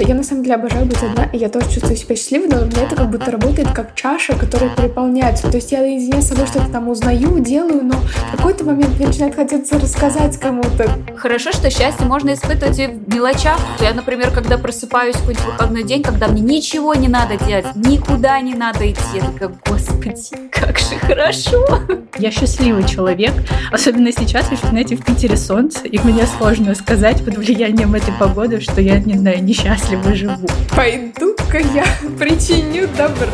Я 0.00 0.14
на 0.14 0.22
самом 0.22 0.42
деле 0.42 0.54
обожаю 0.54 0.86
быть 0.86 1.02
одна, 1.02 1.24
и 1.24 1.36
я 1.36 1.48
тоже 1.48 1.66
чувствую 1.70 1.96
себя 1.96 2.16
счастливой, 2.16 2.48
но 2.48 2.62
у 2.62 2.64
меня 2.64 2.82
это 2.82 2.96
как 2.96 3.10
будто 3.10 3.30
работает 3.30 3.68
как 3.72 3.94
чаша, 3.94 4.34
которая 4.34 4.70
переполняется. 4.70 5.50
То 5.50 5.56
есть 5.56 5.70
я 5.72 5.80
наедине 5.80 6.22
с 6.22 6.28
собой 6.28 6.46
что-то 6.46 6.70
там 6.70 6.88
узнаю, 6.88 7.38
делаю, 7.38 7.84
но 7.84 7.94
в 7.94 8.36
какой-то 8.36 8.64
момент 8.64 8.96
мне 8.96 9.08
начинает 9.08 9.34
хотеться 9.34 9.78
рассказать 9.78 10.38
кому-то. 10.38 10.90
Хорошо, 11.16 11.52
что 11.52 11.70
счастье 11.70 12.06
можно 12.06 12.32
испытывать 12.32 12.78
и 12.78 12.86
в 12.86 13.14
мелочах. 13.14 13.58
Я, 13.80 13.92
например, 13.92 14.30
когда 14.30 14.56
просыпаюсь 14.56 15.16
в 15.16 15.20
какой-нибудь 15.20 15.46
выходной 15.46 15.82
день, 15.84 16.02
когда 16.02 16.28
мне 16.28 16.40
ничего 16.40 16.94
не 16.94 17.08
надо 17.08 17.36
делать, 17.36 17.66
никуда 17.74 18.40
не 18.40 18.54
надо 18.54 18.90
идти, 18.90 19.00
я 19.14 19.20
такая, 19.22 19.52
господи, 19.68 20.50
как 20.50 20.78
же 20.78 20.96
хорошо. 20.98 21.64
Я 22.18 22.30
счастливый 22.30 22.86
человек, 22.86 23.32
особенно 23.70 24.10
сейчас, 24.12 24.50
еще, 24.50 24.66
знаете, 24.66 24.96
в 24.96 25.04
Питере 25.04 25.36
солнце, 25.36 25.86
и 25.86 25.98
мне 25.98 26.24
сложно 26.38 26.74
сказать 26.74 27.24
под 27.24 27.36
влиянием 27.36 27.94
этой 27.94 28.12
погоды, 28.14 28.60
что 28.60 28.80
я, 28.80 28.98
не 28.98 29.16
знаю, 29.16 29.42
несчастливо 29.90 30.14
живу. 30.14 30.48
Пойду-ка 30.76 31.58
я 31.58 31.84
причиню 32.18 32.88
добро. 32.96 33.28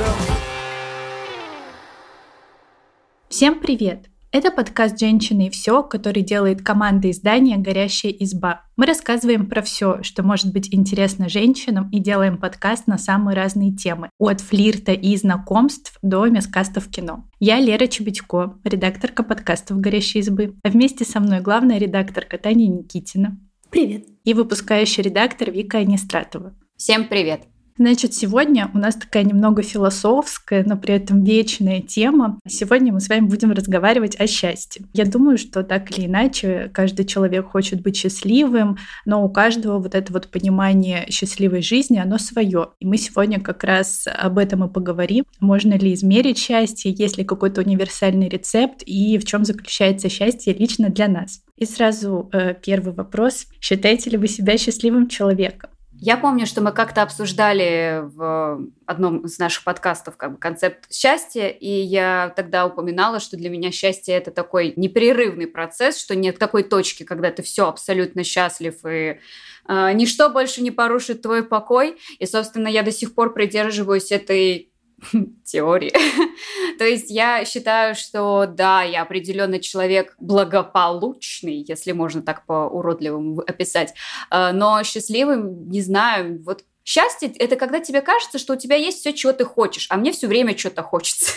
Всем 3.28 3.60
привет! 3.60 4.06
Это 4.32 4.50
подкаст 4.50 4.98
«Женщины 4.98 5.46
и 5.46 5.50
все», 5.50 5.82
который 5.82 6.22
делает 6.22 6.62
команда 6.62 7.10
издания 7.10 7.56
«Горящая 7.56 8.12
изба». 8.12 8.62
Мы 8.76 8.84
рассказываем 8.84 9.48
про 9.48 9.62
все, 9.62 10.02
что 10.02 10.22
может 10.22 10.52
быть 10.52 10.74
интересно 10.74 11.28
женщинам, 11.28 11.88
и 11.90 12.00
делаем 12.00 12.36
подкаст 12.36 12.86
на 12.86 12.98
самые 12.98 13.34
разные 13.34 13.74
темы. 13.74 14.10
От 14.18 14.40
флирта 14.40 14.92
и 14.92 15.16
знакомств 15.16 15.96
до 16.02 16.26
мескастов 16.26 16.88
кино. 16.88 17.24
Я 17.38 17.60
Лера 17.60 17.86
Чебедько, 17.86 18.58
редакторка 18.64 19.22
подкастов 19.22 19.78
«Горящей 19.78 20.20
избы». 20.20 20.54
А 20.62 20.68
вместе 20.68 21.04
со 21.04 21.20
мной 21.20 21.40
главная 21.40 21.78
редакторка 21.78 22.36
Таня 22.36 22.66
Никитина. 22.66 23.38
Привет. 23.70 24.15
И 24.26 24.34
выпускающий 24.34 25.04
редактор 25.04 25.52
Вика 25.52 25.78
Анистратова. 25.78 26.52
Всем 26.76 27.06
привет. 27.08 27.42
Значит, 27.78 28.14
сегодня 28.14 28.70
у 28.72 28.78
нас 28.78 28.94
такая 28.94 29.22
немного 29.22 29.62
философская, 29.62 30.64
но 30.66 30.78
при 30.78 30.94
этом 30.94 31.22
вечная 31.22 31.82
тема. 31.82 32.38
Сегодня 32.48 32.90
мы 32.92 33.00
с 33.00 33.08
вами 33.08 33.26
будем 33.26 33.52
разговаривать 33.52 34.18
о 34.18 34.26
счастье. 34.26 34.86
Я 34.94 35.04
думаю, 35.04 35.36
что 35.36 35.62
так 35.62 35.90
или 35.90 36.06
иначе 36.06 36.70
каждый 36.72 37.04
человек 37.04 37.46
хочет 37.50 37.82
быть 37.82 37.96
счастливым, 37.96 38.78
но 39.04 39.22
у 39.22 39.28
каждого 39.28 39.78
вот 39.78 39.94
это 39.94 40.10
вот 40.10 40.28
понимание 40.28 41.06
счастливой 41.10 41.60
жизни, 41.60 41.98
оно 41.98 42.16
свое. 42.16 42.70
И 42.80 42.86
мы 42.86 42.96
сегодня 42.96 43.40
как 43.40 43.62
раз 43.62 44.06
об 44.06 44.38
этом 44.38 44.64
и 44.64 44.72
поговорим. 44.72 45.24
Можно 45.40 45.74
ли 45.74 45.92
измерить 45.92 46.38
счастье, 46.38 46.90
есть 46.90 47.18
ли 47.18 47.24
какой-то 47.24 47.60
универсальный 47.60 48.30
рецепт 48.30 48.82
и 48.86 49.18
в 49.18 49.26
чем 49.26 49.44
заключается 49.44 50.08
счастье 50.08 50.54
лично 50.54 50.88
для 50.88 51.08
нас. 51.08 51.42
И 51.56 51.66
сразу 51.66 52.30
э, 52.32 52.54
первый 52.54 52.94
вопрос. 52.94 53.46
Считаете 53.60 54.10
ли 54.10 54.16
вы 54.16 54.28
себя 54.28 54.56
счастливым 54.56 55.08
человеком? 55.08 55.70
Я 56.00 56.16
помню, 56.16 56.46
что 56.46 56.60
мы 56.60 56.72
как-то 56.72 57.02
обсуждали 57.02 58.02
в 58.02 58.60
одном 58.84 59.24
из 59.24 59.38
наших 59.38 59.64
подкастов 59.64 60.16
как 60.16 60.32
бы 60.32 60.38
концепт 60.38 60.92
счастья, 60.92 61.48
и 61.48 61.68
я 61.68 62.32
тогда 62.36 62.66
упоминала, 62.66 63.18
что 63.18 63.36
для 63.36 63.48
меня 63.48 63.72
счастье 63.72 64.14
это 64.14 64.30
такой 64.30 64.74
непрерывный 64.76 65.46
процесс, 65.46 65.98
что 65.98 66.14
нет 66.14 66.38
такой 66.38 66.64
точки, 66.64 67.02
когда 67.02 67.30
ты 67.30 67.42
все 67.42 67.68
абсолютно 67.68 68.24
счастлив 68.24 68.74
и 68.84 69.20
э, 69.68 69.92
ничто 69.94 70.28
больше 70.28 70.62
не 70.62 70.70
порушит 70.70 71.22
твой 71.22 71.42
покой. 71.42 71.96
И, 72.18 72.26
собственно, 72.26 72.68
я 72.68 72.82
до 72.82 72.92
сих 72.92 73.14
пор 73.14 73.32
придерживаюсь 73.32 74.12
этой 74.12 74.70
теории. 75.44 75.92
То 76.78 76.84
есть 76.84 77.10
я 77.10 77.44
считаю, 77.44 77.94
что 77.94 78.46
да, 78.46 78.82
я 78.82 79.02
определенно 79.02 79.58
человек 79.60 80.14
благополучный, 80.18 81.64
если 81.66 81.92
можно 81.92 82.22
так 82.22 82.46
по-уродливому 82.46 83.40
описать, 83.40 83.94
э, 84.30 84.52
но 84.52 84.82
счастливым, 84.82 85.68
не 85.68 85.82
знаю, 85.82 86.42
вот 86.44 86.64
счастье– 86.84 87.28
это 87.38 87.56
когда 87.56 87.80
тебе 87.80 88.00
кажется, 88.00 88.38
что 88.38 88.54
у 88.54 88.56
тебя 88.56 88.76
есть 88.76 89.00
все, 89.00 89.12
чего 89.12 89.32
ты 89.32 89.44
хочешь, 89.44 89.86
а 89.90 89.96
мне 89.96 90.12
все 90.12 90.26
время 90.26 90.56
что-то 90.56 90.82
хочется. 90.82 91.32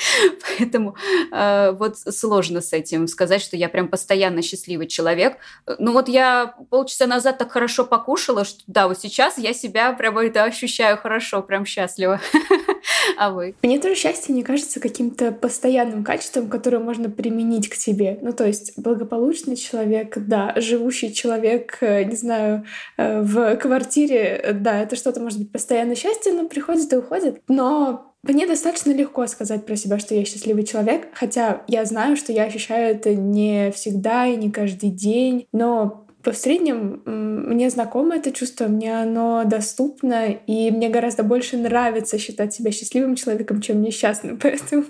Поэтому 0.58 0.96
э, 1.32 1.72
вот 1.72 1.98
сложно 1.98 2.60
с 2.60 2.72
этим 2.72 3.06
сказать, 3.06 3.42
что 3.42 3.56
я 3.56 3.68
прям 3.68 3.88
постоянно 3.88 4.42
счастливый 4.42 4.86
человек. 4.86 5.38
Ну 5.78 5.92
вот 5.92 6.08
я 6.08 6.54
полчаса 6.70 7.06
назад 7.06 7.38
так 7.38 7.52
хорошо 7.52 7.84
покушала, 7.84 8.44
что 8.44 8.62
да, 8.66 8.88
вот 8.88 8.98
сейчас 8.98 9.38
я 9.38 9.52
себя 9.52 9.92
прям 9.92 10.16
это 10.18 10.44
ощущаю 10.44 10.96
хорошо, 10.96 11.42
прям 11.42 11.64
счастливо. 11.64 12.20
А 13.16 13.30
вы? 13.30 13.54
Мне 13.62 13.78
тоже 13.78 13.94
счастье 13.94 14.34
не 14.34 14.42
кажется 14.42 14.80
каким-то 14.80 15.32
постоянным 15.32 16.04
качеством, 16.04 16.48
которое 16.48 16.78
можно 16.78 17.10
применить 17.10 17.68
к 17.68 17.76
тебе. 17.76 18.18
Ну, 18.22 18.32
то 18.32 18.46
есть 18.46 18.72
благополучный 18.76 19.56
человек, 19.56 20.16
да, 20.18 20.54
живущий 20.56 21.12
человек, 21.12 21.78
э, 21.80 22.04
не 22.04 22.16
знаю, 22.16 22.64
э, 22.96 23.20
в 23.20 23.56
квартире, 23.56 24.56
да, 24.60 24.80
это 24.82 24.96
что-то 24.96 25.20
может 25.20 25.38
быть 25.38 25.52
постоянно 25.52 25.94
счастье, 25.94 26.32
но 26.32 26.48
приходит 26.48 26.92
и 26.92 26.96
уходит. 26.96 27.42
Но 27.48 28.14
мне 28.22 28.46
достаточно 28.46 28.92
легко 28.92 29.26
сказать 29.26 29.64
про 29.64 29.76
себя, 29.76 29.98
что 29.98 30.14
я 30.14 30.24
счастливый 30.24 30.64
человек, 30.64 31.08
хотя 31.14 31.62
я 31.68 31.84
знаю, 31.86 32.16
что 32.16 32.32
я 32.32 32.44
ощущаю 32.44 32.94
это 32.94 33.14
не 33.14 33.70
всегда 33.70 34.26
и 34.26 34.36
не 34.36 34.50
каждый 34.50 34.90
день, 34.90 35.46
но 35.52 36.06
в 36.24 36.34
среднем 36.34 37.02
мне 37.06 37.70
знакомо 37.70 38.16
это 38.16 38.30
чувство, 38.32 38.66
мне 38.66 39.00
оно 39.00 39.44
доступно, 39.44 40.30
и 40.30 40.70
мне 40.70 40.88
гораздо 40.88 41.22
больше 41.22 41.56
нравится 41.56 42.18
считать 42.18 42.52
себя 42.52 42.72
счастливым 42.72 43.14
человеком, 43.16 43.60
чем 43.60 43.82
несчастным, 43.82 44.38
поэтому 44.42 44.84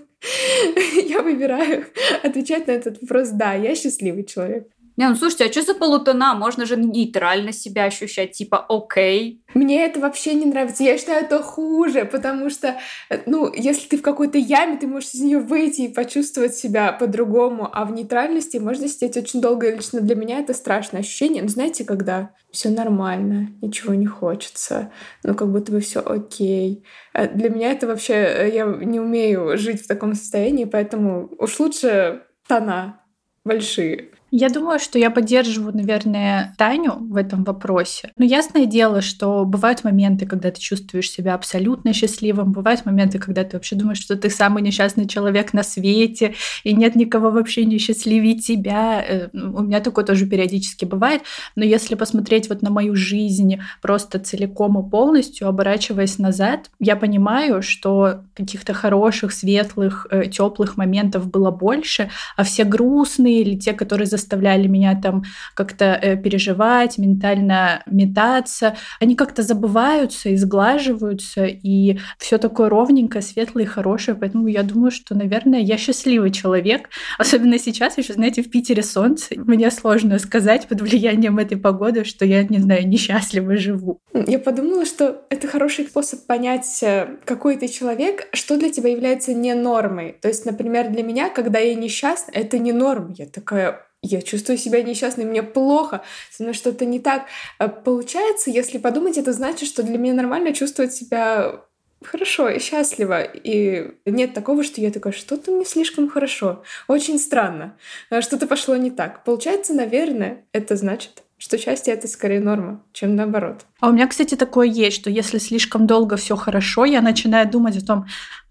я 1.08 1.22
выбираю 1.22 1.86
отвечать 2.22 2.66
на 2.66 2.72
этот 2.72 3.00
вопрос 3.00 3.28
«да, 3.30 3.54
я 3.54 3.74
счастливый 3.74 4.24
человек». 4.24 4.68
Не, 5.00 5.09
ну 5.09 5.16
слушайте, 5.16 5.47
а 5.47 5.50
что 5.50 5.62
за 5.62 5.75
полутона? 5.75 6.34
Можно 6.34 6.66
же 6.66 6.77
нейтрально 6.77 7.55
себя 7.55 7.84
ощущать, 7.84 8.33
типа 8.33 8.66
окей. 8.69 9.43
Мне 9.55 9.87
это 9.87 9.99
вообще 9.99 10.34
не 10.34 10.44
нравится. 10.44 10.83
Я 10.83 10.99
считаю, 10.99 11.25
это 11.25 11.43
хуже, 11.43 12.05
потому 12.05 12.50
что, 12.50 12.78
ну, 13.25 13.50
если 13.50 13.89
ты 13.89 13.97
в 13.97 14.03
какой-то 14.03 14.37
яме, 14.37 14.77
ты 14.77 14.87
можешь 14.87 15.15
из 15.15 15.22
нее 15.22 15.39
выйти 15.39 15.81
и 15.81 15.89
почувствовать 15.89 16.55
себя 16.55 16.93
по-другому, 16.93 17.66
а 17.72 17.87
в 17.87 17.93
нейтральности 17.93 18.59
можно 18.59 18.89
сидеть 18.89 19.16
очень 19.16 19.41
долго. 19.41 19.75
Лично 19.75 20.03
для 20.03 20.15
меня 20.15 20.39
это 20.39 20.53
страшное 20.53 21.00
ощущение. 21.00 21.43
Ну, 21.43 21.49
знаете, 21.49 21.87
когда 21.87 22.34
все 22.53 22.69
нормально, 22.69 23.49
ничего 23.62 23.94
не 23.94 24.05
хочется, 24.05 24.93
ну, 25.25 25.34
как 25.34 25.50
будто 25.50 25.72
бы 25.72 25.81
все 25.81 26.00
окей. 26.00 26.84
А 27.15 27.27
для 27.27 27.49
меня 27.49 27.72
это 27.72 27.87
вообще... 27.87 28.12
Э, 28.12 28.50
я 28.53 28.66
не 28.66 29.00
умею 29.00 29.56
жить 29.56 29.83
в 29.83 29.89
таком 29.89 30.15
состоянии, 30.15 30.66
поэтому 30.66 31.31
уж 31.39 31.59
лучше 31.59 32.25
тона 32.47 33.00
большие. 33.44 34.10
Я 34.32 34.48
думаю, 34.48 34.78
что 34.78 34.98
я 34.98 35.10
поддерживаю, 35.10 35.76
наверное, 35.76 36.54
Таню 36.56 36.98
в 37.00 37.16
этом 37.16 37.42
вопросе. 37.42 38.12
Но 38.16 38.24
ясное 38.24 38.64
дело, 38.66 39.00
что 39.00 39.44
бывают 39.44 39.82
моменты, 39.82 40.24
когда 40.24 40.52
ты 40.52 40.60
чувствуешь 40.60 41.10
себя 41.10 41.34
абсолютно 41.34 41.92
счастливым, 41.92 42.52
бывают 42.52 42.86
моменты, 42.86 43.18
когда 43.18 43.42
ты 43.42 43.56
вообще 43.56 43.74
думаешь, 43.74 43.98
что 43.98 44.16
ты 44.16 44.30
самый 44.30 44.62
несчастный 44.62 45.08
человек 45.08 45.52
на 45.52 45.64
свете, 45.64 46.34
и 46.62 46.74
нет 46.74 46.94
никого 46.94 47.30
вообще 47.30 47.64
не 47.64 47.78
счастливее 47.78 48.38
тебя. 48.38 49.02
Э, 49.02 49.28
у 49.32 49.62
меня 49.62 49.80
такое 49.80 50.04
тоже 50.04 50.26
периодически 50.26 50.84
бывает. 50.84 51.22
Но 51.56 51.64
если 51.64 51.97
посмотреть 51.97 52.48
вот 52.48 52.62
на 52.62 52.70
мою 52.70 52.94
жизнь 52.94 53.58
просто 53.82 54.20
целиком 54.20 54.78
и 54.78 54.88
полностью, 54.88 55.48
оборачиваясь 55.48 56.18
назад, 56.18 56.70
я 56.78 56.94
понимаю, 56.94 57.62
что 57.62 58.22
каких-то 58.34 58.74
хороших, 58.74 59.32
светлых, 59.32 60.06
э, 60.10 60.26
теплых 60.26 60.76
моментов 60.76 61.28
было 61.28 61.50
больше, 61.50 62.10
а 62.36 62.44
все 62.44 62.62
грустные 62.62 63.41
или 63.41 63.58
те, 63.58 63.72
которые 63.72 64.06
заставляли 64.20 64.69
меня 64.69 64.98
там 65.00 65.25
как-то 65.54 65.98
э, 66.00 66.16
переживать, 66.16 66.98
ментально 66.98 67.82
метаться, 67.86 68.76
они 69.00 69.16
как-то 69.16 69.42
забываются 69.42 70.28
и 70.28 70.36
сглаживаются, 70.36 71.47
и 71.47 71.98
все 72.19 72.38
такое 72.38 72.69
ровненькое, 72.69 73.22
светлое 73.22 73.64
и 73.64 73.66
хорошее. 73.66 74.16
Поэтому 74.16 74.47
я 74.47 74.62
думаю, 74.62 74.91
что, 74.91 75.14
наверное, 75.14 75.60
я 75.60 75.76
счастливый 75.76 76.30
человек. 76.30 76.88
Особенно 77.19 77.59
сейчас, 77.59 77.98
еще, 77.98 78.12
знаете, 78.12 78.42
в 78.42 78.50
Питере 78.50 78.82
солнце. 78.82 79.34
Мне 79.36 79.70
сложно 79.70 80.19
сказать 80.19 80.69
под 80.69 80.80
влиянием 80.80 81.38
этой 81.38 81.56
погоды, 81.56 82.04
что 82.04 82.25
я, 82.25 82.44
не 82.44 82.59
знаю, 82.59 82.86
несчастливо 82.88 83.56
живу. 83.56 84.00
Я 84.14 84.38
подумала, 84.38 84.84
что 84.84 85.22
это 85.30 85.48
хороший 85.48 85.86
способ 85.86 86.27
понять, 86.27 86.83
э, 86.83 87.16
какой 87.24 87.56
ты 87.56 87.68
человек, 87.68 88.28
что 88.33 88.56
для 88.56 88.71
тебя 88.71 88.91
является 88.91 89.34
не 89.34 89.54
нормой. 89.54 90.16
То 90.21 90.28
есть, 90.28 90.45
например, 90.45 90.91
для 90.91 91.03
меня, 91.03 91.30
когда 91.30 91.59
я 91.59 91.74
несчастна, 91.74 92.33
это 92.33 92.59
не 92.59 92.72
норм. 92.72 93.15
Я 93.16 93.27
такая, 93.27 93.86
я 94.02 94.22
чувствую 94.22 94.56
себя 94.56 94.82
несчастной, 94.82 95.24
мне 95.24 95.42
плохо, 95.42 96.02
со 96.30 96.42
мной 96.42 96.54
что-то 96.54 96.84
не 96.84 97.00
так. 97.00 97.26
А 97.58 97.68
получается, 97.68 98.50
если 98.50 98.78
подумать, 98.78 99.18
это 99.18 99.32
значит, 99.32 99.68
что 99.68 99.82
для 99.82 99.98
меня 99.98 100.14
нормально 100.14 100.54
чувствовать 100.54 100.94
себя 100.94 101.60
хорошо 102.02 102.48
и 102.48 102.58
счастливо. 102.58 103.22
И 103.22 103.92
нет 104.06 104.32
такого, 104.34 104.64
что 104.64 104.80
я 104.80 104.91
такая, 104.91 105.12
что-то 105.12 105.50
мне 105.50 105.64
слишком 105.64 106.08
хорошо. 106.08 106.62
Очень 106.88 107.18
странно. 107.18 107.76
А 108.08 108.22
что-то 108.22 108.47
пошло 108.47 108.76
не 108.76 108.91
так. 108.91 109.24
Получается, 109.24 109.74
наверное, 109.74 110.44
это 110.52 110.76
значит, 110.76 111.22
что 111.36 111.58
счастье 111.58 111.92
это 111.92 112.08
скорее 112.08 112.41
норма, 112.41 112.82
чем 112.92 113.16
наоборот. 113.16 113.66
А 113.80 113.88
у 113.88 113.92
меня, 113.92 114.06
кстати, 114.06 114.34
такое 114.34 114.66
есть, 114.66 114.97
что 114.97 115.10
если 115.10 115.38
слишком 115.38 115.86
долго 115.86 116.16
все 116.16 116.36
хорошо, 116.36 116.84
я 116.84 117.02
начинаю 117.02 117.50
думать 117.50 117.76
о 117.76 117.86
том, 117.86 118.06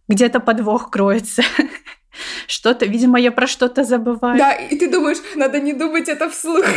где-то 0.07 0.39
подвох 0.39 0.91
кроется. 0.91 1.43
Что-то, 2.47 2.85
видимо, 2.85 3.19
я 3.19 3.31
про 3.31 3.47
что-то 3.47 3.83
забываю. 3.83 4.37
Да, 4.37 4.53
и 4.53 4.77
ты 4.77 4.89
думаешь, 4.89 5.17
надо 5.35 5.59
не 5.59 5.73
думать 5.73 6.09
это 6.09 6.29
вслух. 6.29 6.65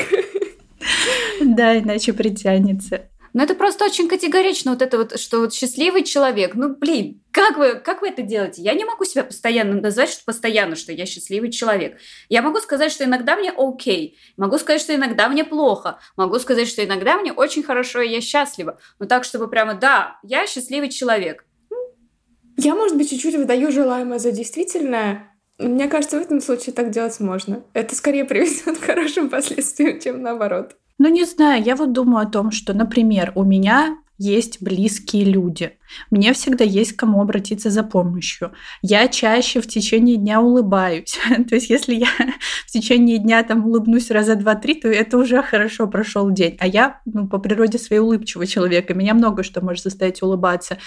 Да, 1.40 1.78
иначе 1.78 2.12
притянется. 2.12 3.08
Ну, 3.34 3.42
это 3.42 3.54
просто 3.54 3.86
очень 3.86 4.08
категорично, 4.08 4.72
вот 4.72 4.82
это 4.82 4.98
вот, 4.98 5.18
что 5.18 5.40
вот 5.40 5.54
счастливый 5.54 6.04
человек, 6.04 6.54
ну, 6.54 6.76
блин, 6.76 7.22
как 7.30 7.56
вы, 7.56 7.76
как 7.76 8.02
вы 8.02 8.08
это 8.08 8.20
делаете? 8.20 8.60
Я 8.60 8.74
не 8.74 8.84
могу 8.84 9.04
себя 9.04 9.24
постоянно 9.24 9.80
назвать, 9.80 10.10
что 10.10 10.24
постоянно, 10.24 10.76
что 10.76 10.92
я 10.92 11.06
счастливый 11.06 11.50
человек. 11.50 11.96
Я 12.28 12.42
могу 12.42 12.58
сказать, 12.60 12.92
что 12.92 13.04
иногда 13.04 13.36
мне 13.36 13.50
окей, 13.56 14.18
могу 14.36 14.58
сказать, 14.58 14.82
что 14.82 14.94
иногда 14.94 15.28
мне 15.30 15.44
плохо, 15.44 15.98
могу 16.16 16.38
сказать, 16.40 16.68
что 16.68 16.84
иногда 16.84 17.16
мне 17.16 17.32
очень 17.32 17.62
хорошо, 17.62 18.02
и 18.02 18.10
я 18.10 18.20
счастлива. 18.20 18.78
Но 18.98 19.06
так, 19.06 19.24
чтобы 19.24 19.48
прямо, 19.48 19.74
да, 19.74 20.18
я 20.22 20.46
счастливый 20.46 20.90
человек. 20.90 21.46
Я, 22.56 22.74
может 22.74 22.96
быть, 22.96 23.10
чуть-чуть 23.10 23.36
выдаю 23.36 23.70
желаемое 23.72 24.18
за 24.18 24.32
действительное. 24.32 25.32
Мне 25.58 25.88
кажется, 25.88 26.18
в 26.18 26.22
этом 26.22 26.40
случае 26.40 26.72
так 26.72 26.90
делать 26.90 27.18
можно. 27.20 27.62
Это 27.72 27.94
скорее 27.94 28.24
приведет 28.24 28.78
к 28.78 28.84
хорошим 28.84 29.30
последствиям, 29.30 30.00
чем 30.00 30.22
наоборот. 30.22 30.76
Ну, 30.98 31.08
не 31.08 31.24
знаю, 31.24 31.62
я 31.62 31.76
вот 31.76 31.92
думаю 31.92 32.26
о 32.26 32.30
том, 32.30 32.50
что, 32.50 32.74
например, 32.74 33.32
у 33.34 33.44
меня 33.44 33.96
есть 34.18 34.62
близкие 34.62 35.24
люди. 35.24 35.72
Мне 36.10 36.32
всегда 36.32 36.64
есть 36.64 36.92
к 36.92 37.00
кому 37.00 37.20
обратиться 37.20 37.70
за 37.70 37.82
помощью. 37.82 38.52
Я 38.80 39.08
чаще 39.08 39.60
в 39.60 39.66
течение 39.66 40.16
дня 40.16 40.40
улыбаюсь. 40.40 41.18
то 41.48 41.54
есть, 41.54 41.70
если 41.70 41.94
я 41.94 42.08
в 42.66 42.70
течение 42.70 43.18
дня 43.18 43.42
там 43.42 43.66
улыбнусь 43.66 44.10
раза 44.10 44.34
два-три, 44.34 44.74
то 44.74 44.88
это 44.88 45.18
уже 45.18 45.42
хорошо 45.42 45.86
прошел 45.86 46.30
день. 46.30 46.56
А 46.58 46.66
я 46.66 47.00
ну, 47.04 47.28
по 47.28 47.38
природе 47.38 47.78
своей 47.78 48.00
улыбчивый 48.00 48.46
человек, 48.46 48.90
и 48.90 48.94
меня 48.94 49.14
много 49.14 49.42
что 49.42 49.64
может 49.64 49.84
заставить 49.84 50.22
улыбаться. 50.22 50.78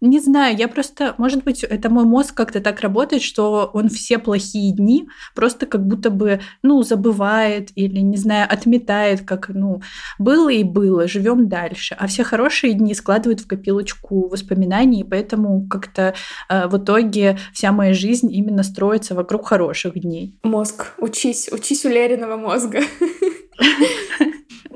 Не 0.00 0.20
знаю, 0.20 0.56
я 0.56 0.68
просто, 0.68 1.14
может 1.18 1.44
быть, 1.44 1.62
это 1.62 1.90
мой 1.90 2.04
мозг 2.04 2.34
как-то 2.34 2.60
так 2.60 2.80
работает, 2.80 3.22
что 3.22 3.70
он 3.72 3.88
все 3.88 4.18
плохие 4.18 4.74
дни 4.74 5.08
просто 5.34 5.66
как 5.66 5.86
будто 5.86 6.10
бы, 6.10 6.40
ну, 6.62 6.82
забывает 6.82 7.70
или, 7.74 8.00
не 8.00 8.16
знаю, 8.16 8.46
отметает, 8.50 9.22
как, 9.22 9.48
ну, 9.48 9.82
было 10.18 10.48
и 10.48 10.64
было, 10.64 11.08
живем 11.08 11.48
дальше. 11.48 11.96
А 11.98 12.06
все 12.06 12.24
хорошие 12.24 12.74
дни 12.74 12.94
складывают 12.94 13.40
в 13.40 13.46
копилочку 13.46 14.28
воспоминаний 14.28 14.53
воспоминаний, 14.54 15.00
и 15.00 15.04
поэтому 15.04 15.66
как-то 15.68 16.14
э, 16.48 16.66
в 16.68 16.78
итоге 16.78 17.38
вся 17.52 17.72
моя 17.72 17.94
жизнь 17.94 18.32
именно 18.32 18.62
строится 18.62 19.14
вокруг 19.14 19.48
хороших 19.48 19.98
дней. 19.98 20.34
Мозг, 20.42 20.94
учись, 20.98 21.48
учись 21.52 21.84
у 21.84 21.88
Лериного 21.88 22.36
мозга. 22.36 22.80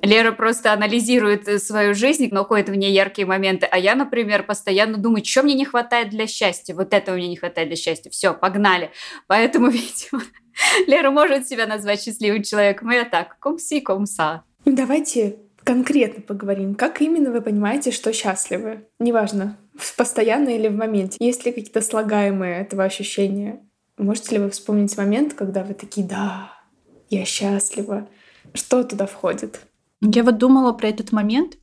Лера 0.02 0.32
просто 0.32 0.72
анализирует 0.72 1.48
э, 1.48 1.58
свою 1.58 1.94
жизнь, 1.94 2.28
находит 2.30 2.68
в 2.68 2.74
ней 2.74 2.92
яркие 2.92 3.26
моменты, 3.26 3.66
а 3.66 3.78
я, 3.78 3.94
например, 3.94 4.44
постоянно 4.44 4.96
думаю, 4.98 5.24
что 5.24 5.42
мне 5.42 5.54
не 5.54 5.64
хватает 5.64 6.10
для 6.10 6.26
счастья, 6.26 6.74
вот 6.74 6.92
этого 6.94 7.16
мне 7.16 7.28
не 7.28 7.36
хватает 7.36 7.68
для 7.68 7.76
счастья, 7.76 8.10
все, 8.10 8.34
погнали. 8.34 8.90
Поэтому, 9.26 9.68
видимо, 9.70 10.22
Лера 10.86 11.10
может 11.10 11.48
себя 11.48 11.66
назвать 11.66 12.02
счастливым 12.02 12.42
человеком, 12.42 12.90
и 12.90 12.94
я 12.94 13.04
так, 13.04 13.38
комси, 13.38 13.80
комса. 13.80 14.42
Ну, 14.64 14.74
давайте 14.74 15.36
конкретно 15.68 16.22
поговорим. 16.22 16.74
Как 16.74 17.02
именно 17.02 17.30
вы 17.30 17.42
понимаете, 17.42 17.90
что 17.90 18.10
счастливы? 18.10 18.86
Неважно, 18.98 19.58
постоянно 19.96 20.50
или 20.50 20.68
в 20.68 20.76
моменте. 20.76 21.16
Есть 21.20 21.44
ли 21.44 21.52
какие-то 21.52 21.80
слагаемые 21.80 22.60
этого 22.60 22.84
ощущения? 22.84 23.60
Можете 23.96 24.36
ли 24.36 24.42
вы 24.42 24.50
вспомнить 24.50 24.96
момент, 24.96 25.34
когда 25.34 25.64
вы 25.64 25.74
такие, 25.74 26.06
да, 26.06 26.52
я 27.10 27.24
счастлива? 27.24 28.08
Что 28.54 28.84
туда 28.84 29.06
входит? 29.06 29.60
Я 30.00 30.22
вот 30.22 30.38
думала 30.38 30.72
про 30.72 30.88
этот 30.88 31.10
момент, 31.10 31.54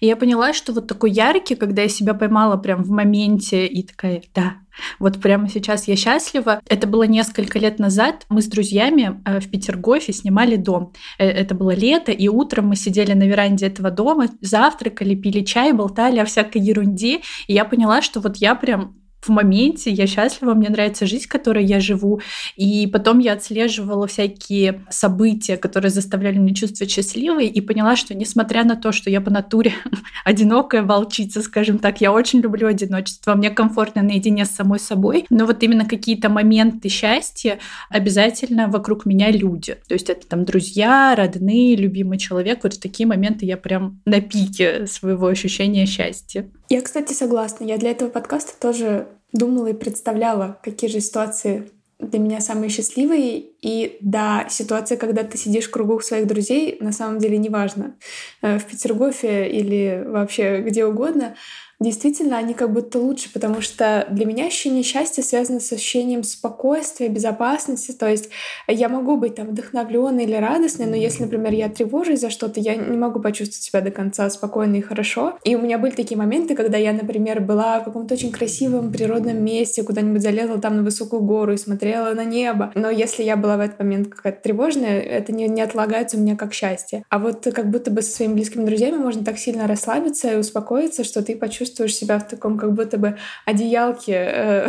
и 0.00 0.06
я 0.06 0.16
поняла, 0.16 0.54
что 0.54 0.72
вот 0.72 0.86
такой 0.86 1.10
яркий, 1.10 1.56
когда 1.56 1.82
я 1.82 1.88
себя 1.88 2.14
поймала 2.14 2.56
прям 2.56 2.82
в 2.82 2.90
моменте 2.90 3.66
и 3.66 3.82
такая, 3.86 4.22
да, 4.34 4.54
вот 4.98 5.20
прямо 5.20 5.48
сейчас 5.50 5.88
я 5.88 5.96
счастлива. 5.96 6.62
Это 6.66 6.86
было 6.86 7.02
несколько 7.02 7.58
лет 7.58 7.78
назад. 7.78 8.24
Мы 8.30 8.40
с 8.40 8.46
друзьями 8.46 9.20
э, 9.26 9.40
в 9.40 9.50
Петергофе 9.50 10.14
снимали 10.14 10.56
дом. 10.56 10.94
Э, 11.18 11.28
это 11.28 11.54
было 11.54 11.74
лето, 11.74 12.12
и 12.12 12.28
утром 12.28 12.68
мы 12.68 12.76
сидели 12.76 13.12
на 13.12 13.24
веранде 13.24 13.66
этого 13.66 13.90
дома, 13.90 14.28
завтракали, 14.40 15.14
пили 15.14 15.44
чай, 15.44 15.74
болтали 15.74 16.18
о 16.18 16.24
всякой 16.24 16.62
ерунде. 16.62 17.20
И 17.46 17.52
я 17.52 17.66
поняла, 17.66 18.00
что 18.00 18.20
вот 18.20 18.38
я 18.38 18.54
прям 18.54 19.01
в 19.22 19.28
моменте, 19.28 19.90
я 19.90 20.06
счастлива, 20.06 20.54
мне 20.54 20.68
нравится 20.68 21.06
жизнь, 21.06 21.28
которой 21.28 21.64
я 21.64 21.80
живу. 21.80 22.20
И 22.56 22.86
потом 22.86 23.18
я 23.20 23.34
отслеживала 23.34 24.06
всякие 24.06 24.84
события, 24.90 25.56
которые 25.56 25.90
заставляли 25.90 26.38
меня 26.38 26.54
чувствовать 26.54 26.90
счастливой, 26.90 27.46
и 27.46 27.60
поняла, 27.60 27.96
что 27.96 28.14
несмотря 28.14 28.64
на 28.64 28.76
то, 28.76 28.92
что 28.92 29.10
я 29.10 29.20
по 29.20 29.30
натуре 29.30 29.72
одинокая 30.24 30.82
волчица, 30.82 31.42
скажем 31.42 31.78
так, 31.78 32.00
я 32.00 32.12
очень 32.12 32.40
люблю 32.40 32.66
одиночество, 32.66 33.34
мне 33.34 33.50
комфортно 33.50 34.02
наедине 34.02 34.44
с 34.44 34.50
самой 34.50 34.78
собой, 34.78 35.26
но 35.30 35.46
вот 35.46 35.62
именно 35.62 35.84
какие-то 35.84 36.28
моменты 36.28 36.88
счастья 36.88 37.58
обязательно 37.88 38.68
вокруг 38.68 39.06
меня 39.06 39.30
люди. 39.30 39.76
То 39.86 39.94
есть 39.94 40.10
это 40.10 40.26
там 40.26 40.44
друзья, 40.44 41.14
родные, 41.16 41.76
любимый 41.76 42.18
человек. 42.18 42.60
Вот 42.62 42.74
в 42.74 42.80
такие 42.80 43.06
моменты 43.06 43.46
я 43.46 43.56
прям 43.56 44.00
на 44.04 44.20
пике 44.20 44.86
своего 44.86 45.26
ощущения 45.26 45.86
счастья. 45.86 46.48
Я, 46.72 46.80
кстати, 46.80 47.12
согласна. 47.12 47.64
Я 47.64 47.76
для 47.76 47.90
этого 47.90 48.08
подкаста 48.08 48.58
тоже 48.58 49.06
думала 49.34 49.66
и 49.66 49.72
представляла, 49.74 50.58
какие 50.62 50.88
же 50.88 51.00
ситуации 51.00 51.70
для 51.98 52.18
меня 52.18 52.40
самые 52.40 52.70
счастливые. 52.70 53.40
И 53.60 53.98
да, 54.00 54.46
ситуация, 54.48 54.96
когда 54.96 55.22
ты 55.22 55.36
сидишь 55.36 55.66
в 55.66 55.70
кругу 55.70 56.00
своих 56.00 56.26
друзей, 56.26 56.78
на 56.80 56.92
самом 56.92 57.18
деле 57.18 57.36
не 57.36 57.50
важно. 57.50 57.94
Э, 58.40 58.58
в 58.58 58.64
Петергофе 58.64 59.50
или 59.50 60.02
вообще 60.06 60.62
где 60.62 60.86
угодно— 60.86 61.36
действительно 61.82 62.38
они 62.38 62.54
как 62.54 62.72
будто 62.72 62.98
лучше, 62.98 63.32
потому 63.32 63.60
что 63.60 64.06
для 64.10 64.26
меня 64.26 64.46
ощущение 64.46 64.82
счастья 64.82 65.22
связано 65.22 65.60
с 65.60 65.72
ощущением 65.72 66.22
спокойствия, 66.22 67.08
безопасности. 67.08 67.92
То 67.92 68.08
есть 68.08 68.28
я 68.68 68.88
могу 68.88 69.16
быть 69.16 69.34
там 69.34 69.48
вдохновленной 69.48 70.24
или 70.24 70.34
радостной, 70.34 70.86
но 70.86 70.96
если, 70.96 71.24
например, 71.24 71.52
я 71.52 71.68
тревожусь 71.68 72.20
за 72.20 72.30
что-то, 72.30 72.60
я 72.60 72.76
не 72.76 72.96
могу 72.96 73.20
почувствовать 73.20 73.62
себя 73.62 73.80
до 73.80 73.90
конца 73.90 74.28
спокойно 74.30 74.76
и 74.76 74.80
хорошо. 74.80 75.38
И 75.44 75.56
у 75.56 75.60
меня 75.60 75.78
были 75.78 75.92
такие 75.92 76.16
моменты, 76.16 76.54
когда 76.54 76.78
я, 76.78 76.92
например, 76.92 77.40
была 77.40 77.80
в 77.80 77.84
каком-то 77.84 78.14
очень 78.14 78.32
красивом 78.32 78.92
природном 78.92 79.42
месте, 79.42 79.82
куда-нибудь 79.82 80.22
залезла 80.22 80.58
там 80.58 80.76
на 80.76 80.82
высокую 80.82 81.22
гору 81.22 81.52
и 81.54 81.56
смотрела 81.56 82.14
на 82.14 82.24
небо. 82.24 82.72
Но 82.74 82.90
если 82.90 83.22
я 83.22 83.36
была 83.36 83.56
в 83.56 83.60
этот 83.60 83.78
момент 83.78 84.08
какая-то 84.08 84.42
тревожная, 84.42 85.00
это 85.00 85.32
не, 85.32 85.48
не 85.48 85.62
отлагается 85.62 86.16
у 86.16 86.20
меня 86.20 86.36
как 86.36 86.52
счастье. 86.54 87.04
А 87.08 87.18
вот 87.18 87.46
как 87.52 87.70
будто 87.70 87.90
бы 87.90 88.02
со 88.02 88.14
своими 88.14 88.34
близкими 88.34 88.64
друзьями 88.64 88.96
можно 88.96 89.24
так 89.24 89.38
сильно 89.38 89.66
расслабиться 89.66 90.32
и 90.32 90.36
успокоиться, 90.36 91.04
что 91.04 91.22
ты 91.22 91.34
почувствуешь 91.36 91.71
чувствуешь 91.72 91.96
себя 91.96 92.18
в 92.18 92.28
таком 92.28 92.58
как 92.58 92.74
будто 92.74 92.98
бы 92.98 93.16
одеялке 93.46 94.12
э, 94.14 94.68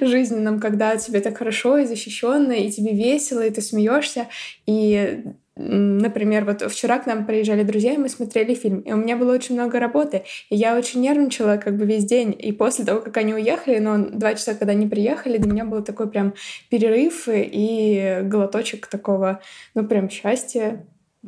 жизненном, 0.02 0.60
когда 0.60 0.96
тебе 0.96 1.20
так 1.20 1.38
хорошо 1.38 1.78
и 1.78 1.86
защищенно, 1.86 2.52
и 2.52 2.70
тебе 2.70 2.92
весело, 2.92 3.40
и 3.40 3.50
ты 3.50 3.62
смеешься. 3.62 4.28
И 4.66 5.24
Например, 5.58 6.44
вот 6.44 6.70
вчера 6.70 6.98
к 6.98 7.06
нам 7.06 7.24
приезжали 7.24 7.62
друзья, 7.62 7.94
и 7.94 7.96
мы 7.96 8.10
смотрели 8.10 8.52
фильм, 8.52 8.80
и 8.80 8.92
у 8.92 8.96
меня 8.96 9.16
было 9.16 9.32
очень 9.32 9.54
много 9.54 9.80
работы, 9.80 10.24
и 10.50 10.54
я 10.54 10.76
очень 10.76 11.00
нервничала 11.00 11.56
как 11.56 11.78
бы 11.78 11.86
весь 11.86 12.04
день, 12.04 12.36
и 12.38 12.52
после 12.52 12.84
того, 12.84 13.00
как 13.00 13.16
они 13.16 13.32
уехали, 13.32 13.78
но 13.78 13.96
два 13.96 14.34
часа, 14.34 14.52
когда 14.52 14.72
они 14.72 14.86
приехали, 14.86 15.38
для 15.38 15.50
меня 15.50 15.64
был 15.64 15.82
такой 15.82 16.10
прям 16.10 16.34
перерыв 16.68 17.26
и 17.32 18.20
глоточек 18.24 18.86
такого, 18.86 19.40
ну 19.74 19.88
прям 19.88 20.10
счастья, 20.10 20.84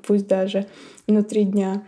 пусть 0.07 0.27
даже 0.27 0.67
внутри 1.07 1.45
дня. 1.45 1.87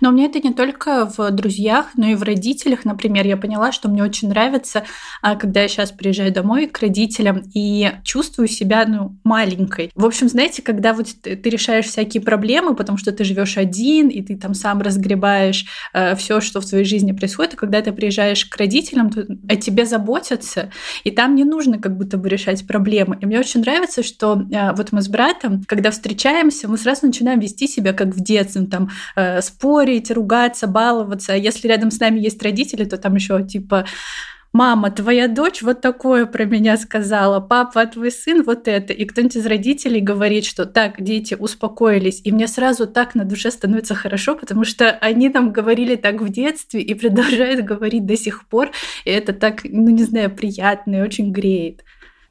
Но 0.00 0.10
у 0.10 0.12
меня 0.12 0.26
это 0.26 0.40
не 0.40 0.52
только 0.52 1.10
в 1.16 1.30
друзьях, 1.30 1.86
но 1.96 2.08
и 2.08 2.14
в 2.14 2.22
родителях. 2.22 2.84
Например, 2.84 3.26
я 3.26 3.36
поняла, 3.36 3.72
что 3.72 3.88
мне 3.88 4.02
очень 4.02 4.28
нравится, 4.28 4.84
а, 5.20 5.36
когда 5.36 5.62
я 5.62 5.68
сейчас 5.68 5.92
приезжаю 5.92 6.32
домой 6.32 6.66
к 6.66 6.78
родителям 6.80 7.42
и 7.54 7.90
чувствую 8.04 8.48
себя 8.48 8.84
ну, 8.86 9.16
маленькой. 9.24 9.90
В 9.94 10.04
общем, 10.04 10.28
знаете, 10.28 10.62
когда 10.62 10.92
вот 10.92 11.08
ты 11.22 11.40
решаешь 11.44 11.86
всякие 11.86 12.22
проблемы, 12.22 12.74
потому 12.74 12.98
что 12.98 13.12
ты 13.12 13.24
живешь 13.24 13.56
один, 13.56 14.08
и 14.08 14.22
ты 14.22 14.36
там 14.36 14.54
сам 14.54 14.80
разгребаешь 14.80 15.66
э, 15.92 16.14
все, 16.16 16.40
что 16.40 16.60
в 16.60 16.66
твоей 16.66 16.84
жизни 16.84 17.12
происходит, 17.12 17.54
и 17.54 17.56
когда 17.56 17.80
ты 17.82 17.92
приезжаешь 17.92 18.44
к 18.44 18.56
родителям, 18.56 19.10
то 19.10 19.26
о 19.48 19.56
тебе 19.56 19.86
заботятся, 19.86 20.70
и 21.04 21.10
там 21.10 21.34
не 21.34 21.44
нужно 21.44 21.78
как 21.78 21.96
будто 21.96 22.16
бы 22.16 22.28
решать 22.28 22.66
проблемы. 22.66 23.18
И 23.20 23.26
мне 23.26 23.38
очень 23.38 23.60
нравится, 23.60 24.02
что 24.02 24.42
э, 24.50 24.72
вот 24.74 24.92
мы 24.92 25.02
с 25.02 25.08
братом, 25.08 25.62
когда 25.66 25.90
встречаемся, 25.90 26.68
мы 26.68 26.78
сразу 26.78 27.06
начинаем 27.06 27.40
вести 27.40 27.66
себя 27.66 27.92
как 27.92 28.08
в 28.08 28.22
детстве, 28.22 28.66
там, 28.66 28.90
э, 29.16 29.40
спорить, 29.40 29.71
спорить, 29.72 30.10
ругаться, 30.10 30.66
баловаться. 30.66 31.32
А 31.32 31.36
если 31.36 31.68
рядом 31.68 31.90
с 31.90 31.98
нами 31.98 32.20
есть 32.20 32.42
родители, 32.42 32.84
то 32.84 32.98
там 32.98 33.14
еще 33.14 33.42
типа 33.42 33.86
мама, 34.52 34.90
твоя 34.90 35.28
дочь 35.28 35.62
вот 35.62 35.80
такое 35.80 36.26
про 36.26 36.44
меня 36.44 36.76
сказала, 36.76 37.40
папа, 37.40 37.80
а 37.80 37.86
твой 37.86 38.10
сын 38.10 38.42
вот 38.42 38.68
это. 38.68 38.92
И 38.92 39.06
кто-нибудь 39.06 39.36
из 39.36 39.46
родителей 39.46 40.02
говорит, 40.02 40.44
что 40.44 40.66
так, 40.66 41.02
дети 41.02 41.34
успокоились. 41.38 42.20
И 42.22 42.32
мне 42.32 42.48
сразу 42.48 42.86
так 42.86 43.14
на 43.14 43.24
душе 43.24 43.50
становится 43.50 43.94
хорошо, 43.94 44.34
потому 44.34 44.64
что 44.64 44.90
они 44.90 45.30
нам 45.30 45.52
говорили 45.52 45.96
так 45.96 46.20
в 46.20 46.28
детстве 46.28 46.82
и 46.82 46.92
продолжают 46.92 47.64
говорить 47.64 48.04
до 48.04 48.16
сих 48.18 48.46
пор. 48.48 48.72
И 49.06 49.10
это 49.10 49.32
так, 49.32 49.64
ну 49.64 49.88
не 49.88 50.02
знаю, 50.02 50.30
приятно 50.36 50.96
и 50.96 51.00
очень 51.00 51.32
греет. 51.32 51.82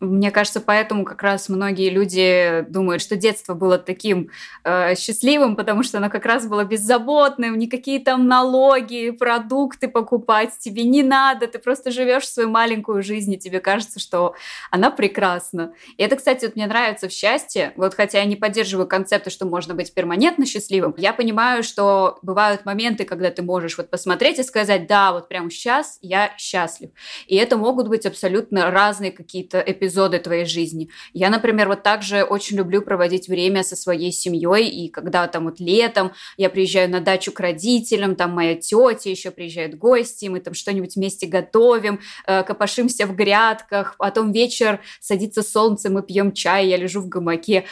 Мне 0.02 0.32
кажется, 0.32 0.62
поэтому 0.62 1.06
как 1.06 1.22
раз 1.22 1.48
многие 1.48 1.92
люди 1.92 2.66
думают, 2.68 3.04
что 3.04 3.16
детство 3.16 3.54
было 3.54 3.78
таким 3.78 4.32
э, 4.64 4.96
счастливым, 4.96 5.56
потому 5.56 5.84
что 5.84 6.00
оно 6.00 6.10
как 6.10 6.26
раз 6.26 6.48
было 6.48 6.64
беззаботным, 6.64 7.56
никакие 7.56 8.00
там 8.00 8.28
налоги, 8.28 9.12
продукты 9.12 9.88
покупать 9.88 10.58
тебе 10.58 10.86
не 10.86 11.04
надо, 11.04 11.46
ты 11.46 11.60
просто 11.60 11.92
живешь 11.92 12.28
свою 12.28 12.50
маленькую 12.50 13.04
жизнь, 13.04 13.32
и 13.34 13.38
тебе 13.38 13.60
кажется, 13.60 14.00
что 14.00 14.34
она 14.72 14.90
прекрасна. 14.90 15.76
И 15.98 16.04
это, 16.04 16.16
кстати, 16.16 16.46
вот 16.46 16.56
мне 16.56 16.66
нравится 16.66 17.08
в 17.08 17.12
счастье, 17.12 17.72
вот 17.76 17.94
хотя 17.94 18.22
я 18.22 18.26
не 18.26 18.36
поддерживаю 18.36 18.88
концепты, 18.88 19.30
что 19.30 19.46
можно 19.46 19.76
быть 19.76 19.94
перманентно 19.94 20.48
счастливым, 20.48 20.96
я 20.98 21.14
понимаю, 21.14 21.62
что 21.62 22.18
бывают 22.24 22.66
моменты, 22.66 23.06
когда 23.06 23.30
ты 23.30 23.44
можешь 23.44 23.78
вот 23.78 23.92
посмотреть 23.92 24.40
и 24.40 24.44
сказать, 24.44 24.88
да, 24.88 25.12
вот 25.12 25.30
прямо 25.30 25.52
сейчас 25.52 26.00
я 26.02 26.32
счастлив. 26.40 26.90
И 27.28 27.36
это 27.36 27.56
могут 27.56 27.88
быть 27.88 28.08
абсолютно 28.08 28.72
разные 28.72 29.12
какие-то 29.12 29.60
эпизоды 29.60 29.91
твоей 30.20 30.46
жизни. 30.46 30.90
Я, 31.14 31.30
например, 31.30 31.68
вот 31.68 31.84
также 31.84 32.24
очень 32.24 32.58
люблю 32.58 32.82
проводить 32.82 33.28
время 33.28 33.64
со 33.64 33.76
своей 33.76 34.12
семьей, 34.12 34.70
и 34.70 34.90
когда 34.90 35.28
там 35.28 35.46
вот 35.46 35.60
летом 35.60 36.12
я 36.38 36.50
приезжаю 36.50 36.90
на 36.90 37.00
дачу 37.00 37.32
к 37.32 37.40
родителям, 37.40 38.16
там 38.16 38.32
моя 38.32 38.56
тетя 38.56 39.10
еще 39.10 39.32
приезжает 39.32 39.78
гости, 39.78 40.28
мы 40.28 40.40
там 40.40 40.54
что-нибудь 40.54 40.96
вместе 40.96 41.28
готовим, 41.28 42.00
э, 42.26 42.44
копошимся 42.44 43.06
в 43.06 43.16
грядках, 43.16 43.96
потом 43.98 44.32
вечер 44.32 44.80
садится 45.00 45.44
солнце, 45.44 45.90
мы 45.90 46.04
пьем 46.04 46.32
чай, 46.32 46.68
я 46.68 46.78
лежу 46.78 47.02
в 47.02 47.08
гамаке. 47.08 47.66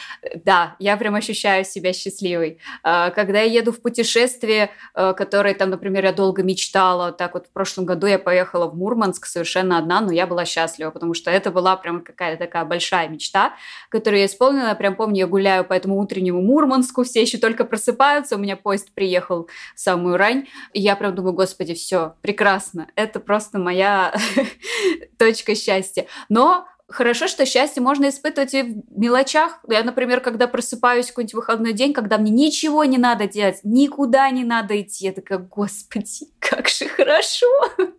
Да, 0.45 0.75
я 0.79 0.97
прям 0.97 1.15
ощущаю 1.15 1.65
себя 1.65 1.93
счастливой. 1.93 2.59
Э, 2.83 3.11
когда 3.11 3.41
я 3.41 3.59
еду 3.59 3.71
в 3.71 3.81
путешествие, 3.81 4.71
э, 4.95 5.13
которое 5.13 5.53
там, 5.53 5.69
например, 5.69 6.05
я 6.05 6.13
долго 6.13 6.43
мечтала, 6.43 7.11
так 7.11 7.33
вот 7.33 7.47
в 7.47 7.51
прошлом 7.51 7.85
году 7.85 8.07
я 8.07 8.19
поехала 8.19 8.67
в 8.67 8.75
Мурманск 8.75 9.25
совершенно 9.25 9.77
одна, 9.77 10.01
но 10.01 10.11
я 10.11 10.27
была 10.27 10.45
счастлива, 10.45 10.91
потому 10.91 11.13
что 11.13 11.31
это 11.31 11.51
была 11.51 11.75
прям 11.75 12.03
какая-то 12.09 12.45
такая 12.45 12.65
большая 12.65 13.07
мечта, 13.07 13.53
которую 13.89 14.19
я 14.19 14.25
исполнила. 14.25 14.73
Прям 14.73 14.95
помню, 14.95 15.19
я 15.19 15.27
гуляю 15.27 15.63
по 15.63 15.73
этому 15.73 15.99
утреннему 15.99 16.41
Мурманску, 16.41 17.03
все 17.03 17.21
еще 17.21 17.37
только 17.37 17.65
просыпаются, 17.65 18.35
у 18.35 18.39
меня 18.39 18.55
поезд 18.57 18.91
приехал 18.93 19.47
в 19.75 19.79
самую 19.79 20.17
рань, 20.17 20.47
и 20.73 20.81
я 20.81 20.95
прям 20.95 21.15
думаю, 21.15 21.33
господи, 21.33 21.73
все, 21.73 22.15
прекрасно, 22.21 22.87
это 22.95 23.19
просто 23.19 23.59
моя 23.59 24.13
точка 25.17 25.55
счастья. 25.55 26.07
Но 26.29 26.67
Хорошо, 26.89 27.27
что 27.27 27.45
счастье 27.45 27.83
можно 27.83 28.09
испытывать 28.09 28.53
и 28.55 28.63
в 28.63 28.99
мелочах. 28.99 29.59
Я, 29.69 29.83
например, 29.83 30.21
когда 30.21 30.47
просыпаюсь 30.47 31.05
в 31.05 31.09
какой-нибудь 31.09 31.35
выходной 31.35 31.73
день, 31.73 31.93
когда 31.93 32.17
мне 32.17 32.31
ничего 32.31 32.83
не 32.83 32.97
надо 32.97 33.27
делать, 33.27 33.59
никуда 33.63 34.29
не 34.31 34.43
надо 34.43 34.81
идти, 34.81 35.05
я 35.05 35.11
такая, 35.11 35.37
господи, 35.37 36.27
как 36.39 36.67
же 36.67 36.87
хорошо. 36.87 37.47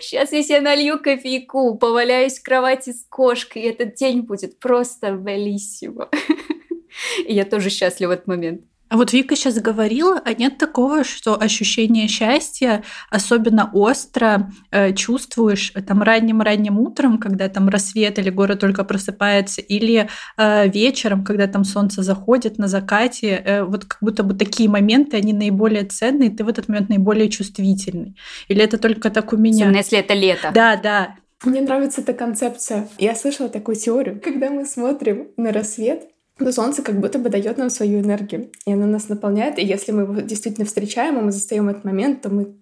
Сейчас 0.00 0.32
я 0.32 0.42
себе 0.42 0.60
налью 0.60 0.98
кофейку, 0.98 1.76
поваляюсь 1.76 2.38
в 2.38 2.42
кровати 2.42 2.92
с 2.92 3.04
кошкой, 3.08 3.62
и 3.62 3.68
этот 3.68 3.94
день 3.94 4.22
будет 4.22 4.58
просто 4.58 5.12
белиссимо. 5.12 6.08
И 7.26 7.34
я 7.34 7.44
тоже 7.44 7.70
счастлива 7.70 8.10
в 8.10 8.12
этот 8.12 8.26
момент. 8.26 8.62
А 8.90 8.96
вот 8.96 9.12
Вика 9.12 9.36
сейчас 9.36 9.54
говорила, 9.60 10.20
а 10.24 10.34
нет 10.34 10.58
такого, 10.58 11.04
что 11.04 11.40
ощущение 11.40 12.08
счастья 12.08 12.82
особенно 13.08 13.70
остро 13.72 14.50
э, 14.72 14.92
чувствуешь 14.94 15.70
э, 15.76 15.80
там 15.80 16.02
ранним-ранним 16.02 16.76
утром, 16.76 17.18
когда 17.18 17.48
там 17.48 17.68
рассвет 17.68 18.18
или 18.18 18.30
город 18.30 18.58
только 18.58 18.82
просыпается, 18.82 19.60
или 19.60 20.08
э, 20.36 20.68
вечером, 20.68 21.22
когда 21.22 21.46
там 21.46 21.62
солнце 21.62 22.02
заходит 22.02 22.58
на 22.58 22.66
закате, 22.66 23.40
э, 23.44 23.62
вот 23.62 23.84
как 23.84 23.98
будто 24.00 24.24
бы 24.24 24.34
такие 24.34 24.68
моменты, 24.68 25.16
они 25.16 25.32
наиболее 25.32 25.84
ценные, 25.84 26.30
ты 26.30 26.42
в 26.42 26.48
этот 26.48 26.66
момент 26.66 26.88
наиболее 26.88 27.30
чувствительный. 27.30 28.16
Или 28.48 28.64
это 28.64 28.76
только 28.76 29.10
так 29.10 29.32
у 29.32 29.36
меня? 29.36 29.66
Особенно 29.66 29.76
если 29.76 29.98
это 30.00 30.14
лето. 30.14 30.50
Да, 30.52 30.74
да. 30.74 31.14
Мне 31.44 31.60
нравится 31.60 32.00
эта 32.00 32.12
концепция. 32.12 32.88
Я 32.98 33.14
слышала 33.14 33.48
такую 33.48 33.76
теорию. 33.76 34.20
Когда 34.20 34.50
мы 34.50 34.66
смотрим 34.66 35.28
на 35.36 35.52
рассвет, 35.52 36.10
то 36.44 36.52
солнце 36.52 36.82
как 36.82 37.00
будто 37.00 37.18
бы 37.18 37.28
дает 37.28 37.58
нам 37.58 37.70
свою 37.70 38.00
энергию, 38.00 38.50
и 38.66 38.72
оно 38.72 38.86
нас 38.86 39.08
наполняет. 39.08 39.58
И 39.58 39.64
если 39.64 39.92
мы 39.92 40.02
его 40.02 40.14
действительно 40.20 40.66
встречаем, 40.66 41.18
и 41.18 41.22
мы 41.22 41.32
застаем 41.32 41.68
этот 41.68 41.84
момент, 41.84 42.22
то 42.22 42.30
мы 42.30 42.54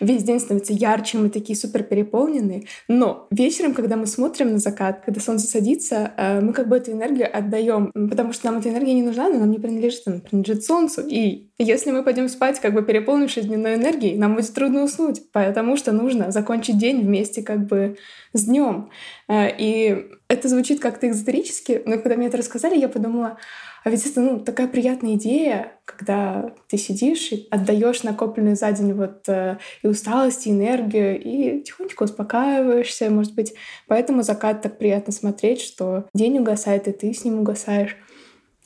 весь 0.00 0.22
день 0.24 0.40
становится 0.40 0.72
ярче, 0.72 1.18
мы 1.18 1.28
такие 1.28 1.56
супер 1.56 1.82
переполненные. 1.82 2.66
Но 2.88 3.26
вечером, 3.30 3.74
когда 3.74 3.96
мы 3.96 4.06
смотрим 4.06 4.52
на 4.52 4.58
закат, 4.58 5.02
когда 5.04 5.20
солнце 5.20 5.46
садится, 5.46 6.12
э, 6.16 6.40
мы 6.40 6.52
как 6.52 6.68
бы 6.68 6.76
эту 6.76 6.92
энергию 6.92 7.28
отдаем, 7.32 7.92
потому 7.92 8.32
что 8.32 8.46
нам 8.46 8.58
эта 8.58 8.70
энергия 8.70 8.94
не 8.94 9.02
нужна, 9.02 9.26
она 9.26 9.38
нам 9.38 9.50
не 9.50 9.58
принадлежит, 9.58 10.02
она 10.06 10.20
принадлежит 10.20 10.64
солнцу. 10.64 11.02
И 11.06 11.50
если 11.58 11.90
мы 11.90 12.02
пойдем 12.02 12.28
спать, 12.28 12.60
как 12.60 12.74
бы 12.74 12.82
переполнившись 12.82 13.46
дневной 13.46 13.74
энергией, 13.74 14.16
нам 14.18 14.34
будет 14.34 14.52
трудно 14.52 14.82
уснуть, 14.82 15.30
потому 15.32 15.76
что 15.76 15.92
нужно 15.92 16.30
закончить 16.30 16.78
день 16.78 17.02
вместе 17.02 17.42
как 17.42 17.66
бы 17.66 17.96
с 18.32 18.44
днем. 18.44 18.90
Э, 19.28 19.48
и 19.56 20.06
это 20.28 20.48
звучит 20.48 20.80
как-то 20.80 21.08
экзотерически, 21.08 21.82
но 21.84 21.98
когда 21.98 22.16
мне 22.16 22.28
это 22.28 22.38
рассказали, 22.38 22.78
я 22.78 22.88
подумала, 22.88 23.38
а 23.84 23.90
ведь 23.90 24.06
это 24.06 24.20
ну, 24.20 24.40
такая 24.40 24.68
приятная 24.68 25.14
идея, 25.14 25.72
когда 25.84 26.54
ты 26.68 26.78
сидишь 26.78 27.32
и 27.32 27.48
отдаешь 27.50 28.04
накопленную 28.04 28.54
за 28.54 28.70
день 28.72 28.92
вот 28.92 29.28
э, 29.28 29.58
и 29.82 29.88
усталость, 29.88 30.46
и 30.46 30.50
энергию, 30.50 31.20
и 31.20 31.62
тихонечко 31.62 32.04
успокаиваешься, 32.04 33.10
может 33.10 33.34
быть. 33.34 33.54
Поэтому 33.88 34.22
закат 34.22 34.62
так 34.62 34.78
приятно 34.78 35.12
смотреть, 35.12 35.60
что 35.60 36.06
день 36.14 36.38
угасает, 36.38 36.86
и 36.86 36.92
ты 36.92 37.12
с 37.12 37.24
ним 37.24 37.40
угасаешь. 37.40 37.96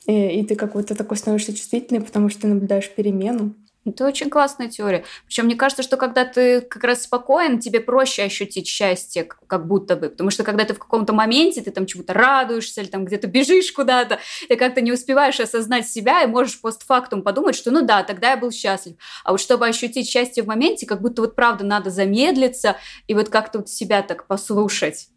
И, 0.05 0.39
и 0.39 0.45
ты 0.45 0.55
как 0.55 0.73
будто 0.73 0.95
такой 0.95 1.17
становишься 1.17 1.53
чувствительный, 1.53 2.01
потому 2.01 2.29
что 2.29 2.41
ты 2.41 2.47
наблюдаешь 2.47 2.89
перемену. 2.89 3.55
Это 3.87 4.05
очень 4.05 4.29
классная 4.29 4.67
теория. 4.67 5.05
Причем 5.25 5.45
мне 5.45 5.55
кажется, 5.55 5.81
что 5.81 5.95
когда 5.95 6.25
ты 6.25 6.59
как 6.61 6.83
раз 6.83 7.03
спокоен, 7.03 7.59
тебе 7.59 7.79
проще 7.79 8.23
ощутить 8.23 8.67
счастье, 8.67 9.23
как 9.23 9.65
будто 9.65 9.95
бы. 9.95 10.09
Потому 10.09 10.29
что 10.29 10.43
когда 10.43 10.65
ты 10.65 10.73
в 10.73 10.79
каком-то 10.79 11.13
моменте, 11.13 11.61
ты 11.61 11.71
там 11.71 11.85
чему-то 11.85 12.13
радуешься 12.13 12.81
или 12.81 12.89
там 12.89 13.05
где-то 13.05 13.27
бежишь 13.27 13.71
куда-то, 13.71 14.19
ты 14.49 14.57
как-то 14.57 14.81
не 14.81 14.91
успеваешь 14.91 15.39
осознать 15.39 15.87
себя 15.87 16.23
и 16.23 16.27
можешь 16.27 16.59
постфактум 16.59 17.21
подумать, 17.21 17.55
что 17.55 17.71
ну 17.71 17.81
да, 17.81 18.03
тогда 18.03 18.31
я 18.31 18.37
был 18.37 18.51
счастлив. 18.51 18.95
А 19.23 19.31
вот 19.31 19.39
чтобы 19.39 19.65
ощутить 19.65 20.09
счастье 20.09 20.43
в 20.43 20.47
моменте, 20.47 20.85
как 20.85 21.01
будто 21.01 21.21
вот 21.21 21.35
правда 21.35 21.63
надо 21.63 21.89
замедлиться 21.89 22.75
и 23.07 23.13
вот 23.13 23.29
как-то 23.29 23.59
вот 23.59 23.69
себя 23.69 24.01
так 24.01 24.27
послушать. 24.27 25.07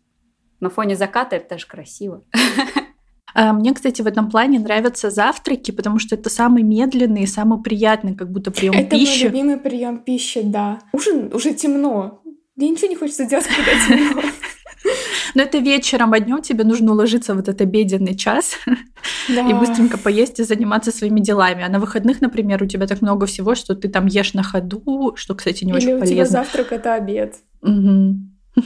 На 0.61 0.71
фоне 0.71 0.95
заката 0.95 1.37
это 1.37 1.51
даже 1.51 1.67
красиво. 1.67 2.23
А, 3.35 3.53
мне, 3.53 3.73
кстати, 3.75 4.03
в 4.03 4.07
этом 4.07 4.31
плане 4.31 4.59
нравятся 4.59 5.11
завтраки, 5.11 5.71
потому 5.71 5.99
что 5.99 6.15
это 6.15 6.31
самый 6.31 6.63
медленный 6.63 7.23
и 7.23 7.27
самый 7.27 7.63
приятный, 7.63 8.15
как 8.15 8.31
будто 8.31 8.51
прием 8.51 8.75
это 8.75 8.91
пищи. 8.91 9.25
Это 9.25 9.31
мой 9.31 9.43
любимый 9.43 9.57
прием 9.59 9.99
пищи, 9.99 10.43
да. 10.43 10.79
Ужин 10.93 11.31
уже 11.33 11.55
темно. 11.55 12.23
Мне 12.57 12.71
ничего 12.71 12.89
не 12.89 12.97
хочется 12.97 13.25
делать, 13.25 13.47
когда 13.47 13.73
темно. 13.87 14.23
Но 15.35 15.43
это 15.43 15.59
вечером, 15.59 16.13
а 16.13 16.21
днем 16.21 16.43
тебе 16.43 16.65
нужно 16.65 16.93
уложиться 16.93 17.35
в 17.35 17.39
этот 17.39 17.61
обеденный 17.61 18.17
час 18.17 18.55
да. 19.29 19.49
и 19.49 19.55
быстренько 19.55 19.99
поесть 19.99 20.41
и 20.41 20.45
заниматься 20.45 20.91
своими 20.91 21.21
делами. 21.21 21.63
А 21.63 21.69
на 21.69 21.79
выходных, 21.79 22.21
например, 22.21 22.63
у 22.63 22.67
тебя 22.67 22.87
так 22.87 23.03
много 23.03 23.27
всего, 23.27 23.55
что 23.55 23.75
ты 23.75 23.89
там 23.89 24.07
ешь 24.07 24.35
на 24.35 24.43
ходу, 24.43 25.13
что, 25.17 25.35
кстати, 25.35 25.65
не 25.65 25.71
Или 25.71 25.77
очень 25.77 25.93
у 25.95 25.99
полезно. 26.01 26.15
У 26.15 26.17
тебя 26.17 26.27
завтрак— 26.27 26.67
это 26.73 26.95
обед. 26.95 27.37
Угу. 27.63 28.17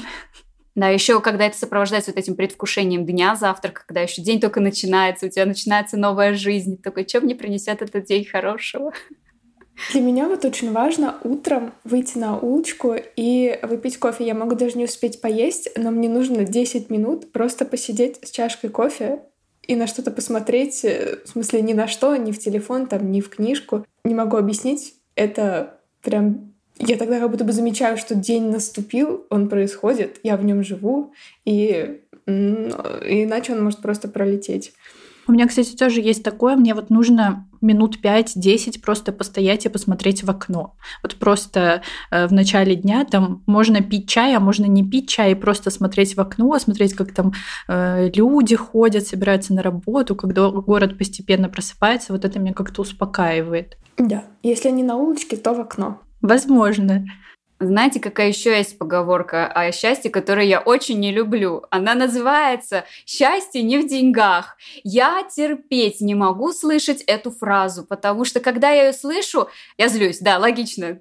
Да, 0.74 0.88
еще 0.88 1.20
когда 1.20 1.46
это 1.46 1.56
сопровождается 1.56 2.10
вот 2.10 2.18
этим 2.18 2.34
предвкушением 2.34 3.06
дня, 3.06 3.36
завтрака, 3.36 3.82
когда 3.86 4.00
еще 4.00 4.22
день 4.22 4.40
только 4.40 4.60
начинается, 4.60 5.26
у 5.26 5.28
тебя 5.28 5.46
начинается 5.46 5.96
новая 5.96 6.34
жизнь. 6.34 6.80
Такой, 6.82 7.06
что 7.06 7.20
мне 7.20 7.36
принесет 7.36 7.80
этот 7.80 8.06
день 8.06 8.24
хорошего? 8.24 8.92
Для 9.92 10.00
меня 10.00 10.28
вот 10.28 10.44
очень 10.44 10.72
важно 10.72 11.16
утром 11.24 11.72
выйти 11.82 12.18
на 12.18 12.38
улочку 12.38 12.94
и 13.16 13.58
выпить 13.62 13.98
кофе. 13.98 14.24
Я 14.24 14.34
могу 14.34 14.54
даже 14.54 14.78
не 14.78 14.84
успеть 14.84 15.20
поесть, 15.20 15.68
но 15.76 15.90
мне 15.90 16.08
нужно 16.08 16.44
10 16.44 16.90
минут 16.90 17.32
просто 17.32 17.64
посидеть 17.64 18.18
с 18.26 18.30
чашкой 18.30 18.70
кофе 18.70 19.22
и 19.62 19.74
на 19.76 19.86
что-то 19.86 20.10
посмотреть, 20.10 20.84
э, 20.84 21.18
в 21.24 21.28
смысле 21.28 21.62
ни 21.62 21.72
на 21.72 21.88
что, 21.88 22.14
ни 22.16 22.32
в 22.32 22.38
телефон, 22.38 22.86
там, 22.86 23.10
ни 23.10 23.20
в 23.20 23.30
книжку. 23.30 23.84
Не 24.04 24.14
могу 24.14 24.36
объяснить, 24.36 24.94
это 25.16 25.80
прям 26.02 26.53
я 26.78 26.96
тогда 26.96 27.20
как 27.20 27.30
будто 27.30 27.44
бы 27.44 27.52
замечаю, 27.52 27.96
что 27.96 28.14
день 28.14 28.50
наступил, 28.50 29.26
он 29.30 29.48
происходит, 29.48 30.18
я 30.22 30.36
в 30.36 30.44
нем 30.44 30.64
живу, 30.64 31.12
и, 31.44 32.00
и 32.26 33.24
иначе 33.24 33.52
он 33.52 33.62
может 33.62 33.80
просто 33.80 34.08
пролететь. 34.08 34.72
У 35.26 35.32
меня, 35.32 35.48
кстати, 35.48 35.74
тоже 35.74 36.00
есть 36.00 36.22
такое. 36.22 36.54
Мне 36.54 36.74
вот 36.74 36.90
нужно 36.90 37.48
минут 37.62 37.98
5-10 38.02 38.80
просто 38.82 39.10
постоять 39.10 39.64
и 39.64 39.70
посмотреть 39.70 40.22
в 40.22 40.30
окно. 40.30 40.76
Вот 41.02 41.14
просто 41.16 41.82
э, 42.10 42.26
в 42.26 42.32
начале 42.32 42.76
дня 42.76 43.06
там 43.06 43.42
можно 43.46 43.80
пить 43.80 44.08
чай, 44.08 44.36
а 44.36 44.40
можно 44.40 44.66
не 44.66 44.86
пить 44.86 45.08
чай, 45.08 45.32
и 45.32 45.34
просто 45.34 45.70
смотреть 45.70 46.14
в 46.16 46.20
окно, 46.20 46.58
смотреть, 46.58 46.92
как 46.92 47.12
там 47.12 47.32
э, 47.68 48.10
люди 48.14 48.54
ходят, 48.54 49.06
собираются 49.06 49.54
на 49.54 49.62
работу, 49.62 50.14
когда 50.14 50.50
город 50.50 50.98
постепенно 50.98 51.48
просыпается. 51.48 52.12
Вот 52.12 52.24
это 52.26 52.38
меня 52.38 52.52
как-то 52.52 52.82
успокаивает. 52.82 53.78
Да. 53.96 54.24
Если 54.42 54.70
не 54.70 54.82
на 54.82 54.96
улочке, 54.96 55.36
то 55.36 55.54
в 55.54 55.60
окно. 55.60 56.00
Возможно. 56.24 57.04
Знаете, 57.60 58.00
какая 58.00 58.28
еще 58.28 58.56
есть 58.56 58.78
поговорка 58.78 59.46
о 59.46 59.70
счастье, 59.72 60.10
которую 60.10 60.46
я 60.46 60.58
очень 60.58 60.98
не 60.98 61.12
люблю? 61.12 61.64
Она 61.70 61.94
называется 61.94 62.86
«Счастье 63.04 63.62
не 63.62 63.76
в 63.76 63.86
деньгах». 63.86 64.56
Я 64.84 65.22
терпеть 65.30 66.00
не 66.00 66.14
могу 66.14 66.52
слышать 66.52 67.02
эту 67.02 67.30
фразу, 67.30 67.84
потому 67.84 68.24
что 68.24 68.40
когда 68.40 68.70
я 68.70 68.86
ее 68.86 68.92
слышу, 68.94 69.48
я 69.76 69.88
злюсь, 69.88 70.18
да, 70.20 70.38
логично. 70.38 70.98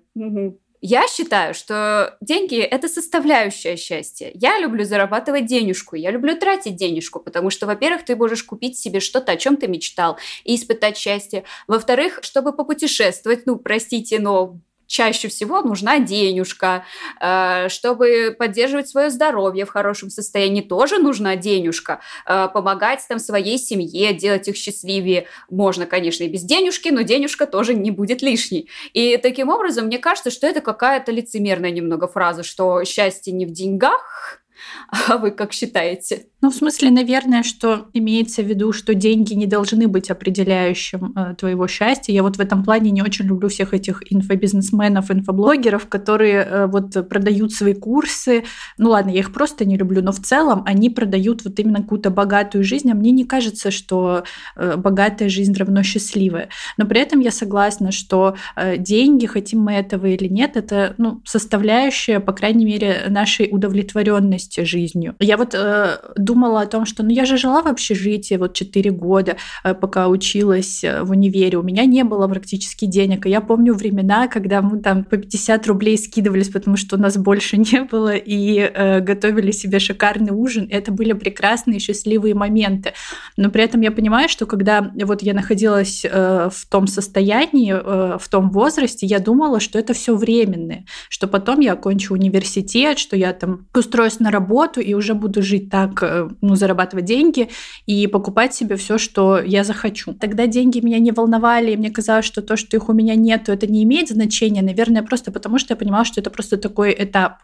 Я 0.81 1.07
считаю, 1.07 1.53
что 1.53 2.17
деньги– 2.19 2.59
это 2.59 2.89
составляющая 2.89 3.77
счастья. 3.77 4.29
Я 4.33 4.59
люблю 4.59 4.83
зарабатывать 4.83 5.45
денежку, 5.45 5.95
я 5.95 6.11
люблю 6.11 6.37
тратить 6.37 6.75
денежку, 6.75 7.21
потому 7.21 7.49
что, 7.49 7.65
во-первых, 7.65 8.03
ты 8.03 8.17
можешь 8.17 8.43
купить 8.43 8.77
себе 8.77 8.99
что-то, 8.99 9.31
о 9.31 9.37
чем 9.37 9.55
ты 9.55 9.69
мечтал, 9.69 10.17
и 10.43 10.57
испытать 10.57 10.97
счастье. 10.97 11.45
Во-вторых, 11.69 12.19
чтобы 12.23 12.51
попутешествовать, 12.51 13.45
ну, 13.45 13.55
простите, 13.55 14.19
но 14.19 14.59
чаще 14.87 15.27
всего 15.27 15.61
нужна 15.61 15.99
денежка. 15.99 16.85
Э, 17.19 17.69
чтобы 17.69 18.35
поддерживать 18.37 18.89
свое 18.89 19.09
здоровье 19.09 19.65
в 19.65 19.69
хорошем 19.69 20.09
состоянии, 20.09 20.61
тоже 20.61 20.97
нужна 20.97 21.35
денежка. 21.35 21.99
Э, 22.25 22.47
помогать 22.53 23.01
там 23.07 23.19
своей 23.19 23.57
семье, 23.57 24.13
делать 24.13 24.47
их 24.47 24.55
счастливее. 24.55 25.27
Можно, 25.49 25.85
конечно, 25.85 26.23
и 26.23 26.27
без 26.27 26.43
денежки, 26.43 26.89
но 26.89 27.01
денежка 27.01 27.45
тоже 27.45 27.73
не 27.73 27.91
будет 27.91 28.21
лишней. 28.21 28.69
И 28.93 29.17
таким 29.17 29.49
образом, 29.49 29.85
мне 29.85 29.99
кажется, 29.99 30.31
что 30.31 30.47
это 30.47 30.61
какая-то 30.61 31.11
лицемерная 31.11 31.71
немного 31.71 32.07
фраза, 32.07 32.43
что 32.43 32.83
счастье 32.83 33.33
не 33.33 33.45
в 33.45 33.51
деньгах, 33.51 34.42
а 35.07 35.17
вы 35.17 35.31
как 35.31 35.53
считаете? 35.53 36.27
Ну, 36.41 36.49
в 36.49 36.55
смысле, 36.55 36.91
наверное, 36.91 37.41
что 37.41 37.87
имеется 37.93 38.41
в 38.41 38.47
виду, 38.47 38.73
что 38.73 38.93
деньги 38.93 39.33
не 39.33 39.45
должны 39.45 39.87
быть 39.87 40.11
определяющим 40.11 41.13
э, 41.15 41.35
твоего 41.35 41.67
счастья. 41.67 42.11
Я 42.11 42.21
вот 42.21 42.35
в 42.35 42.41
этом 42.41 42.65
плане 42.65 42.91
не 42.91 43.01
очень 43.01 43.25
люблю 43.25 43.47
всех 43.47 43.73
этих 43.73 44.03
инфобизнесменов, 44.11 45.09
инфоблогеров, 45.09 45.87
которые 45.87 46.43
э, 46.43 46.67
вот 46.67 47.07
продают 47.07 47.53
свои 47.53 47.73
курсы. 47.73 48.43
Ну 48.77 48.89
ладно, 48.89 49.11
я 49.11 49.19
их 49.19 49.31
просто 49.31 49.63
не 49.63 49.77
люблю, 49.77 50.01
но 50.01 50.11
в 50.11 50.19
целом 50.19 50.63
они 50.65 50.89
продают 50.89 51.45
вот 51.45 51.57
именно 51.59 51.81
какую-то 51.81 52.09
богатую 52.09 52.65
жизнь, 52.65 52.91
а 52.91 52.93
мне 52.93 53.11
не 53.11 53.23
кажется, 53.23 53.71
что 53.71 54.23
э, 54.57 54.75
богатая 54.75 55.29
жизнь 55.29 55.53
равно 55.53 55.81
счастливая. 55.81 56.49
Но 56.77 56.85
при 56.85 56.99
этом 56.99 57.21
я 57.21 57.31
согласна, 57.31 57.93
что 57.93 58.35
э, 58.57 58.77
деньги, 58.77 59.27
хотим 59.27 59.61
мы 59.61 59.73
этого 59.73 60.07
или 60.07 60.27
нет, 60.27 60.57
это 60.57 60.93
ну, 60.97 61.21
составляющая, 61.23 62.19
по 62.19 62.33
крайней 62.33 62.65
мере, 62.65 63.05
нашей 63.07 63.47
удовлетворенности 63.49 64.52
жизнью. 64.59 65.15
Я 65.19 65.37
вот 65.37 65.53
э, 65.55 65.97
думала 66.15 66.61
о 66.61 66.65
том, 66.65 66.85
что 66.85 67.03
ну 67.03 67.09
я 67.09 67.25
же 67.25 67.37
жила 67.37 67.61
в 67.61 67.67
общежитии 67.67 68.35
вот 68.35 68.53
4 68.53 68.91
года, 68.91 69.37
э, 69.63 69.73
пока 69.73 70.07
училась 70.07 70.83
э, 70.83 71.03
в 71.03 71.11
универе. 71.11 71.57
У 71.57 71.63
меня 71.63 71.85
не 71.85 72.03
было 72.03 72.27
практически 72.27 72.85
денег. 72.85 73.25
И 73.25 73.29
я 73.29 73.41
помню 73.41 73.73
времена, 73.73 74.27
когда 74.27 74.61
мы 74.61 74.79
там 74.79 75.03
по 75.03 75.17
50 75.17 75.67
рублей 75.67 75.97
скидывались, 75.97 76.49
потому 76.49 76.77
что 76.77 76.95
у 76.95 76.99
нас 76.99 77.17
больше 77.17 77.57
не 77.71 77.83
было, 77.83 78.15
и 78.15 78.59
э, 78.59 78.99
готовили 78.99 79.51
себе 79.51 79.79
шикарный 79.79 80.31
ужин. 80.31 80.67
Это 80.69 80.91
были 80.91 81.13
прекрасные, 81.13 81.79
счастливые 81.79 82.35
моменты. 82.35 82.93
Но 83.37 83.49
при 83.49 83.63
этом 83.63 83.81
я 83.81 83.91
понимаю, 83.91 84.29
что 84.29 84.45
когда 84.45 84.91
вот 85.03 85.23
я 85.23 85.33
находилась 85.33 86.05
э, 86.05 86.49
в 86.51 86.65
том 86.69 86.87
состоянии, 86.87 87.73
э, 87.73 88.17
в 88.19 88.27
том 88.29 88.49
возрасте, 88.51 89.05
я 89.05 89.19
думала, 89.19 89.59
что 89.59 89.79
это 89.79 89.93
все 89.93 90.15
временное, 90.15 90.85
что 91.09 91.27
потом 91.27 91.59
я 91.59 91.73
окончу 91.73 92.13
университет, 92.13 92.99
что 92.99 93.15
я 93.15 93.33
там 93.33 93.67
устроюсь 93.73 94.19
на 94.19 94.31
работу 94.31 94.42
и 94.81 94.93
уже 94.93 95.13
буду 95.13 95.41
жить 95.41 95.69
так, 95.69 96.01
э, 96.03 96.29
ну, 96.41 96.55
зарабатывать 96.55 97.05
деньги 97.05 97.49
и 97.85 98.07
покупать 98.07 98.53
себе 98.53 98.75
все, 98.75 98.97
что 98.97 99.39
я 99.41 99.63
захочу. 99.63 100.13
Тогда 100.13 100.47
деньги 100.47 100.79
меня 100.79 100.99
не 100.99 101.11
волновали, 101.11 101.71
и 101.71 101.77
мне 101.77 101.89
казалось, 101.89 102.25
что 102.25 102.41
то, 102.41 102.55
что 102.55 102.77
их 102.77 102.89
у 102.89 102.93
меня 102.93 103.15
нет, 103.15 103.49
это 103.49 103.67
не 103.67 103.83
имеет 103.83 104.09
значения, 104.09 104.61
наверное, 104.61 105.03
просто 105.03 105.31
потому, 105.31 105.57
что 105.57 105.73
я 105.73 105.77
понимала, 105.77 106.05
что 106.05 106.21
это 106.21 106.29
просто 106.29 106.57
такой 106.57 106.95
этап 106.97 107.37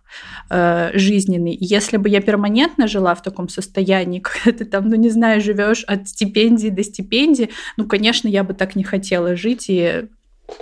э, 0.49 0.91
жизненный. 0.93 1.57
Если 1.59 1.97
бы 1.97 2.09
я 2.09 2.21
перманентно 2.21 2.87
жила 2.87 3.15
в 3.15 3.21
таком 3.21 3.49
состоянии, 3.49 4.19
когда 4.43 4.57
ты 4.57 4.65
там, 4.65 4.89
ну, 4.89 4.95
не 4.95 5.09
знаю, 5.09 5.41
живешь 5.41 5.83
от 5.83 6.07
стипендии 6.07 6.69
до 6.69 6.83
стипендии, 6.83 7.49
ну, 7.77 7.85
конечно, 7.85 8.27
я 8.27 8.43
бы 8.43 8.53
так 8.53 8.75
не 8.75 8.83
хотела 8.83 9.35
жить, 9.35 9.65
и 9.69 10.07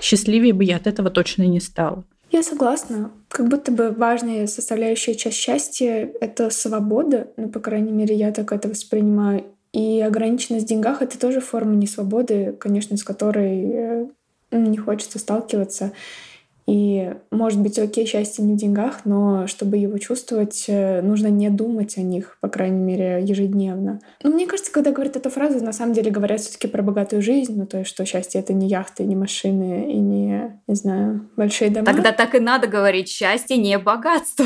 счастливее 0.01 0.53
бы 0.53 0.63
я 0.63 0.77
от 0.77 0.87
этого 0.87 1.09
точно 1.09 1.43
не 1.43 1.59
стала. 1.59 2.03
Я 2.31 2.43
согласна. 2.43 3.11
Как 3.29 3.47
будто 3.47 3.71
бы 3.71 3.91
важная 3.91 4.47
составляющая 4.47 5.15
часть 5.15 5.37
счастья— 5.37 6.11
это 6.21 6.49
свобода. 6.49 7.27
Ну, 7.37 7.49
по 7.49 7.59
крайней 7.59 7.91
мере, 7.91 8.15
я 8.15 8.31
так 8.31 8.51
это 8.51 8.67
воспринимаю. 8.67 9.45
И 9.71 10.01
ограниченность 10.01 10.65
в 10.65 10.69
деньгах— 10.69 11.01
это 11.03 11.19
тоже 11.19 11.39
форма 11.39 11.75
несвободы, 11.75 12.55
конечно, 12.59 12.97
с 12.97 13.03
которой 13.03 13.71
э, 13.71 14.07
не 14.51 14.77
хочется 14.77 15.19
сталкиваться. 15.19 15.93
И, 16.67 17.13
может 17.31 17.61
быть, 17.61 17.79
окей, 17.79 18.05
счастье 18.05 18.43
не 18.43 18.53
в 18.53 18.57
деньгах, 18.57 19.05
но 19.05 19.47
чтобы 19.47 19.77
его 19.77 19.97
чувствовать, 19.97 20.65
э, 20.67 21.01
нужно 21.01 21.27
не 21.27 21.49
думать 21.49 21.97
о 21.97 22.01
них, 22.01 22.37
по 22.41 22.49
крайней 22.49 22.79
мере, 22.79 23.23
ежедневно. 23.23 24.01
Но 24.21 24.29
мне 24.31 24.45
кажется, 24.47 24.71
когда 24.71 24.91
говорят 24.91 25.15
эту 25.15 25.29
фразу, 25.29 25.63
на 25.63 25.71
самом 25.71 25.93
деле 25.93 26.11
говорят 26.11 26.41
все 26.41 26.51
таки 26.51 26.67
про 26.67 26.83
богатую 26.83 27.21
жизнь, 27.21 27.57
ну 27.57 27.65
то 27.65 27.79
есть, 27.79 27.89
что 27.89 28.05
счастье— 28.05 28.41
это 28.41 28.53
не 28.53 28.67
яхты, 28.67 29.05
не 29.05 29.15
машины 29.15 29.93
и 29.93 29.97
не, 29.97 30.59
не 30.67 30.75
знаю, 30.75 31.29
большие 31.37 31.69
дома. 31.69 31.85
Тогда 31.85 32.11
так 32.11 32.35
и 32.35 32.39
надо 32.39 32.67
говорить, 32.67 33.07
счастье 33.07 33.55
не 33.55 33.79
богатство 33.79 34.45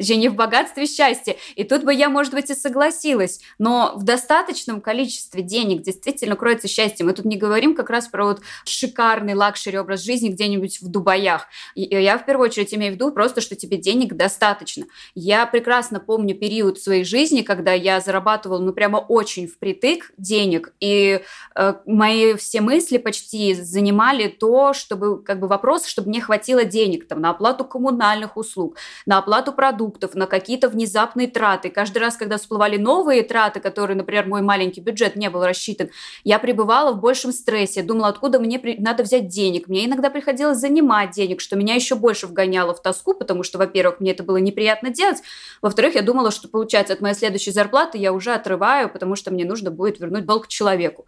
точнее, 0.00 0.16
не 0.16 0.28
в 0.30 0.34
богатстве 0.34 0.86
счастья. 0.86 1.36
И 1.56 1.64
тут 1.64 1.84
бы 1.84 1.92
я, 1.92 2.08
может 2.08 2.32
быть, 2.32 2.48
и 2.50 2.54
согласилась. 2.54 3.40
Но 3.58 3.92
в 3.96 4.02
достаточном 4.02 4.80
количестве 4.80 5.42
денег 5.42 5.82
действительно 5.82 6.36
кроется 6.36 6.68
счастье. 6.68 7.04
Мы 7.04 7.12
тут 7.12 7.26
не 7.26 7.36
говорим 7.36 7.74
как 7.74 7.90
раз 7.90 8.08
про 8.08 8.24
вот 8.24 8.40
шикарный 8.64 9.34
luxury 9.34 9.78
образ 9.78 10.02
жизни 10.02 10.30
где-нибудь 10.30 10.80
в 10.80 10.88
Дубаях. 10.88 11.46
И 11.74 11.82
я 11.82 12.16
в 12.16 12.24
первую 12.24 12.48
очередь 12.48 12.72
имею 12.72 12.92
в 12.92 12.94
виду 12.94 13.12
просто, 13.12 13.42
что 13.42 13.56
тебе 13.56 13.76
денег 13.76 14.14
достаточно. 14.14 14.86
Я 15.14 15.44
прекрасно 15.44 16.00
помню 16.00 16.34
период 16.34 16.80
своей 16.80 17.04
жизни, 17.04 17.42
когда 17.42 17.74
я 17.74 18.00
зарабатывала, 18.00 18.58
ну, 18.58 18.72
прямо 18.72 18.96
очень 18.96 19.46
впритык 19.46 20.12
денег, 20.16 20.72
и 20.80 21.20
э, 21.56 21.74
мои 21.84 22.34
все 22.36 22.62
мысли 22.62 22.96
почти 22.96 23.52
занимали 23.52 24.28
то, 24.28 24.72
чтобы, 24.72 25.22
как 25.22 25.40
бы, 25.40 25.46
вопрос, 25.46 25.84
чтобы 25.84 26.08
мне 26.08 26.22
хватило 26.22 26.64
денег 26.64 27.06
там, 27.06 27.20
на 27.20 27.30
оплату 27.30 27.64
коммунальных 27.66 28.38
услуг, 28.38 28.76
на 29.04 29.18
оплату 29.18 29.52
продуктов, 29.52 29.89
продуктов, 29.90 30.14
на 30.14 30.26
какие-то 30.26 30.68
внезапные 30.68 31.28
траты. 31.28 31.70
Каждый 31.70 31.98
раз, 31.98 32.16
когда 32.16 32.36
всплывали 32.36 32.76
новые 32.76 33.22
траты, 33.22 33.60
которые, 33.60 33.96
например, 33.96 34.26
мой 34.26 34.42
маленький 34.42 34.80
бюджет 34.80 35.16
не 35.16 35.30
был 35.30 35.44
рассчитан, 35.44 35.90
я 36.24 36.38
пребывала 36.38 36.92
в 36.92 37.00
большем 37.00 37.32
стрессе, 37.32 37.82
думала, 37.82 38.08
откуда 38.08 38.38
мне 38.38 38.58
при... 38.58 38.76
надо 38.78 39.02
взять 39.02 39.28
денег. 39.28 39.68
Мне 39.68 39.86
иногда 39.86 40.10
приходилось 40.10 40.58
занимать 40.58 41.10
денег, 41.10 41.40
что 41.40 41.56
меня 41.56 41.74
еще 41.74 41.94
больше 41.94 42.26
вгоняло 42.26 42.74
в 42.74 42.82
тоску, 42.82 43.14
потому 43.14 43.42
что, 43.42 43.58
во-первых, 43.58 44.00
мне 44.00 44.12
это 44.12 44.22
было 44.22 44.36
неприятно 44.36 44.90
делать, 44.90 45.18
во-вторых, 45.62 45.94
я 45.94 46.02
думала, 46.02 46.30
что, 46.30 46.48
получается, 46.48 46.94
от 46.94 47.00
моей 47.00 47.14
следующей 47.14 47.52
зарплаты 47.52 47.98
я 47.98 48.12
уже 48.12 48.32
отрываю, 48.32 48.88
потому 48.88 49.16
что 49.16 49.30
мне 49.30 49.44
нужно 49.44 49.70
будет 49.70 50.00
вернуть 50.00 50.24
долг 50.24 50.48
человеку. 50.48 51.06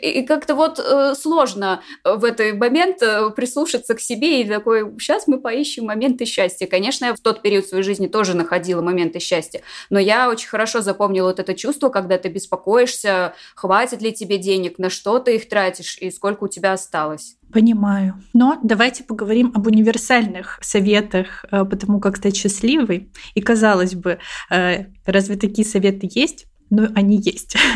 И 0.00 0.22
как-то 0.22 0.54
вот 0.54 0.78
э, 0.78 1.14
сложно 1.14 1.82
в 2.04 2.24
этот 2.24 2.58
момент 2.58 3.02
э, 3.02 3.30
прислушаться 3.30 3.94
к 3.94 4.00
себе 4.00 4.42
и 4.42 4.48
такой, 4.48 4.84
сейчас 4.98 5.26
мы 5.26 5.40
поищем 5.40 5.86
моменты 5.86 6.24
счастья. 6.24 6.66
Конечно, 6.66 7.06
я 7.06 7.14
в 7.14 7.20
тот 7.20 7.42
период 7.42 7.66
своей 7.66 7.82
жизни 7.82 8.06
тоже 8.06 8.19
тоже 8.20 8.34
находила 8.34 8.82
моменты 8.82 9.18
счастья. 9.18 9.62
Но 9.88 9.98
я 9.98 10.28
очень 10.28 10.46
хорошо 10.46 10.82
запомнила 10.82 11.28
вот 11.28 11.40
это 11.40 11.54
чувство, 11.54 11.88
когда 11.88 12.18
ты 12.18 12.28
беспокоишься, 12.28 13.32
хватит 13.54 14.02
ли 14.02 14.12
тебе 14.12 14.36
денег, 14.36 14.78
на 14.78 14.90
что 14.90 15.20
ты 15.20 15.36
их 15.36 15.48
тратишь 15.48 15.96
и 15.96 16.10
сколько 16.10 16.44
у 16.44 16.48
тебя 16.48 16.74
осталось. 16.74 17.36
Понимаю. 17.50 18.22
Но 18.34 18.58
давайте 18.62 19.04
поговорим 19.04 19.52
об 19.54 19.66
универсальных 19.66 20.58
советах 20.60 21.46
э, 21.50 21.64
по 21.64 21.74
тому, 21.76 21.98
как 21.98 22.18
стать 22.18 22.36
счастливой. 22.36 23.10
И 23.34 23.40
казалось 23.40 23.94
бы, 23.94 24.18
э, 24.50 24.84
разве 25.06 25.36
такие 25.36 25.66
советы 25.66 26.06
есть? 26.14 26.44
Ну, 26.68 26.88
они 26.94 27.16
есть. 27.16 27.56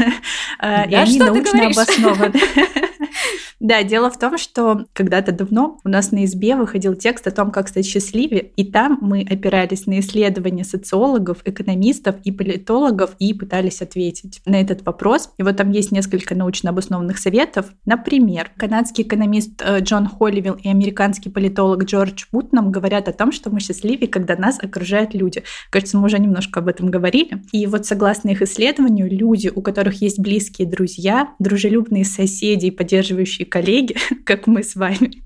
Э, 0.62 0.88
и 0.88 0.94
они 0.94 1.18
научно 1.18 1.66
обоснованы. 1.66 2.40
Да, 3.60 3.82
дело 3.82 4.10
в 4.10 4.18
том, 4.18 4.36
что 4.36 4.84
когда-то 4.92 5.32
давно 5.32 5.78
у 5.84 5.88
нас 5.88 6.12
на 6.12 6.24
избе 6.24 6.56
выходил 6.56 6.94
текст 6.94 7.26
о 7.26 7.30
том, 7.30 7.50
как 7.50 7.68
стать 7.68 7.86
счастливее, 7.86 8.50
и 8.56 8.70
там 8.70 8.98
мы 9.00 9.22
опирались 9.22 9.86
на 9.86 10.00
исследования 10.00 10.64
социологов, 10.64 11.38
экономистов 11.44 12.16
и 12.24 12.32
политологов 12.32 13.14
и 13.18 13.32
пытались 13.32 13.80
ответить 13.80 14.42
на 14.44 14.60
этот 14.60 14.84
вопрос. 14.84 15.30
И 15.38 15.42
вот 15.42 15.56
там 15.56 15.70
есть 15.70 15.92
несколько 15.92 16.34
научно 16.34 16.70
обоснованных 16.70 17.18
советов. 17.18 17.72
Например, 17.86 18.50
канадский 18.56 19.04
экономист 19.04 19.62
э, 19.64 19.80
Джон 19.80 20.08
Холливилл 20.08 20.54
и 20.54 20.68
американский 20.68 21.30
политолог 21.30 21.84
Джордж 21.84 22.24
Путнам 22.30 22.70
говорят 22.70 23.08
о 23.08 23.12
том, 23.12 23.32
что 23.32 23.50
мы 23.50 23.60
счастливее, 23.60 24.08
когда 24.08 24.36
нас 24.36 24.58
окружают 24.62 25.14
люди. 25.14 25.42
Кажется, 25.70 25.96
мы 25.96 26.06
уже 26.06 26.18
немножко 26.18 26.60
об 26.60 26.68
этом 26.68 26.90
говорили. 26.90 27.42
И 27.52 27.66
вот 27.66 27.86
согласно 27.86 28.30
их 28.30 28.42
исследованию, 28.42 29.10
люди, 29.10 29.50
у 29.54 29.62
которых 29.62 30.02
есть 30.02 30.18
близкие 30.18 30.68
друзья, 30.68 31.30
дружелюбные 31.38 32.04
соседи 32.04 32.66
и 32.66 32.70
поддерживающие 32.70 33.03
и 33.12 33.44
коллеги, 33.44 33.96
как 34.24 34.46
мы 34.46 34.62
с 34.62 34.74
вами, 34.74 35.22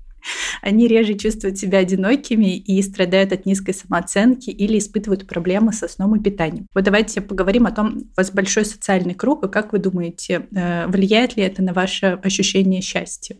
они 0.61 0.87
реже 0.87 1.13
чувствуют 1.13 1.57
себя 1.57 1.79
одинокими 1.79 2.57
и 2.57 2.81
страдают 2.81 3.31
от 3.31 3.45
низкой 3.45 3.73
самооценки 3.73 4.49
или 4.49 4.77
испытывают 4.77 5.27
проблемы 5.27 5.73
со 5.73 5.87
сном 5.87 6.15
и 6.15 6.23
питанием. 6.23 6.67
Вот 6.73 6.83
давайте 6.83 7.21
поговорим 7.21 7.65
о 7.65 7.71
том, 7.71 7.97
у 7.97 8.03
вас 8.17 8.31
большой 8.31 8.65
социальный 8.65 9.13
круг, 9.13 9.45
и 9.45 9.49
как 9.49 9.73
вы 9.73 9.79
думаете, 9.79 10.47
э, 10.53 10.87
влияет 10.87 11.37
ли 11.37 11.43
это 11.43 11.61
на 11.61 11.73
ваше 11.73 12.19
ощущение 12.23 12.81
счастья? 12.81 13.37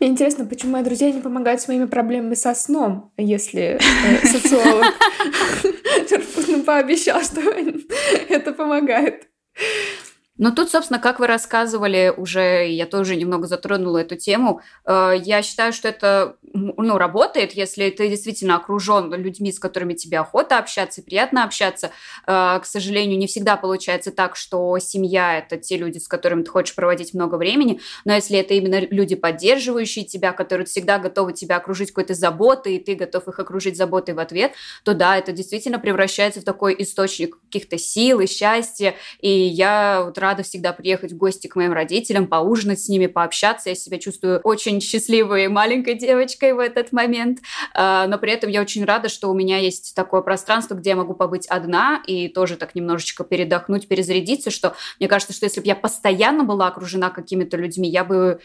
Мне 0.00 0.10
интересно, 0.10 0.44
почему 0.44 0.72
мои 0.72 0.82
друзья 0.82 1.10
не 1.10 1.20
помогают 1.20 1.60
с 1.60 1.68
моими 1.68 1.84
проблемами 1.84 2.34
со 2.34 2.54
сном, 2.54 3.12
если 3.16 3.78
э, 3.78 4.26
социолог 4.26 4.94
пообещал, 6.64 7.22
что 7.22 7.40
это 8.28 8.52
помогает. 8.52 9.28
Ну 10.36 10.52
тут, 10.52 10.68
собственно, 10.68 10.98
как 10.98 11.20
вы 11.20 11.28
рассказывали, 11.28 12.12
уже 12.16 12.68
я 12.68 12.86
тоже 12.86 13.14
немного 13.14 13.46
затронула 13.46 13.98
эту 13.98 14.16
тему. 14.16 14.60
Э, 14.84 15.12
я 15.16 15.42
считаю, 15.42 15.72
что 15.72 15.86
это 15.86 16.36
ну, 16.52 16.98
работает, 16.98 17.52
если 17.52 17.88
ты 17.90 18.08
действительно 18.08 18.56
окружен 18.56 19.14
людьми, 19.14 19.52
с 19.52 19.60
которыми 19.60 19.94
тебе 19.94 20.18
охота 20.18 20.58
общаться 20.58 21.02
приятно 21.02 21.44
общаться. 21.44 21.92
Э, 22.26 22.58
к 22.60 22.64
сожалению, 22.64 23.16
не 23.16 23.28
всегда 23.28 23.56
получается 23.56 24.10
так, 24.10 24.34
что 24.34 24.76
семья– 24.80 25.38
это 25.46 25.56
те 25.56 25.76
люди, 25.76 25.98
с 25.98 26.08
которыми 26.08 26.42
ты 26.42 26.50
хочешь 26.50 26.74
проводить 26.74 27.14
много 27.14 27.36
времени, 27.36 27.80
но 28.04 28.12
если 28.12 28.36
это 28.36 28.54
именно 28.54 28.80
люди, 28.80 29.14
поддерживающие 29.14 30.04
тебя, 30.04 30.32
которые 30.32 30.66
всегда 30.66 30.98
готовы 30.98 31.32
тебя 31.32 31.56
окружить 31.56 31.90
какой-то 31.90 32.14
заботой, 32.14 32.76
и 32.76 32.84
ты 32.84 32.96
готов 32.96 33.28
их 33.28 33.38
окружить 33.38 33.76
заботой 33.76 34.16
в 34.16 34.18
ответ, 34.18 34.52
то 34.82 34.94
да, 34.94 35.16
это 35.16 35.30
действительно 35.30 35.78
превращается 35.78 36.40
в 36.40 36.44
такой 36.44 36.74
источник 36.78 37.38
каких-то 37.42 37.78
сил 37.78 38.18
и 38.18 38.26
счастья. 38.26 38.96
И 39.20 39.30
я 39.30 40.02
вот 40.06 40.18
рада 40.24 40.42
всегда 40.42 40.72
приехать 40.72 41.12
в 41.12 41.16
гости 41.16 41.46
к 41.46 41.56
моим 41.56 41.72
родителям, 41.72 42.26
поужинать 42.26 42.80
с 42.80 42.88
ними, 42.88 43.06
пообщаться. 43.06 43.68
Я 43.68 43.74
себя 43.74 43.98
чувствую 43.98 44.40
очень 44.42 44.80
счастливой 44.80 45.48
маленькой 45.48 45.94
девочкой 45.94 46.54
в 46.54 46.58
этот 46.58 46.92
момент. 46.92 47.40
А, 47.74 48.06
но 48.06 48.18
при 48.18 48.32
этом 48.32 48.48
я 48.48 48.62
очень 48.62 48.84
рада, 48.84 49.10
что 49.10 49.30
у 49.30 49.34
меня 49.34 49.58
есть 49.58 49.94
такое 49.94 50.22
пространство, 50.22 50.74
где 50.74 50.90
я 50.90 50.96
могу 50.96 51.12
побыть 51.12 51.46
одна 51.46 52.02
и 52.06 52.28
тоже 52.28 52.56
так 52.56 52.74
немножечко 52.74 53.22
передохнуть, 53.22 53.86
перезарядиться, 53.86 54.50
что 54.50 54.74
мне 54.98 55.08
кажется, 55.08 55.34
что 55.34 55.44
если 55.44 55.60
бы 55.60 55.66
я 55.66 55.76
постоянно 55.76 56.44
была 56.44 56.68
окружена 56.68 57.10
какими-то 57.10 57.58
людьми, 57.58 57.88
я 57.88 58.04
бы 58.04 58.40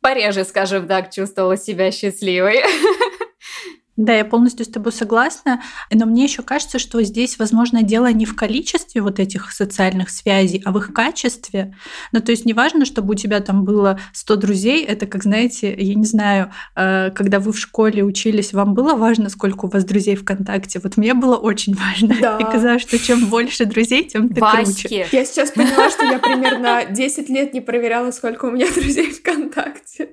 пореже, 0.00 0.44
скажем 0.44 0.86
так, 0.86 1.10
чувствовала 1.10 1.56
себя 1.56 1.90
счастливой. 1.90 2.62
Да, 3.96 4.12
я 4.12 4.24
полностью 4.24 4.66
с 4.66 4.68
тобой 4.68 4.92
согласна, 4.92 5.62
но 5.92 6.06
мне 6.06 6.24
еще 6.24 6.42
кажется, 6.42 6.78
что 6.80 7.02
здесь, 7.02 7.38
возможно, 7.38 7.82
дело 7.82 8.10
не 8.12 8.26
в 8.26 8.34
количестве 8.34 9.00
вот 9.00 9.20
этих 9.20 9.52
социальных 9.52 10.10
связей, 10.10 10.60
а 10.64 10.72
в 10.72 10.78
их 10.78 10.92
качестве. 10.92 11.76
Ну, 12.10 12.20
то 12.20 12.32
есть 12.32 12.44
неважно, 12.44 12.86
чтобы 12.86 13.12
у 13.12 13.14
тебя 13.14 13.40
там 13.40 13.64
было 13.64 14.00
100 14.12 14.36
друзей, 14.36 14.84
это 14.84 15.06
как, 15.06 15.22
знаете, 15.22 15.72
я 15.76 15.94
не 15.94 16.04
знаю, 16.06 16.50
э, 16.74 17.10
когда 17.12 17.38
вы 17.38 17.52
в 17.52 17.58
школе 17.58 18.02
учились, 18.02 18.52
вам 18.52 18.74
было 18.74 18.94
важно, 18.94 19.28
сколько 19.28 19.66
у 19.66 19.68
вас 19.68 19.84
друзей 19.84 20.16
ВКонтакте? 20.16 20.80
Вот 20.82 20.96
мне 20.96 21.14
было 21.14 21.36
очень 21.36 21.74
важно. 21.74 22.16
Да. 22.20 22.38
И 22.38 22.42
казалось, 22.44 22.82
что 22.82 22.98
чем 22.98 23.26
больше 23.26 23.64
друзей, 23.64 24.04
тем 24.04 24.28
ты 24.28 24.40
Васьки. 24.40 24.88
круче. 24.88 25.08
Я 25.12 25.24
сейчас 25.24 25.52
поняла, 25.52 25.90
что 25.90 26.04
я 26.04 26.18
примерно 26.18 26.84
10 26.90 27.28
лет 27.28 27.54
не 27.54 27.60
проверяла, 27.60 28.10
сколько 28.10 28.46
у 28.46 28.50
меня 28.50 28.66
друзей 28.74 29.12
ВКонтакте. 29.12 30.10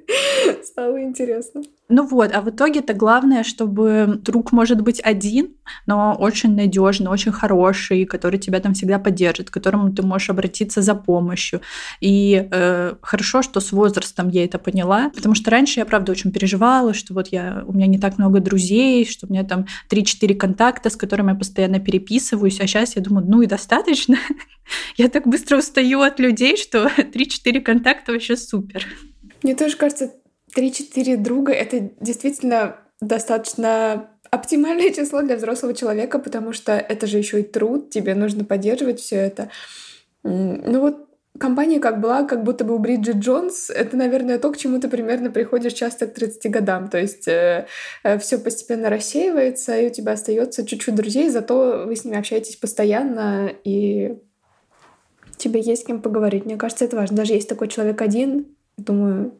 Стало 0.63 1.02
интересно. 1.02 1.63
Ну 1.93 2.08
вот, 2.08 2.32
а 2.34 2.41
в 2.41 2.49
итоге-то 2.49 2.93
главное, 2.93 3.43
чтобы 3.43 4.21
друг 4.23 4.54
может 4.54 4.82
быть 4.82 5.01
один, 5.04 5.56
но 5.86 6.15
очень 6.17 6.56
надежный, 6.56 7.12
очень 7.12 7.34
хороший, 7.34 8.06
который 8.06 8.39
тебя 8.39 8.62
там 8.62 8.73
всегда 8.73 8.97
поддержит, 8.97 9.49
к 9.49 9.54
которому 9.54 9.91
ты 9.91 10.01
можешь 10.01 10.30
обратиться 10.30 10.82
за 10.82 10.95
помощью. 10.95 11.60
И 11.99 12.47
э, 12.49 12.95
хорошо, 13.01 13.41
что 13.41 13.60
с 13.60 13.73
возрастом 13.73 14.30
я 14.30 14.45
это 14.45 14.58
поняла, 14.58 15.10
потому 15.13 15.36
что 15.36 15.51
раньше 15.51 15.82
я, 15.82 15.86
правда, 15.86 16.13
очень 16.13 16.32
переживала, 16.32 16.93
что 16.93 17.13
вот 17.13 17.27
я, 17.27 17.65
у 17.67 17.73
меня 17.73 17.88
не 17.88 17.99
так 17.99 18.17
много 18.17 18.39
друзей, 18.39 19.06
что 19.06 19.27
у 19.27 19.30
меня 19.30 19.43
там 19.43 19.65
3-4 19.89 20.36
контакта, 20.36 20.89
с 20.89 20.95
которыми 20.95 21.32
я 21.32 21.36
постоянно 21.36 21.82
переписываюсь, 21.82 22.62
а 22.62 22.67
сейчас 22.67 22.95
я 22.95 23.01
думаю, 23.01 23.25
ну 23.27 23.41
и 23.41 23.47
достаточно. 23.47 24.17
Я 24.95 25.10
так 25.10 25.27
быстро 25.27 25.58
устаю 25.58 25.99
от 26.01 26.19
людей, 26.19 26.56
что 26.56 26.86
3-4 26.97 27.60
контакта 27.60 28.13
вообще 28.13 28.38
супер. 28.38 28.86
Мне 29.43 29.56
тоже 29.56 29.75
кажется, 29.75 30.13
3-4 30.56 31.18
друга— 31.18 31.52
это 31.54 31.90
действительно 32.00 32.78
достаточно 33.00 34.10
оптимальное 34.30 34.92
число 34.96 35.22
для 35.22 35.36
взрослого 35.36 35.74
человека, 35.74 36.20
потому 36.20 36.54
что 36.54 36.74
это 36.74 37.08
же 37.08 37.18
еще 37.18 37.42
и 37.42 37.44
труд, 37.44 37.90
тебе 37.90 38.16
нужно 38.16 38.46
поддерживать 38.46 39.00
все 39.00 39.18
это. 39.18 39.50
Ну 40.24 40.80
вот 40.80 41.08
компания 41.40 41.80
как 41.80 42.00
была, 42.00 42.24
как 42.24 42.44
будто 42.44 42.64
бы 42.64 42.76
у 42.76 42.80
Бриджит 42.80 43.18
Джонс, 43.18 43.70
это, 43.70 43.98
наверное, 43.98 44.38
то, 44.38 44.52
к 44.52 44.58
чему 44.58 44.80
ты 44.80 44.88
примерно 44.88 45.32
приходишь 45.32 45.74
часто 45.74 46.08
к 46.08 46.14
30 46.14 46.52
годам. 46.52 46.90
То 46.90 47.00
есть 47.00 47.28
э, 47.28 47.68
э, 48.04 48.20
все 48.20 48.38
постепенно 48.38 48.90
рассеивается, 48.90 49.78
и 49.78 49.88
у 49.88 49.90
тебя 49.90 50.14
остается 50.14 50.66
чуть-чуть 50.66 50.96
друзей, 50.96 51.30
зато 51.30 51.86
вы 51.88 51.96
с 51.96 52.06
ними 52.06 52.18
общаетесь 52.18 52.58
постоянно, 52.58 53.52
и 53.64 54.18
тебе 55.38 55.62
есть 55.62 55.84
с 55.84 55.86
кем 55.86 56.02
поговорить. 56.02 56.46
Мне 56.46 56.58
кажется, 56.58 56.86
это 56.86 56.96
важно. 56.96 57.18
Даже 57.18 57.34
есть 57.34 57.50
такой 57.50 57.68
человек 57.68 58.02
один, 58.02 58.46
думаю, 58.78 59.34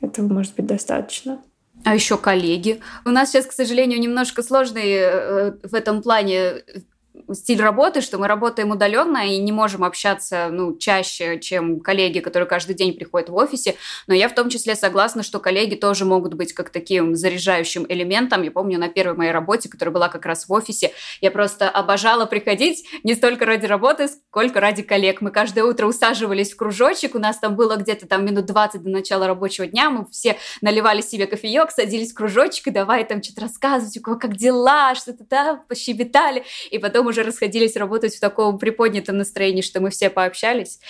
этого 0.00 0.32
может 0.32 0.54
быть 0.54 0.66
достаточно. 0.66 1.42
А 1.84 1.94
еще 1.94 2.18
коллеги. 2.18 2.80
У 3.04 3.10
нас 3.10 3.30
сейчас, 3.30 3.46
к 3.46 3.52
сожалению, 3.52 4.00
немножко 4.00 4.42
сложный 4.42 4.90
э, 4.90 5.52
в 5.62 5.74
этом 5.74 6.02
плане 6.02 6.64
стиль 7.34 7.60
работы, 7.60 8.00
что 8.00 8.18
мы 8.18 8.26
работаем 8.28 8.70
удаленно 8.70 9.26
и 9.26 9.38
не 9.38 9.52
можем 9.52 9.84
общаться 9.84 10.48
ну, 10.50 10.76
чаще, 10.76 11.38
чем 11.40 11.80
коллеги, 11.80 12.20
которые 12.20 12.48
каждый 12.48 12.74
день 12.74 12.94
приходят 12.94 13.28
в 13.28 13.34
офисе. 13.34 13.76
Но 14.06 14.14
я 14.14 14.28
в 14.28 14.34
том 14.34 14.48
числе 14.50 14.74
согласна, 14.74 15.22
что 15.22 15.38
коллеги 15.40 15.74
тоже 15.74 16.04
могут 16.04 16.34
быть 16.34 16.52
как 16.52 16.70
таким 16.70 17.14
заряжающим 17.14 17.86
элементом. 17.88 18.42
Я 18.42 18.50
помню 18.50 18.78
на 18.78 18.88
первой 18.88 19.16
моей 19.16 19.32
работе, 19.32 19.68
которая 19.68 19.92
была 19.92 20.08
как 20.08 20.26
раз 20.26 20.48
в 20.48 20.52
офисе, 20.52 20.92
я 21.20 21.30
просто 21.30 21.68
обожала 21.68 22.26
приходить 22.26 22.86
не 23.02 23.14
столько 23.14 23.44
ради 23.44 23.66
работы, 23.66 24.08
сколько 24.08 24.60
ради 24.60 24.82
коллег. 24.82 25.20
Мы 25.20 25.30
каждое 25.30 25.64
утро 25.64 25.86
усаживались 25.86 26.52
в 26.52 26.56
кружочек, 26.56 27.14
у 27.14 27.18
нас 27.18 27.38
там 27.38 27.56
было 27.56 27.76
где-то 27.76 28.06
там 28.06 28.24
минут 28.24 28.46
20 28.46 28.82
до 28.82 28.90
начала 28.90 29.26
рабочего 29.26 29.66
дня, 29.66 29.90
мы 29.90 30.06
все 30.10 30.36
наливали 30.60 31.00
себе 31.00 31.26
кофеек, 31.26 31.70
садились 31.70 32.12
в 32.12 32.14
кружочек 32.14 32.68
и 32.68 32.70
давай 32.70 33.04
там 33.04 33.22
что-то 33.22 33.42
рассказывать, 33.42 33.96
у 33.98 34.00
кого 34.00 34.18
как 34.18 34.36
дела, 34.36 34.94
что-то 34.94 35.24
там, 35.24 35.62
пощебетали, 35.68 36.44
и 36.70 36.78
потом 36.78 37.06
уже 37.06 37.17
расходились 37.22 37.76
работать 37.76 38.14
в 38.14 38.20
таком 38.20 38.58
приподнятом 38.58 39.18
настроении, 39.18 39.62
что 39.62 39.80
мы 39.80 39.90
все 39.90 40.10
пообщались. 40.10 40.80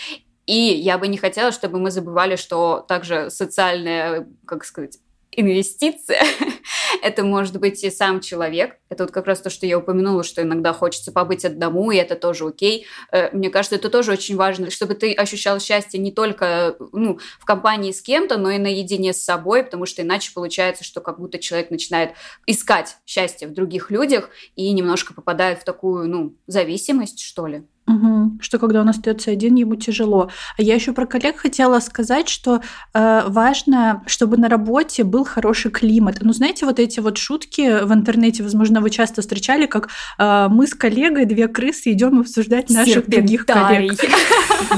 И 0.47 0.55
я 0.55 0.97
бы 0.99 1.09
не 1.09 1.19
хотела, 1.19 1.53
чтобы 1.53 1.79
мы 1.79 1.91
забывали, 1.91 2.37
что 2.37 2.85
также 2.88 3.31
социальная, 3.31 4.27
как 4.47 4.64
сказать, 4.64 4.99
инвестиция 5.31 6.23
это 7.03 7.25
может 7.25 7.59
быть 7.59 7.83
и 7.85 7.91
сам 7.91 8.21
человек. 8.21 8.77
Это 8.89 9.05
вот 9.05 9.13
как 9.13 9.27
раз 9.27 9.41
то, 9.41 9.51
что 9.51 9.67
я 9.67 9.79
упомянула, 9.79 10.23
что 10.23 10.43
иногда 10.43 10.73
хочется 10.73 11.13
побыть 11.13 11.45
одному, 11.45 11.91
и 11.91 11.97
это 11.97 12.15
тоже 12.15 12.47
окей. 12.47 12.87
Э, 13.13 13.31
мне 13.37 13.51
кажется, 13.51 13.77
это 13.77 13.91
тоже 13.91 14.13
очень 14.13 14.37
важно, 14.37 14.71
чтобы 14.71 14.95
ты 14.95 15.13
ощущал 15.13 15.61
счастье 15.61 16.01
не 16.01 16.13
только 16.13 16.77
ну, 16.93 17.19
в 17.39 17.45
компании 17.45 17.93
с 17.93 18.03
кем-то, 18.03 18.39
но 18.39 18.51
и 18.51 18.59
наедине 18.59 19.13
с 19.13 19.23
собой, 19.23 19.63
потому 19.63 19.87
что 19.87 20.03
иначе 20.03 20.33
получается, 20.35 20.85
что 20.85 21.01
как 21.01 21.19
будто 21.19 21.39
человек 21.39 21.71
начинает 21.71 22.13
искать 22.47 22.97
счастье 23.07 23.49
в 23.49 23.53
других 23.53 23.91
людях 23.91 24.31
и 24.57 24.71
немножко 24.73 25.15
попадает 25.15 25.61
в 25.61 25.65
такую, 25.65 26.09
ну, 26.09 26.35
зависимость, 26.47 27.21
что 27.21 27.47
ли. 27.47 27.65
Угу. 27.88 28.38
Что 28.40 28.59
когда 28.59 28.83
он 28.83 28.88
остается 28.88 29.31
один, 29.31 29.55
ему 29.55 29.74
тяжело. 29.77 30.31
А 30.59 30.62
я 30.62 30.74
еще 30.74 30.92
про 30.92 31.07
коллег 31.07 31.38
хотела 31.38 31.81
сказать, 31.81 32.29
что 32.29 32.61
э, 32.92 33.22
важно, 33.27 34.03
чтобы 34.07 34.37
на 34.37 34.48
работе 34.48 35.05
был 35.05 35.24
хороший 35.24 35.70
климат. 35.70 36.18
Ну, 36.20 36.33
знаете, 36.35 36.66
вот 36.66 36.79
эти 36.79 37.01
вот 37.01 37.16
шутки 37.16 37.85
в 37.85 37.92
интернете, 37.92 38.42
возможно, 38.42 38.83
вы 38.83 38.90
часто 38.90 39.22
встречали, 39.22 39.66
как 39.66 39.88
э, 40.18 40.48
мы 40.51 40.66
с 40.66 40.74
коллегой, 40.74 41.24
две 41.24 41.48
крысы, 41.48 41.92
идем 41.92 42.20
обсуждать 42.20 42.68
наших 42.68 43.07
Серпентарий. 43.07 43.22
других 43.22 43.46
коллег. 43.46 44.01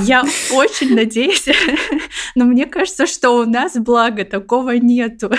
Я 0.04 0.24
очень 0.52 0.94
надеюсь, 0.94 1.46
но 2.36 2.44
мне 2.44 2.66
кажется, 2.66 3.06
что 3.06 3.30
у 3.30 3.44
нас, 3.44 3.74
благо, 3.74 4.24
такого 4.24 4.76
нету. 4.76 5.32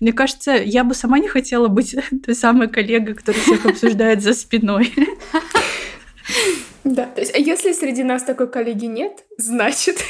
Мне 0.00 0.12
кажется, 0.12 0.52
я 0.52 0.82
бы 0.82 0.94
сама 0.94 1.20
не 1.20 1.28
хотела 1.28 1.68
быть 1.68 1.94
той 2.26 2.34
самой 2.34 2.68
коллегой, 2.68 3.14
которая 3.14 3.40
всех 3.42 3.66
обсуждает 3.66 4.22
за 4.22 4.34
спиной. 4.34 4.92
Да, 6.84 7.06
то 7.06 7.20
есть, 7.20 7.34
а 7.34 7.38
если 7.38 7.72
среди 7.72 8.02
нас 8.02 8.22
такой 8.22 8.50
коллеги 8.50 8.86
нет, 8.86 9.24
значит... 9.38 9.96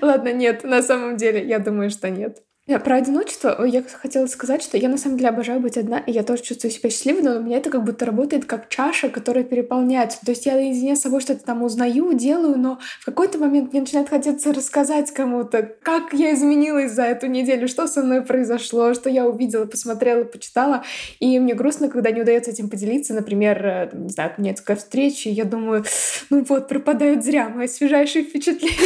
Ладно, 0.00 0.32
нет, 0.32 0.62
на 0.62 0.82
самом 0.82 1.16
деле, 1.16 1.44
я 1.44 1.58
думаю, 1.58 1.90
что 1.90 2.08
нет. 2.08 2.42
Про 2.66 2.96
одиночество 2.96 3.64
я 3.64 3.82
хотела 3.82 4.26
сказать, 4.26 4.62
что 4.62 4.78
я 4.78 4.88
на 4.88 4.96
самом 4.96 5.16
деле 5.16 5.30
обожаю 5.30 5.58
быть 5.58 5.76
одна, 5.76 5.98
и 5.98 6.12
я 6.12 6.22
тоже 6.22 6.44
чувствую 6.44 6.70
себя 6.70 6.90
счастливой, 6.90 7.22
но 7.22 7.36
у 7.38 7.42
меня 7.42 7.56
это 7.56 7.70
как 7.70 7.82
будто 7.82 8.04
работает 8.06 8.44
как 8.44 8.68
чаша, 8.68 9.08
которая 9.08 9.42
переполняется. 9.42 10.20
То 10.24 10.30
есть 10.30 10.46
я 10.46 10.54
наедине 10.54 10.94
с 10.94 11.00
собой 11.00 11.20
что-то 11.20 11.44
там 11.44 11.64
узнаю, 11.64 12.12
делаю, 12.12 12.56
но 12.56 12.78
в 13.00 13.04
какой-то 13.04 13.38
момент 13.38 13.72
мне 13.72 13.80
начинает 13.80 14.08
хотеться 14.08 14.52
рассказать 14.52 15.10
кому-то, 15.10 15.74
как 15.82 16.12
я 16.12 16.34
изменилась 16.34 16.92
за 16.92 17.02
эту 17.02 17.26
неделю, 17.26 17.66
что 17.66 17.88
со 17.88 18.00
мной 18.00 18.22
произошло, 18.22 18.94
что 18.94 19.10
я 19.10 19.26
увидела, 19.26 19.66
посмотрела, 19.66 20.22
почитала. 20.22 20.84
И 21.18 21.40
мне 21.40 21.54
грустно, 21.54 21.88
когда 21.88 22.12
не 22.12 22.22
удается 22.22 22.52
этим 22.52 22.70
поделиться. 22.70 23.12
Например, 23.12 23.66
э, 23.66 23.90
не 23.92 24.10
знаю, 24.10 24.30
отменяется 24.30 24.62
какая 24.62 24.76
встреча, 24.76 25.28
и 25.28 25.32
я 25.32 25.44
думаю, 25.44 25.84
ну 26.30 26.44
вот, 26.48 26.68
пропадают 26.68 27.24
зря 27.24 27.48
мои 27.48 27.66
свежайшие 27.66 28.24
впечатления 28.24 28.76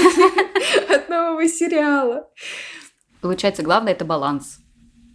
от 0.94 1.10
нового 1.10 1.46
сериала. 1.46 2.30
Получается, 3.20 3.62
главное 3.62 3.92
это 3.92 4.04
баланс. 4.04 4.58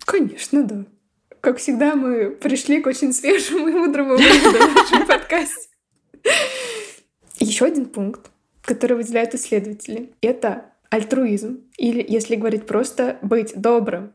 Конечно, 0.06 0.64
да. 0.64 0.86
Как 1.42 1.58
всегда, 1.58 1.96
мы 1.96 2.32
пришли 2.32 2.82
к 2.82 2.88
очень 2.88 3.14
свежему 3.14 3.68
и 3.68 3.72
мудрому 3.72 4.18
выводу 4.18 5.08
подкасте. 5.08 5.70
Еще 7.40 7.66
один 7.66 7.86
пункт, 7.86 8.30
который 8.62 8.96
выделяют 8.96 9.34
исследователи, 9.34 10.14
это 10.22 10.66
альтруизм, 10.90 11.62
или, 11.78 12.06
если 12.08 12.36
говорить 12.36 12.68
просто, 12.68 13.18
быть 13.22 13.54
добрым. 13.56 14.14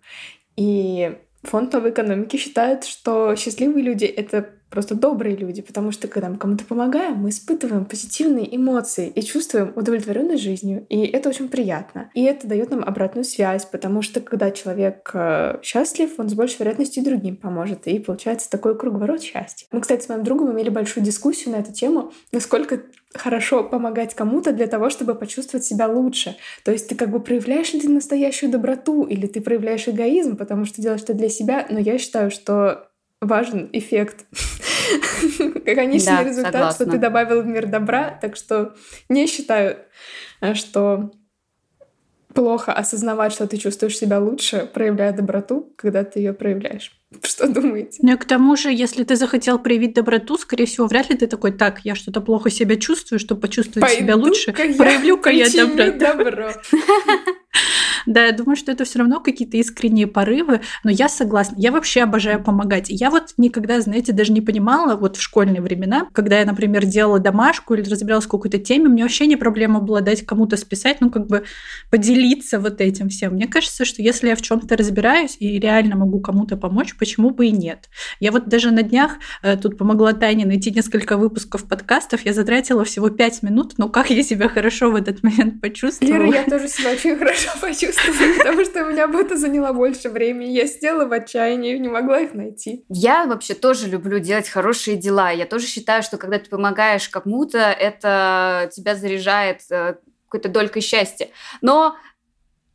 И 0.57 1.18
Фонд 1.42 1.72
новой 1.72 1.90
экономики 1.90 2.37
считает, 2.37 2.85
что 2.85 3.35
счастливые 3.37 3.83
люди— 3.83 4.05
это 4.05 4.55
просто 4.70 4.94
добрые 4.94 5.37
люди, 5.37 5.62
потому 5.62 5.92
что 5.92 6.09
когда 6.09 6.29
мы 6.29 6.37
кому-то 6.37 6.64
помогаем, 6.64 7.16
мы 7.16 7.31
испытываем 7.31 7.85
позитивные 7.85 8.55
эмоции 8.57 9.09
и 9.14 9.22
чувствуем 9.22 9.72
удовлетворенность 9.76 10.42
жизнью, 10.42 10.87
и 10.88 11.07
это 11.07 11.29
очень 11.29 11.48
приятно. 11.48 12.11
И 12.14 12.22
это 12.24 12.46
дает 12.46 12.70
нам 12.70 12.83
обратную 12.83 13.24
связь, 13.24 13.64
потому 13.64 14.02
что 14.02 14.20
когда 14.20 14.50
человек 14.50 15.11
э, 15.14 15.59
счастлив, 15.62 16.11
он 16.18 16.29
с 16.29 16.35
большей 16.35 16.61
вероятностью 16.61 17.05
другим 17.05 17.37
поможет, 17.37 17.87
и 17.87 17.98
получается 17.98 18.50
такой 18.50 18.76
круговорот 18.76 19.22
счастья. 19.22 19.66
Мы, 19.70 19.81
кстати, 19.81 20.05
с 20.05 20.09
моим 20.09 20.24
другом 20.24 20.52
имели 20.52 20.68
большую 20.68 21.05
дискуссию 21.05 21.55
на 21.55 21.61
эту 21.61 21.72
тему, 21.72 22.12
насколько 22.33 22.83
хорошо 23.14 23.64
помогать 23.64 24.14
кому-то 24.14 24.52
для 24.52 24.66
того, 24.66 24.90
чтобы 24.90 25.14
почувствовать 25.14 25.64
себя 25.64 25.88
лучше. 25.88 26.37
То 26.64 26.72
есть 26.72 26.88
ты 26.88 26.94
как 26.94 27.11
бы 27.11 27.20
проявляешь 27.20 27.72
ли 27.72 27.81
ты 27.81 27.88
настоящую 27.88 28.50
доброту 28.50 29.05
или 29.05 29.26
ты 29.26 29.40
проявляешь 29.40 29.88
эгоизм, 29.88 30.37
потому 30.37 30.64
что 30.64 30.83
делаешь 30.83 31.02
это 31.02 31.14
для 31.14 31.29
себя. 31.29 31.66
Но 31.70 31.79
я 31.79 31.98
считаю, 31.98 32.31
что 32.31 32.88
важен 33.20 33.68
эффект. 33.72 34.26
Конечный 35.64 36.07
да, 36.07 36.24
результат, 36.24 36.52
согласна. 36.52 36.85
что 36.85 36.92
ты 36.92 36.98
добавил 36.98 37.42
в 37.42 37.46
мир 37.46 37.66
добра. 37.66 38.18
Так 38.20 38.37
что 38.37 38.74
не 39.09 39.26
считаю, 39.26 39.79
э, 40.40 40.55
что 40.55 41.11
плохо 42.37 42.72
осознавать, 42.72 43.33
что 43.33 43.46
ты 43.48 43.57
чувствуешь 43.57 43.96
себя 43.96 44.20
лучше, 44.20 44.68
проявляя 44.72 45.12
доброту, 45.12 45.72
когда 45.76 46.05
ты 46.05 46.20
ее 46.20 46.35
проявляешь. 46.35 46.92
Что 47.22 47.48
думаете? 47.48 47.98
Ну 48.02 48.12
и 48.12 48.16
к 48.16 48.24
тому 48.26 48.57
же, 48.57 48.70
если 48.70 49.05
ты 49.05 49.16
захотел 49.16 49.59
проявить 49.59 49.94
доброту, 49.94 50.37
скорее 50.37 50.66
всего, 50.66 50.87
вряд 50.87 51.09
ли 51.09 51.16
ты 51.16 51.26
такой, 51.26 51.52
так, 51.52 51.81
я 51.85 51.94
что-то 51.94 52.20
плохо 52.20 52.50
себя 52.50 52.76
чувствую, 52.76 53.18
чтобы 53.18 53.40
почувствовать 53.40 53.88
Пойду 53.88 54.02
себя 54.02 54.16
лучше, 54.16 54.52
проявлю-ка 54.52 55.31
я 55.31 55.48
доброту. 55.48 55.98
добро. 55.98 56.50
Да, 58.06 58.24
я 58.24 58.32
думаю, 58.32 58.56
что 58.56 58.72
это 58.72 58.84
все 58.84 59.00
равно 59.00 59.20
какие-то 59.20 59.56
искренние 59.56 60.06
порывы, 60.06 60.60
но 60.84 60.90
я 60.90 61.08
согласна. 61.08 61.56
Я 61.58 61.72
вообще 61.72 62.02
обожаю 62.02 62.42
помогать. 62.42 62.86
Я 62.88 63.10
вот 63.10 63.34
никогда, 63.36 63.80
знаете, 63.80 64.12
даже 64.12 64.32
не 64.32 64.40
понимала 64.40 64.96
вот 64.96 65.16
в 65.16 65.22
школьные 65.22 65.60
времена, 65.60 66.06
когда 66.12 66.38
я, 66.38 66.44
например, 66.44 66.86
делала 66.86 67.18
домашку 67.18 67.74
или 67.74 67.88
разбиралась 67.88 68.26
в 68.26 68.28
какой-то 68.28 68.58
теме, 68.58 68.88
мне 68.88 69.02
вообще 69.02 69.26
не 69.26 69.36
проблема 69.36 69.80
было 69.80 70.00
дать 70.00 70.24
кому-то 70.24 70.56
списать, 70.56 71.00
ну, 71.00 71.10
как 71.10 71.26
бы 71.26 71.44
поделиться 71.90 72.60
вот 72.60 72.80
этим 72.80 73.08
всем. 73.08 73.34
Мне 73.34 73.48
кажется, 73.48 73.84
что 73.84 74.02
если 74.02 74.28
я 74.28 74.36
в 74.36 74.42
чем-то 74.42 74.76
разбираюсь 74.76 75.36
и 75.40 75.58
реально 75.58 75.96
могу 75.96 76.20
кому-то 76.20 76.56
помочь, 76.56 76.96
почему 76.96 77.30
бы 77.30 77.46
и 77.46 77.50
нет? 77.50 77.88
Я 78.20 78.30
вот 78.30 78.48
даже 78.48 78.70
на 78.70 78.82
днях 78.82 79.16
э, 79.42 79.56
тут 79.56 79.76
помогла 79.76 80.12
Тане 80.12 80.46
найти 80.46 80.70
несколько 80.70 81.16
выпусков 81.16 81.68
подкастов, 81.68 82.24
я 82.24 82.32
затратила 82.32 82.84
всего 82.84 83.10
пять 83.10 83.42
минут, 83.42 83.74
но 83.78 83.88
как 83.88 84.10
я 84.10 84.22
себя 84.22 84.48
хорошо 84.48 84.90
в 84.90 84.94
этот 84.94 85.22
момент 85.24 85.60
почувствовала. 85.60 86.24
Лера, 86.24 86.34
я 86.34 86.44
тоже 86.44 86.68
себя 86.68 86.90
очень 86.92 87.16
хорошо 87.16 87.50
почувствовала 87.60 87.95
потому 88.38 88.64
что 88.64 88.85
у 88.85 88.90
меня 88.90 89.09
бы 89.09 89.20
это 89.20 89.37
заняло 89.37 89.72
больше 89.72 90.09
времени. 90.09 90.50
Я 90.50 90.66
сидела 90.66 91.06
в 91.06 91.12
отчаянии 91.12 91.76
не 91.78 91.88
могла 91.88 92.20
их 92.20 92.35
найти. 92.35 92.85
Я 92.88 93.26
вообще 93.26 93.54
тоже 93.54 93.88
люблю 93.88 94.18
делать 94.18 94.48
хорошие 94.48 94.96
дела. 94.96 95.30
Я 95.30 95.46
тоже 95.46 95.66
считаю, 95.66 96.02
что 96.02 96.16
когда 96.16 96.38
ты 96.38 96.48
помогаешь 96.48 97.09
кому-то, 97.09 97.59
это 97.59 98.70
тебя 98.72 98.94
заряжает 98.94 99.62
э, 99.70 99.96
какой-то 100.26 100.48
долькой 100.48 100.82
счастья. 100.82 101.28
Но 101.61 101.96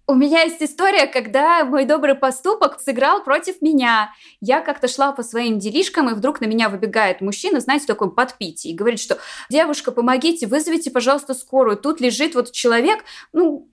у 0.08 0.14
меня 0.14 0.42
есть 0.42 0.62
история, 0.62 1.08
когда 1.08 1.64
мой 1.64 1.86
добрый 1.86 2.16
поступок 2.16 2.82
сыграл 2.82 3.24
против 3.24 3.62
меня. 3.62 4.14
Я 4.42 4.60
как-то 4.60 4.90
шла 4.90 5.14
по 5.14 5.24
своим 5.24 5.58
делишкам, 5.58 6.10
и 6.10 6.14
вдруг 6.14 6.42
на 6.42 6.46
меня 6.46 6.68
выбегает 6.68 7.22
мужчина, 7.22 7.62
знаете, 7.62 7.86
такой 7.86 8.14
подпитие, 8.14 8.74
и 8.74 8.76
говорит, 8.76 9.00
что 9.00 9.20
«Девушка, 9.50 9.92
помогите, 9.92 10.48
вызовите, 10.48 10.92
пожалуйста, 10.92 11.34
скорую. 11.34 11.78
Тут 11.78 12.02
лежит 12.02 12.36
вот 12.36 12.52
человек, 12.52 13.06
ну, 13.32 13.71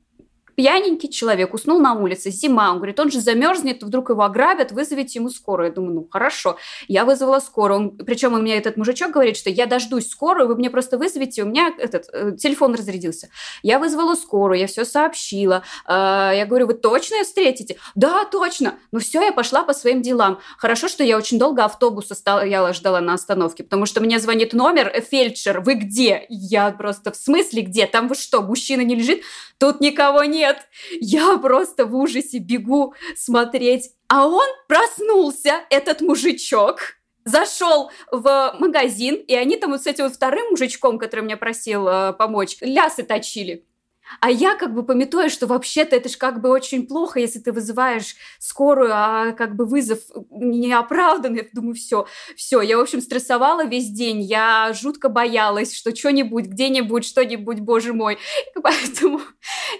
пьяненький 0.58 1.08
человек 1.08 1.54
уснул 1.54 1.78
на 1.78 1.94
улице, 1.94 2.32
зима, 2.32 2.72
он 2.72 2.78
говорит, 2.78 2.98
он 2.98 3.12
же 3.12 3.20
замерзнет, 3.20 3.84
вдруг 3.84 4.10
его 4.10 4.24
ограбят, 4.24 4.72
вызовите 4.72 5.20
ему 5.20 5.30
скорую. 5.30 5.68
Я 5.68 5.72
думаю, 5.72 5.94
ну 5.94 6.08
хорошо. 6.10 6.58
Я 6.88 7.04
вызвала 7.04 7.38
скорую. 7.38 7.78
Он, 7.78 7.96
причем 7.98 8.34
у 8.34 8.38
меня 8.38 8.56
этот 8.56 8.76
мужичок 8.76 9.12
говорит, 9.12 9.36
что 9.36 9.50
я 9.50 9.66
дождусь 9.66 10.08
скорую, 10.08 10.48
вы 10.48 10.56
мне 10.56 10.68
просто 10.68 10.98
вызовите, 10.98 11.44
у 11.44 11.46
меня 11.46 11.72
этот 11.78 12.08
э, 12.12 12.32
телефон 12.36 12.74
разрядился. 12.74 13.28
Я 13.62 13.78
вызвала 13.78 14.16
скорую, 14.16 14.58
я 14.58 14.66
все 14.66 14.84
сообщила. 14.84 15.62
Э, 15.86 16.32
я 16.34 16.44
говорю, 16.44 16.66
вы 16.66 16.74
точно 16.74 17.22
встретите? 17.22 17.76
Да, 17.94 18.24
точно. 18.24 18.80
Ну 18.90 18.98
все, 18.98 19.22
я 19.22 19.30
пошла 19.30 19.62
по 19.62 19.72
своим 19.72 20.02
делам. 20.02 20.40
Хорошо, 20.58 20.88
что 20.88 21.04
я 21.04 21.16
очень 21.16 21.38
долго 21.38 21.64
автобуса 21.64 22.16
стояла, 22.16 22.72
ждала 22.72 23.00
на 23.00 23.14
остановке, 23.14 23.62
потому 23.62 23.86
что 23.86 24.00
мне 24.00 24.18
звонит 24.18 24.54
номер, 24.54 24.90
э, 24.92 25.02
фельдшер, 25.02 25.60
вы 25.60 25.74
где? 25.74 26.26
Я 26.28 26.72
просто, 26.72 27.12
в 27.12 27.16
смысле 27.16 27.62
где? 27.62 27.86
Там 27.86 28.08
вы 28.08 28.16
что, 28.16 28.42
мужчина 28.42 28.80
не 28.80 28.96
лежит? 28.96 29.20
Тут 29.58 29.80
никого 29.80 30.24
нет 30.24 30.47
нет, 30.48 30.68
я 31.00 31.38
просто 31.38 31.84
в 31.86 31.94
ужасе 31.94 32.38
бегу 32.38 32.94
смотреть. 33.16 33.90
А 34.08 34.26
он 34.26 34.46
проснулся, 34.66 35.60
этот 35.70 36.00
мужичок, 36.00 36.78
зашел 37.24 37.90
в 38.10 38.56
магазин, 38.58 39.16
и 39.16 39.34
они 39.34 39.56
там 39.56 39.72
вот 39.72 39.82
с 39.82 39.86
этим 39.86 40.04
вот 40.04 40.14
вторым 40.14 40.50
мужичком, 40.50 40.98
который 40.98 41.24
меня 41.24 41.36
просил 41.36 41.86
э, 41.86 42.12
помочь, 42.14 42.56
лясы 42.60 43.02
точили. 43.02 43.66
А 44.20 44.30
я 44.30 44.54
как 44.56 44.74
бы 44.74 44.82
пометую, 44.84 45.30
что 45.30 45.46
вообще-то 45.46 45.96
это 45.96 46.08
же 46.08 46.16
как 46.16 46.40
бы 46.40 46.48
очень 46.48 46.86
плохо, 46.86 47.20
если 47.20 47.38
ты 47.38 47.52
вызываешь 47.52 48.16
скорую, 48.38 48.90
а 48.92 49.32
как 49.32 49.54
бы 49.56 49.64
вызов 49.64 50.00
неоправданный. 50.30 51.38
Я 51.38 51.48
думаю, 51.52 51.74
все, 51.74 52.06
все. 52.36 52.60
Я, 52.60 52.78
в 52.78 52.80
общем, 52.80 53.00
стрессовала 53.00 53.64
весь 53.64 53.90
день. 53.90 54.20
Я 54.20 54.72
жутко 54.72 55.08
боялась, 55.08 55.76
что 55.76 55.94
что-нибудь, 55.94 56.46
где-нибудь, 56.46 57.04
что-нибудь, 57.04 57.60
боже 57.60 57.92
мой. 57.92 58.18
Поэтому 58.62 59.20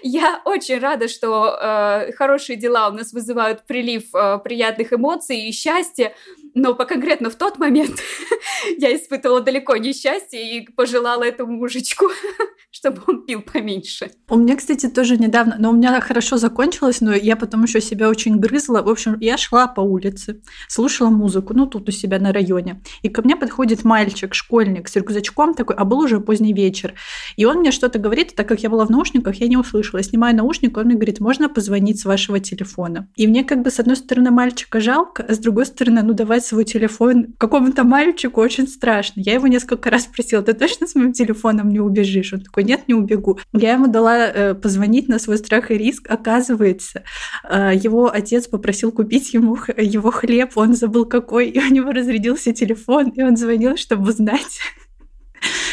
я 0.03 0.41
очень 0.45 0.79
рада, 0.79 1.07
что 1.07 1.57
э, 1.59 2.11
хорошие 2.13 2.57
дела 2.57 2.89
у 2.89 2.93
нас 2.93 3.13
вызывают 3.13 3.65
прилив 3.65 4.13
э, 4.13 4.39
приятных 4.43 4.93
эмоций 4.93 5.47
и 5.47 5.51
счастья. 5.51 6.13
Но 6.55 6.73
по 6.73 6.85
конкретно 6.85 7.29
в 7.29 7.35
тот 7.35 7.59
момент 7.59 7.99
я 8.77 8.95
испытывала 8.95 9.41
далеко 9.41 9.75
не 9.77 9.93
счастье 9.93 10.57
и 10.57 10.67
пожелала 10.71 11.23
этому 11.23 11.53
мужичку, 11.53 12.09
чтобы 12.71 13.01
он 13.07 13.25
пил 13.25 13.41
поменьше. 13.41 14.11
У 14.29 14.37
меня, 14.37 14.55
кстати, 14.55 14.87
тоже 14.87 15.17
недавно, 15.17 15.55
но 15.59 15.69
у 15.69 15.73
меня 15.73 15.99
хорошо 16.01 16.37
закончилось, 16.37 17.01
но 17.01 17.13
я 17.13 17.35
потом 17.35 17.63
еще 17.63 17.81
себя 17.81 18.09
очень 18.09 18.37
грызла. 18.39 18.81
В 18.81 18.89
общем, 18.89 19.17
я 19.19 19.37
шла 19.37 19.67
по 19.67 19.81
улице, 19.81 20.41
слушала 20.67 21.09
музыку, 21.09 21.53
ну 21.53 21.65
тут 21.65 21.89
у 21.89 21.91
себя 21.91 22.19
на 22.19 22.33
районе. 22.33 22.81
И 23.01 23.09
ко 23.09 23.21
мне 23.21 23.35
подходит 23.35 23.83
мальчик, 23.83 24.33
школьник 24.33 24.87
с 24.87 24.95
рюкзачком 24.95 25.53
такой, 25.53 25.75
а 25.75 25.85
был 25.85 25.99
уже 25.99 26.19
поздний 26.19 26.53
вечер. 26.53 26.93
И 27.37 27.45
он 27.45 27.59
мне 27.59 27.71
что-то 27.71 27.99
говорит, 27.99 28.35
так 28.35 28.47
как 28.47 28.61
я 28.61 28.69
была 28.69 28.85
в 28.85 28.89
наушниках, 28.89 29.35
я 29.35 29.47
не 29.47 29.57
услышала. 29.57 29.99
Я 29.99 30.03
снимаю 30.03 30.35
наушник, 30.35 30.77
он 30.77 30.85
мне 30.85 30.95
говорит, 30.95 31.19
можно 31.19 31.49
позвонить 31.49 31.99
с 31.99 32.05
вашего 32.05 32.39
телефона. 32.39 33.09
И 33.15 33.27
мне 33.27 33.43
как 33.43 33.61
бы 33.61 33.71
с 33.71 33.79
одной 33.79 33.95
стороны 33.95 34.31
мальчика 34.31 34.79
жалко, 34.79 35.25
а 35.27 35.33
с 35.33 35.39
другой 35.39 35.65
стороны, 35.65 36.01
ну 36.03 36.13
давать 36.13 36.45
свой 36.49 36.65
телефон 36.65 37.33
какому-то 37.37 37.83
мальчику 37.83 38.41
очень 38.41 38.67
страшно. 38.67 39.21
Я 39.21 39.33
его 39.33 39.47
несколько 39.47 39.89
раз 39.89 40.05
просила, 40.05 40.41
ты 40.41 40.53
точно 40.53 40.87
с 40.87 40.95
моим 40.95 41.13
телефоном 41.13 41.69
не 41.69 41.79
убежишь? 41.79 42.33
Он 42.33 42.41
такой, 42.41 42.63
нет, 42.63 42.87
не 42.87 42.93
убегу. 42.93 43.39
Я 43.53 43.73
ему 43.73 43.87
дала 43.87 44.27
э, 44.27 44.55
позвонить 44.55 45.07
на 45.07 45.19
свой 45.19 45.37
страх 45.37 45.71
и 45.71 45.77
риск. 45.77 46.07
Оказывается, 46.09 47.03
э, 47.49 47.71
его 47.75 48.11
отец 48.11 48.47
попросил 48.47 48.91
купить 48.91 49.33
ему 49.33 49.57
его 49.77 50.11
хлеб, 50.11 50.51
он 50.55 50.75
забыл 50.75 51.05
какой, 51.05 51.49
и 51.49 51.59
у 51.59 51.67
него 51.71 51.91
разрядился 51.91 52.53
телефон, 52.53 53.09
и 53.09 53.21
он 53.21 53.37
звонил, 53.37 53.77
чтобы 53.77 54.09
узнать, 54.09 54.59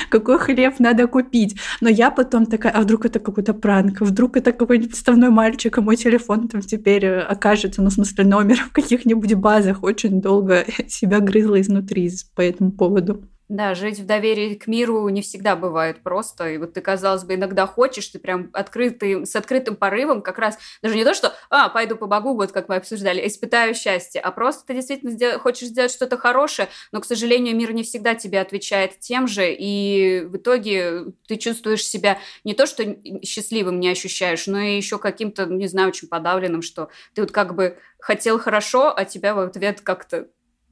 какой 0.09 0.39
хлеб 0.39 0.79
надо 0.79 1.07
купить. 1.07 1.57
Но 1.81 1.89
я 1.89 2.11
потом 2.11 2.47
такая, 2.47 2.73
а 2.73 2.81
вдруг 2.81 3.07
это 3.07 3.21
какой-то 3.21 3.55
пранк, 3.55 4.01
вдруг 4.01 4.37
это 4.37 4.53
какой-нибудь 4.53 4.91
подставной 4.91 5.31
мальчик, 5.31 5.77
а 5.79 5.81
мой 5.81 5.97
телефон 5.97 6.49
там 6.49 6.61
теперь 6.61 7.05
э, 7.05 7.21
окажется, 7.21 7.83
ну, 7.83 7.91
в 7.91 7.93
смысле, 7.93 8.25
номер 8.25 8.57
в 8.57 8.73
каких-нибудь 8.73 9.35
базах. 9.35 9.83
Очень 9.83 10.21
долго 10.21 10.65
себя 10.89 11.21
грызла 11.21 11.61
изнутри 11.61 12.11
по 12.35 12.41
этому 12.41 12.73
поводу. 12.73 13.25
Да, 13.49 13.77
жить 13.77 14.01
в 14.01 14.07
доверии 14.07 14.55
к 14.57 14.67
миру 14.67 15.09
не 15.09 15.23
всегда 15.23 15.55
бывает 15.55 16.03
просто. 16.03 16.51
И 16.51 16.59
вот 16.59 16.73
ты, 16.73 16.81
казалось 16.81 17.23
бы, 17.23 17.35
иногда 17.35 17.65
хочешь, 17.69 18.09
ты 18.09 18.19
прям 18.19 18.51
открытый, 18.53 19.25
с 19.25 19.37
открытым 19.37 19.77
порывом 19.77 20.21
как 20.21 20.39
раз, 20.39 20.59
даже 20.83 20.97
не 20.97 21.05
то, 21.05 21.15
что, 21.15 21.33
а, 21.49 21.69
пойду 21.69 21.95
побогу, 21.95 22.35
вот 22.35 22.51
как 22.51 22.69
мы 22.69 22.75
обсуждали, 22.75 23.25
испытаю 23.25 23.73
счастье, 23.77 24.21
а 24.21 24.33
просто 24.33 24.67
ты 24.67 24.75
действительно 24.75 25.13
сдел- 25.13 25.39
хочешь 25.39 25.69
сделать 25.69 25.93
что-то 25.93 26.17
хорошее, 26.19 26.69
но, 26.91 27.01
к 27.01 27.05
сожалению, 27.05 27.55
мир 27.55 27.73
не 27.73 27.85
всегда 27.85 28.17
тебе 28.17 28.41
отвечает 28.41 28.99
тем 28.99 29.29
же, 29.29 29.55
и 29.57 30.23
в 30.25 30.39
итоге 30.39 31.05
ты 31.29 31.37
чувствуешь 31.37 31.87
себя 31.87 32.19
не 32.43 32.53
то, 32.55 32.67
что 32.67 32.83
счастливым 33.23 33.79
не 33.79 33.91
ощущаешь, 33.91 34.49
но 34.49 34.59
и 34.59 34.77
еще 34.77 34.99
каким-то, 34.99 35.47
не 35.47 35.69
знаю, 35.69 35.89
очень 35.91 36.09
подавленным, 36.09 36.63
что 36.63 36.89
ты 37.15 37.21
вот 37.21 37.31
как 37.31 37.55
бы 37.55 37.79
хотел 38.01 38.41
хорошо, 38.41 38.93
а 38.97 39.05
тебя 39.05 39.35
в 39.37 39.39
ответ 39.39 39.83
как-то 39.83 40.27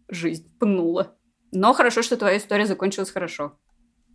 жизнь 0.09 0.49
пнула. 0.59 1.17
Но 1.55 1.73
хорошо, 1.73 2.03
что 2.03 2.17
твоя 2.17 2.39
история 2.39 2.67
закончилась 2.67 3.11
хорошо. 3.11 3.53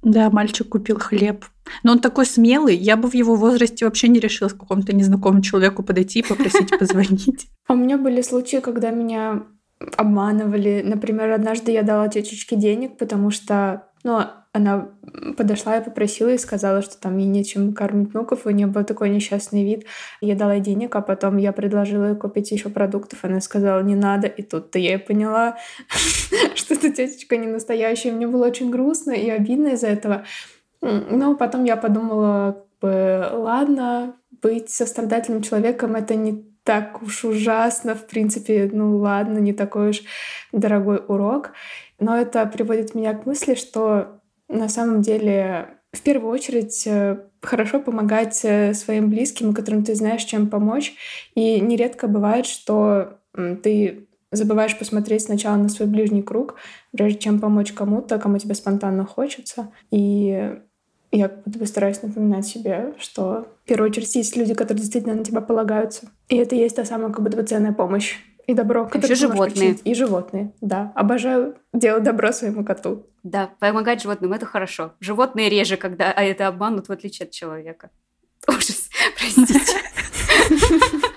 Да, 0.02 0.30
мальчик 0.30 0.69
купил 0.69 0.97
хлеб. 0.97 1.45
Но 1.84 1.91
он 1.91 1.99
такой 1.99 2.25
смелый, 2.25 2.75
я 2.75 2.95
бы 2.95 3.10
в 3.10 3.13
его 3.13 3.36
возрасте 3.36 3.86
вообще 3.86 4.08
не 4.08 4.19
решилась 4.19 4.54
к 4.54 4.60
какому-то 4.60 4.95
незнакомому 4.95 5.41
человеку 5.41 5.84
подойти 5.84 6.19
и 6.19 6.28
попросить 6.28 6.78
позвонить. 6.78 7.47
А 7.67 7.73
у 7.73 7.75
меня 7.75 7.99
были 7.99 8.21
случаи, 8.23 8.62
когда 8.62 8.89
меня 8.89 9.43
обманывали. 9.95 10.82
Например, 10.84 11.32
однажды 11.32 11.71
я 11.71 11.84
дала 11.84 12.08
тетечке 12.08 12.56
денег, 12.56 12.97
потому 12.97 13.30
что 13.30 13.88
Но 14.04 14.32
она 14.52 14.90
подошла 15.38 15.78
и 15.78 15.84
попросила 15.84 16.30
и 16.30 16.38
сказала, 16.38 16.82
что 16.82 16.98
там 16.98 17.18
ей 17.18 17.28
нечем 17.28 17.74
кормить 17.74 18.14
внуков, 18.14 18.46
у 18.46 18.50
нее 18.50 18.68
был 18.68 18.84
такой 18.84 19.10
несчастный 19.10 19.64
вид. 19.64 19.86
Я 20.22 20.36
дала 20.36 20.56
ей 20.56 20.62
денег, 20.62 20.96
а 20.96 21.02
потом 21.02 21.38
я 21.38 21.52
предложила 21.52 22.10
ей 22.10 22.16
купить 22.16 22.52
еще 22.52 22.70
продуктов. 22.70 23.24
Она 23.24 23.42
сказала, 23.42 23.82
не 23.82 23.96
надо. 23.96 24.28
И 24.28 24.42
тут-то 24.42 24.80
я 24.80 24.96
и 24.96 24.98
поняла, 24.98 25.58
что 26.56 26.74
эта 26.74 26.92
тетечка 26.92 27.38
не 27.38 27.48
настоящая. 27.48 28.12
Мне 28.12 28.28
было 28.28 28.48
очень 28.48 28.72
грустно 28.72 29.12
и 29.12 29.30
обидно 29.30 29.70
из-за 29.70 29.88
этого. 29.88 30.24
Но 30.82 31.36
потом 31.36 31.66
я 31.66 31.76
подумала, 31.76 32.66
ладно, 32.82 34.16
быть 34.42 34.70
сострадательным 34.70 35.42
человеком— 35.42 35.96
это 35.98 36.16
не 36.16 36.49
так 36.69 37.01
уж 37.01 37.25
ужасно, 37.25 37.95
в 37.95 38.05
принципе, 38.05 38.69
ну 38.71 38.97
ладно, 38.97 39.39
не 39.39 39.53
такой 39.53 39.89
уж 39.89 40.03
дорогой 40.51 41.01
урок. 41.08 41.53
Но 41.99 42.15
это 42.15 42.45
приводит 42.45 42.93
меня 42.93 43.15
к 43.15 43.25
мысли, 43.25 43.55
что 43.55 44.21
на 44.47 44.69
самом 44.69 45.01
деле 45.01 45.79
в 45.91 46.01
первую 46.01 46.32
очередь 46.32 46.86
э, 46.86 47.23
хорошо 47.41 47.79
помогать 47.79 48.41
э, 48.43 48.75
своим 48.75 49.10
близким, 49.10 49.55
которым 49.55 49.84
ты 49.84 49.95
знаешь, 49.95 50.23
чем 50.25 50.47
помочь. 50.47 50.93
И 51.34 51.60
нередко 51.60 52.08
бывает, 52.08 52.45
что 52.45 53.17
ты 53.34 54.08
забываешь 54.32 54.77
посмотреть 54.77 55.23
сначала 55.23 55.55
на 55.55 55.69
свой 55.69 55.89
ближний 55.89 56.21
круг, 56.21 56.53
прежде 56.91 57.17
чем 57.17 57.39
помочь 57.39 57.71
кому-то, 57.71 58.19
кому 58.19 58.38
тебе 58.38 58.53
спонтанно 58.53 59.08
хочется. 59.08 59.71
И 59.89 60.53
я 61.12 61.29
как 61.29 61.43
будто 61.45 61.93
напоминать 62.03 62.45
себе, 62.45 62.93
что 62.99 63.47
первую 63.69 63.91
очередь 63.91 64.15
есть 64.15 64.36
люди, 64.36 64.53
которые 64.55 64.82
действительно 64.82 65.13
на 65.13 65.23
тебя 65.23 65.41
полагаются. 65.41 66.10
И 66.27 66.36
это 66.38 66.55
есть 66.55 66.75
та 66.75 66.86
самая 66.86 67.12
как 67.12 67.23
бы 67.23 67.43
ценная 67.43 67.71
помощь 67.71 68.17
и 68.47 68.55
добро. 68.55 68.89
Еще 68.93 69.13
животные. 69.13 69.77
И 69.84 69.93
животные, 69.93 70.53
да. 70.60 70.91
Обожаю 70.95 71.55
делать 71.71 72.03
добро 72.03 72.32
своему 72.32 72.65
коту. 72.65 73.05
Да, 73.21 73.51
помогать 73.60 74.01
животным— 74.01 74.34
это 74.34 74.47
хорошо. 74.47 74.93
Животные 74.99 75.49
реже, 75.49 75.77
когда 75.77 76.12
а 76.12 76.23
это 76.23 76.47
обманут, 76.47 76.89
в 76.89 76.91
отличие 76.91 77.27
от 77.27 77.32
человека. 77.32 77.91
Ужас, 78.47 78.89
простите. 79.19 79.77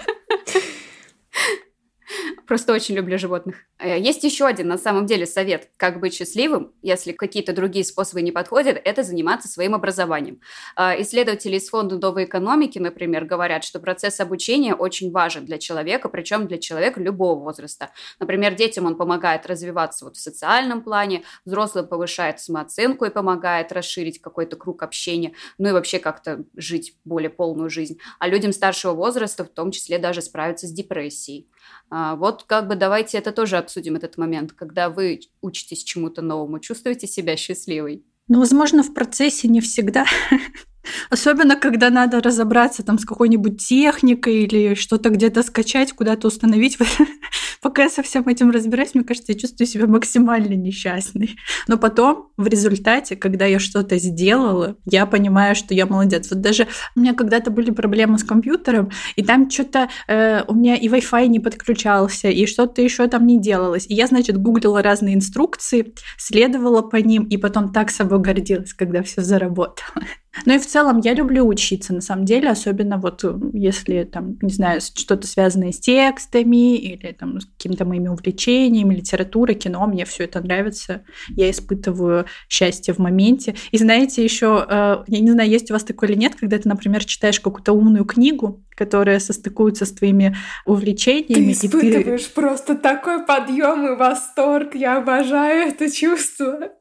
Просто 2.46 2.72
очень 2.72 2.94
люблю 2.94 3.18
животных. 3.18 3.57
Э, 3.78 3.98
есть 3.98 4.24
еще 4.24 4.46
один, 4.46 4.68
на 4.68 4.78
самом 4.78 5.07
деле, 5.07 5.26
совет, 5.26 5.70
как 5.76 6.00
быть 6.00 6.14
счастливым, 6.14 6.72
если 6.83 7.12
какие-то 7.12 7.52
другие 7.52 7.85
способы 7.85 8.22
не 8.22 8.33
подходят, 8.33 8.81
это 8.85 9.02
заниматься 9.02 9.48
своим 9.48 9.74
образованием. 9.74 10.40
Э, 10.76 11.00
исследователи 11.00 11.57
из 11.57 11.68
Фонда 11.68 11.98
новой 11.98 12.24
экономики, 12.24 12.78
например, 12.78 13.24
говорят, 13.24 13.64
что 13.64 13.81
процесс 13.81 14.20
обучения 14.20 14.74
очень 14.74 15.12
важен 15.12 15.44
для 15.44 15.59
человека, 15.59 16.09
причем 16.09 16.46
для 16.46 16.59
человека 16.59 17.00
любого 17.00 17.38
возраста. 17.38 17.90
Например, 18.18 18.55
детям 18.55 18.87
он 18.87 18.96
помогает 18.96 19.46
развиваться 19.46 20.05
вот 20.05 20.16
в 20.16 20.20
социальном 20.20 20.83
плане, 20.83 21.22
взрослым 21.44 21.87
повышает 21.87 22.40
самооценку 22.40 23.05
и 23.05 23.11
помогает 23.11 23.72
расширить 23.72 24.20
какой-то 24.20 24.57
круг 24.57 24.83
общения, 24.83 25.33
ну 25.59 25.68
и 25.68 25.72
вообще 25.72 25.98
как-то 25.98 26.44
жить 26.57 26.96
более 27.05 27.31
полную 27.31 27.70
жизнь. 27.70 27.98
А 28.18 28.28
людям 28.28 28.52
старшего 28.52 28.92
возраста 28.92 29.44
в 29.44 29.48
том 29.48 29.70
числе 29.70 29.98
даже 29.98 30.22
справиться 30.22 30.66
с 30.66 30.72
депрессией. 30.72 31.48
А, 31.90 32.16
вот 32.33 32.45
как 32.45 32.68
бы 32.68 32.75
давайте 32.75 33.18
это 33.18 33.33
тоже 33.33 33.57
обсудим, 33.57 33.97
этот 33.97 34.18
момент, 34.18 34.53
когда 34.53 34.90
вы 34.90 35.21
учитесь 35.40 35.85
чему-то 35.85 36.23
новому, 36.23 36.59
чувствуете 36.59 37.07
себя 37.07 37.37
счастливой? 37.37 38.05
Ну, 38.29 38.38
возможно, 38.38 38.83
в 38.83 38.95
процессе 38.95 39.49
не 39.49 39.61
всегда. 39.61 40.07
Особенно, 41.11 41.57
когда 41.57 41.90
надо 41.90 42.21
разобраться 42.21 42.83
там 42.83 42.99
с 42.99 43.05
какой-нибудь 43.05 43.64
техникой 43.64 44.45
или 44.45 44.75
что-то 44.75 45.11
где-то 45.11 45.42
скачать, 45.42 45.92
куда-то 45.92 46.29
установить. 46.29 46.79
Пока 47.62 47.85
я 47.85 47.88
со 47.88 48.03
всем 48.03 48.27
этим 48.27 48.51
разбираюсь, 48.51 48.94
мне 48.94 49.05
кажется, 49.05 49.31
я 49.33 49.38
чувствую 49.38 49.68
себя 49.68 49.87
максимально 49.87 50.55
несчастной. 50.55 51.37
Но 51.68 51.79
потом, 51.79 52.33
в 52.37 52.48
результате, 52.48 53.14
когда 53.14 53.46
я 53.46 53.61
что-то 53.61 53.98
сделала, 53.98 54.77
я 54.85 55.07
понимаю, 55.07 55.55
что 55.55 55.72
я 55.72 55.87
молодец. 55.87 56.29
Вот 56.31 56.40
даже 56.40 56.66
у 56.96 57.01
меня 57.01 57.14
когда-то 57.14 57.53
были 57.53 57.70
проблемы 57.70 58.18
с 58.18 58.25
компьютером, 58.25 58.90
и 59.14 59.22
там 59.22 59.48
что-то 59.48 59.88
э, 60.09 60.42
у 60.48 60.55
меня 60.55 60.75
и 60.75 60.88
Wi-Fi 60.88 61.29
не 61.29 61.38
подключался, 61.38 62.29
и 62.29 62.46
что-то 62.46 62.83
еще 62.83 63.07
там 63.07 63.29
не 63.29 63.40
делалось. 63.40 63.87
И 63.88 63.94
я, 63.94 64.09
значит, 64.09 64.38
гуглила 64.38 64.83
разные 64.83 65.14
инструкции, 65.14 65.94
следовала 66.18 66.83
по 66.83 66.96
ним, 66.96 67.22
и 67.25 67.37
потом 67.37 67.72
так 67.72 67.92
собой 67.92 68.18
гордилась, 68.18 68.75
когда 68.75 69.05
все 69.05 69.22
заработало. 69.22 69.87
Ну 70.46 70.55
и 70.55 70.59
в 70.59 70.66
целом 70.66 71.01
я 71.05 71.12
люблю 71.12 71.46
учиться, 71.46 71.92
на 71.92 72.01
самом 72.01 72.25
деле, 72.25 72.48
особенно 72.48 72.96
вот 72.96 73.22
э, 73.22 73.38
если 73.53 74.05
там, 74.05 74.38
не 74.40 74.53
знаю, 74.53 74.81
что-то 74.81 75.27
связанное 75.27 75.72
с 75.72 75.79
текстами 75.79 76.75
или 76.75 77.12
там 77.12 77.38
с 77.38 77.44
какими-то 77.56 77.84
моими 77.84 78.08
увлечениями, 78.08 78.94
литературой, 78.94 79.54
кино, 79.54 79.86
мне 79.86 80.04
все 80.04 80.24
это 80.24 80.40
нравится. 80.40 81.04
Я 81.28 81.50
испытываю 81.50 82.26
счастье 82.48 82.94
в 82.94 82.98
моменте. 82.98 83.54
И 83.70 83.78
знаете, 83.78 84.24
еще, 84.24 84.66
э, 84.68 85.04
я 85.06 85.20
не 85.20 85.30
знаю, 85.30 85.48
есть 85.48 85.70
у 85.70 85.74
вас 85.74 85.84
такое 85.84 86.10
или 86.10 86.18
нет, 86.18 86.34
когда 86.34 86.58
ты, 86.58 86.68
например, 86.68 87.04
читаешь 87.04 87.40
какую-то 87.40 87.72
умную 87.72 88.04
книгу, 88.04 88.62
которая 88.74 89.20
состыкуется 89.20 89.84
с 89.84 89.92
твоими 89.92 90.36
увлечениями. 90.66 91.52
Ты 91.52 91.66
испытываешь 91.66 92.24
ты... 92.24 92.34
просто 92.34 92.74
такой 92.76 93.24
подъем 93.24 93.92
и 93.92 93.96
восторг. 93.96 94.74
Я 94.74 94.98
обожаю 94.98 95.68
это 95.68 95.90
чувство. 95.90 96.72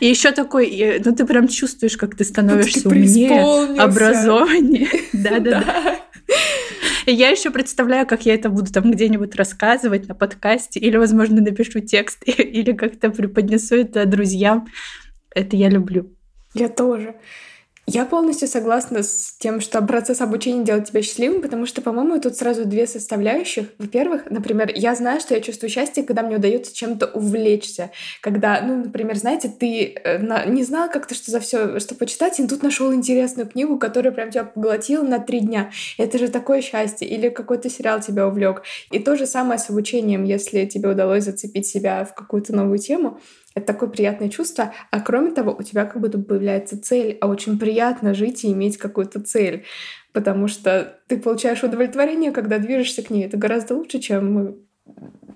И 0.00 0.06
еще 0.06 0.30
такой, 0.30 1.00
ну 1.04 1.14
ты 1.14 1.24
прям 1.24 1.48
чувствуешь, 1.48 1.96
как 1.96 2.16
ты 2.16 2.24
становишься 2.24 2.82
ты 2.82 2.88
умнее, 2.88 3.80
образованнее. 3.80 4.88
Да-да-да. 5.12 5.96
Я 7.06 7.30
еще 7.30 7.50
представляю, 7.50 8.06
как 8.06 8.26
я 8.26 8.34
это 8.34 8.48
буду 8.48 8.72
там 8.72 8.90
где-нибудь 8.90 9.34
рассказывать 9.34 10.08
на 10.08 10.14
подкасте, 10.14 10.80
или, 10.80 10.96
возможно, 10.96 11.40
напишу 11.40 11.80
текст, 11.80 12.22
или 12.26 12.72
как-то 12.72 13.10
преподнесу 13.10 13.76
это 13.76 14.06
друзьям. 14.06 14.68
Это 15.34 15.56
я 15.56 15.68
люблю. 15.68 16.12
Я 16.54 16.68
тоже. 16.68 17.16
Я 17.86 18.06
полностью 18.06 18.48
согласна 18.48 19.02
с 19.02 19.36
тем, 19.38 19.60
что 19.60 19.82
процесс 19.82 20.22
обучения 20.22 20.64
делает 20.64 20.88
тебя 20.88 21.02
счастливым, 21.02 21.42
потому 21.42 21.66
что, 21.66 21.82
по-моему, 21.82 22.18
тут 22.18 22.34
сразу 22.34 22.64
две 22.64 22.86
составляющих. 22.86 23.66
Во-первых, 23.78 24.30
например, 24.30 24.72
я 24.74 24.94
знаю, 24.94 25.20
что 25.20 25.34
я 25.34 25.40
чувствую 25.42 25.68
счастье, 25.68 26.02
когда 26.02 26.22
мне 26.22 26.36
удается 26.36 26.74
чем-то 26.74 27.06
увлечься. 27.08 27.90
Когда, 28.22 28.62
ну, 28.62 28.84
например, 28.84 29.16
знаете, 29.16 29.48
ты 29.50 29.94
э, 30.02 30.48
не 30.48 30.64
знал 30.64 30.88
как-то, 30.90 31.14
что 31.14 31.30
за 31.30 31.40
все, 31.40 31.78
что 31.78 31.94
почитать, 31.94 32.40
и 32.40 32.48
тут 32.48 32.62
нашел 32.62 32.92
интересную 32.94 33.46
книгу, 33.46 33.78
которая 33.78 34.14
прям 34.14 34.30
тебя 34.30 34.44
поглотила 34.44 35.02
на 35.02 35.18
три 35.18 35.40
дня. 35.40 35.70
Это 35.98 36.16
же 36.18 36.28
такое 36.28 36.62
счастье. 36.62 37.06
Или 37.06 37.28
какой-то 37.28 37.68
сериал 37.68 38.00
тебя 38.00 38.26
увлек. 38.26 38.62
И 38.92 38.98
то 38.98 39.14
же 39.14 39.26
самое 39.26 39.58
с 39.58 39.68
обучением, 39.68 40.24
если 40.24 40.64
тебе 40.64 40.88
удалось 40.88 41.24
зацепить 41.24 41.66
себя 41.66 42.06
в 42.06 42.14
какую-то 42.14 42.54
новую 42.54 42.78
тему, 42.78 43.20
это 43.54 43.66
такое 43.66 43.88
приятное 43.88 44.28
чувство. 44.28 44.72
А 44.90 45.00
кроме 45.00 45.30
того, 45.30 45.54
у 45.56 45.62
тебя 45.62 45.84
как 45.84 46.00
будто 46.00 46.18
появляется 46.18 46.80
цель, 46.80 47.16
а 47.20 47.28
очень 47.28 47.58
приятно 47.58 48.14
жить 48.14 48.44
и 48.44 48.52
иметь 48.52 48.78
какую-то 48.78 49.20
цель. 49.20 49.64
Потому 50.12 50.48
что 50.48 50.98
ты 51.06 51.18
получаешь 51.18 51.62
удовлетворение, 51.62 52.32
когда 52.32 52.58
движешься 52.58 53.02
к 53.02 53.10
ней. 53.10 53.26
Это 53.26 53.36
гораздо 53.36 53.74
лучше, 53.74 54.00
чем 54.00 54.56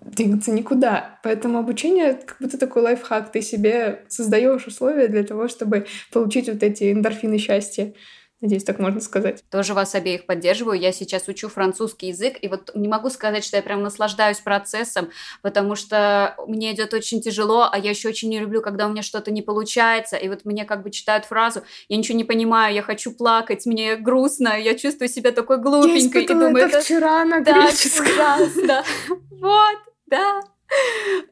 двигаться 0.04 0.50
никуда. 0.50 1.20
Поэтому 1.22 1.58
обучение 1.58 2.14
как 2.14 2.36
будто 2.40 2.58
такой 2.58 2.82
лайфхак. 2.82 3.30
Ты 3.30 3.40
себе 3.40 4.04
создаешь 4.08 4.66
условия 4.66 5.08
для 5.08 5.22
того, 5.22 5.48
чтобы 5.48 5.86
получить 6.12 6.48
вот 6.48 6.62
эти 6.62 6.92
эндорфины 6.92 7.38
счастья. 7.38 7.94
Надеюсь, 8.40 8.62
так 8.62 8.78
можно 8.78 9.00
сказать. 9.00 9.42
Тоже 9.50 9.74
вас 9.74 9.96
обеих 9.96 10.24
поддерживаю. 10.24 10.78
Я 10.78 10.92
сейчас 10.92 11.26
учу 11.26 11.48
французский 11.48 12.08
язык, 12.08 12.36
и 12.40 12.46
вот 12.46 12.70
не 12.74 12.86
могу 12.86 13.10
сказать, 13.10 13.44
что 13.44 13.56
я 13.56 13.62
прям 13.64 13.82
наслаждаюсь 13.82 14.38
процессом, 14.38 15.10
потому 15.42 15.74
что 15.74 16.36
мне 16.46 16.72
идет 16.72 16.94
очень 16.94 17.20
тяжело, 17.20 17.68
а 17.70 17.76
я 17.78 17.90
еще 17.90 18.08
очень 18.08 18.28
не 18.28 18.38
люблю, 18.38 18.62
когда 18.62 18.86
у 18.86 18.90
меня 18.90 19.02
что-то 19.02 19.32
не 19.32 19.42
получается, 19.42 20.16
и 20.16 20.28
вот 20.28 20.44
мне 20.44 20.64
как 20.64 20.84
бы 20.84 20.90
читают 20.90 21.24
фразу, 21.24 21.62
я 21.88 21.96
ничего 21.96 22.16
не 22.16 22.24
понимаю, 22.24 22.74
я 22.74 22.82
хочу 22.82 23.12
плакать, 23.12 23.66
мне 23.66 23.96
грустно, 23.96 24.56
я 24.56 24.76
чувствую 24.76 25.08
себя 25.08 25.32
такой 25.32 25.58
глупенькой. 25.60 26.22
Я 26.22 26.24
и 26.24 26.28
думаю, 26.28 26.56
это, 26.58 26.76
это 26.76 26.80
вчера 26.84 27.24
на 27.24 27.40
да, 27.40 27.66
греческом. 27.66 28.06
ужасно. 28.06 28.84
Вот, 29.30 29.78
да. 30.06 30.42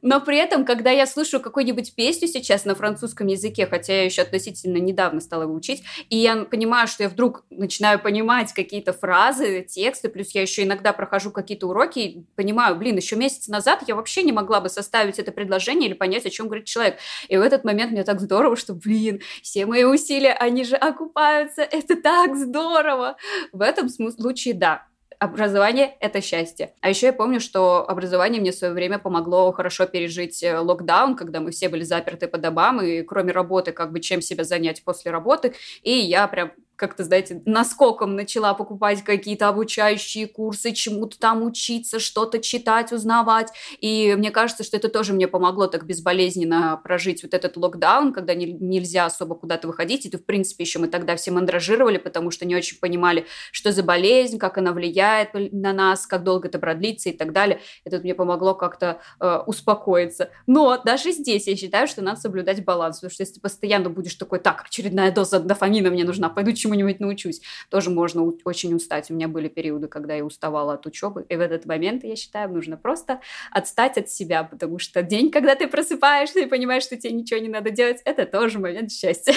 Но 0.03 0.21
при 0.21 0.39
этом, 0.39 0.65
когда 0.65 0.91
я 0.91 1.07
слушаю 1.07 1.41
какую-нибудь 1.41 1.95
песню 1.95 2.29
сейчас 2.29 2.65
на 2.65 2.75
французском 2.75 3.27
языке, 3.27 3.67
хотя 3.67 3.95
я 3.95 4.05
еще 4.05 4.23
относительно 4.23 4.79
недавно 4.79 5.21
стала 5.21 5.43
его 5.43 5.55
учить, 5.55 5.83
и 6.09 6.17
я 6.17 6.45
понимаю, 6.45 6.89
что 6.89 7.03
я 7.03 7.09
вдруг 7.09 7.45
начинаю 7.51 8.01
понимать 8.01 8.53
какие-то 8.53 8.93
фразы, 8.93 9.63
тексты, 9.69 10.09
плюс 10.09 10.31
я 10.31 10.43
еще 10.43 10.63
иногда 10.63 10.93
прохожу 10.93 11.31
какие-то 11.31 11.67
уроки 11.67 11.99
и 11.99 12.27
понимаю, 12.37 12.77
блин, 12.77 12.97
еще 12.97 13.17
месяц 13.17 13.49
назад 13.49 13.85
я 13.87 13.95
вообще 13.95 14.23
не 14.23 14.33
могла 14.33 14.61
бы 14.61 14.69
составить 14.69 15.19
это 15.19 15.33
предложение 15.33 15.89
или 15.89 15.97
понять, 15.97 16.27
о 16.27 16.31
чем 16.31 16.47
говорит 16.47 16.67
человек. 16.67 16.99
И 17.29 17.37
в 17.37 17.43
этот 17.43 17.65
момент 17.65 17.93
мне 17.93 18.05
так 18.05 18.21
здорово, 18.21 18.57
что, 18.57 18.75
блин, 18.75 19.21
все 19.43 19.67
мои 19.67 19.85
усилия, 19.85 20.33
они 20.33 20.65
же 20.65 20.77
окупаются, 20.77 21.63
это 21.63 21.97
так 21.97 22.37
здорово. 22.37 23.17
В 23.53 23.61
этом 23.61 23.89
случае, 23.89 24.55
да, 24.55 24.87
образование— 25.19 25.97
это 26.01 26.21
счастье. 26.21 26.75
А 26.81 26.89
еще 26.89 27.07
я 27.07 27.13
помню, 27.13 27.41
что 27.41 27.89
образование 27.89 28.41
мне 28.41 28.53
в 28.53 28.55
свое 28.55 28.73
время 28.73 28.99
помогло 28.99 29.53
хорошо 29.53 29.87
пережить 29.87 30.43
э, 30.43 30.59
локдаун, 30.59 31.17
когда 31.17 31.41
мы 31.41 31.51
все 31.51 31.69
были 31.69 31.83
заперты 31.83 32.29
по 32.29 32.39
домам, 32.39 32.81
и 32.81 33.03
кроме 33.03 33.33
работы, 33.33 33.73
как 33.73 33.93
бы 33.93 34.01
чем 34.01 34.21
себя 34.21 34.45
занять 34.45 34.85
после 34.85 35.11
работы. 35.11 35.55
И 35.83 35.93
я 35.93 36.27
прям 36.29 36.53
как-то, 36.77 37.05
знаете, 37.05 37.43
наскоком 37.45 38.15
начала 38.15 38.55
покупать 38.55 39.03
какие-то 39.03 39.49
обучающие 39.49 40.27
курсы, 40.27 40.73
чему-то 40.73 41.19
там 41.19 41.43
учиться, 41.43 41.99
что-то 41.99 42.39
читать, 42.39 42.93
узнавать. 42.93 43.49
И 43.81 44.15
мне 44.17 44.31
кажется, 44.31 44.63
что 44.63 44.77
это 44.77 44.89
тоже 44.89 45.13
мне 45.13 45.27
помогло 45.27 45.67
так 45.67 45.87
безболезненно 45.87 46.81
прожить 46.83 47.23
вот 47.23 47.35
этот 47.35 47.57
локдаун, 47.57 48.13
когда 48.13 48.35
не, 48.35 48.47
нельзя 48.53 49.07
особо 49.07 49.35
куда-то 49.35 49.67
выходить. 49.67 50.07
И, 50.07 50.17
в 50.17 50.25
принципе, 50.25 50.65
еще 50.65 50.79
мы 50.79 50.89
тогда 50.89 51.17
все 51.17 51.31
мандражировали, 51.31 51.99
потому 51.99 52.31
что 52.31 52.45
не 52.45 52.55
очень 52.55 52.79
понимали, 52.79 53.27
что 53.53 53.73
за 53.73 53.83
болезнь, 53.83 54.39
как 54.39 54.59
она 54.59 54.73
влияет 54.73 55.31
на 55.35 55.73
нас, 55.73 56.07
как 56.07 56.23
долго 56.23 56.49
это 56.49 56.59
продлится 56.59 57.09
и 57.09 57.13
так 57.13 57.33
далее. 57.33 57.61
Это 57.85 57.99
мне 57.99 58.15
помогло 58.15 58.55
как-то 58.55 59.01
э, 59.21 59.39
успокоиться. 59.47 60.31
Но 60.47 60.81
даже 60.85 61.13
здесь 61.13 61.47
я 61.47 61.57
считаю, 61.57 61.89
что 61.89 62.03
надо 62.03 62.21
соблюдать 62.21 62.65
баланс, 62.65 62.99
потому 62.99 63.11
что 63.11 63.23
если 63.23 63.35
ты 63.35 63.41
постоянно 63.41 63.91
будешь 63.91 64.15
такой, 64.15 64.39
так, 64.39 64.65
очередная 64.67 65.11
доза 65.11 65.41
дофамина 65.41 65.91
мне 65.91 66.05
нужна, 66.05 66.29
пойду 66.29 66.53
чему-нибудь 66.67 67.01
научусь, 67.01 67.41
тоже 67.71 67.91
можно 67.91 68.23
очень 68.45 68.75
устать. 68.75 69.11
У 69.11 69.15
меня 69.15 69.29
были 69.29 69.49
периоды, 69.49 69.89
когда 69.89 70.15
я 70.15 70.25
уставала 70.25 70.75
от 70.75 70.87
учебы, 70.87 71.25
и 71.29 71.37
в 71.37 71.41
этот 71.41 71.67
момент, 71.67 72.05
я 72.05 72.17
считаю, 72.17 72.53
нужно 72.53 72.77
просто 72.77 73.21
отстать 73.51 73.99
от 73.99 74.11
себя, 74.11 74.43
потому 74.45 74.79
что 74.79 75.03
день, 75.03 75.31
когда 75.31 75.55
ты 75.55 75.69
просыпаешься 75.69 76.41
и 76.41 76.47
понимаешь, 76.47 76.83
что 76.83 76.97
тебе 76.97 77.13
ничего 77.13 77.41
не 77.41 77.49
надо 77.49 77.71
делать, 77.71 77.99
это 78.05 78.27
тоже 78.27 78.59
момент 78.59 78.91
счастья. 78.91 79.35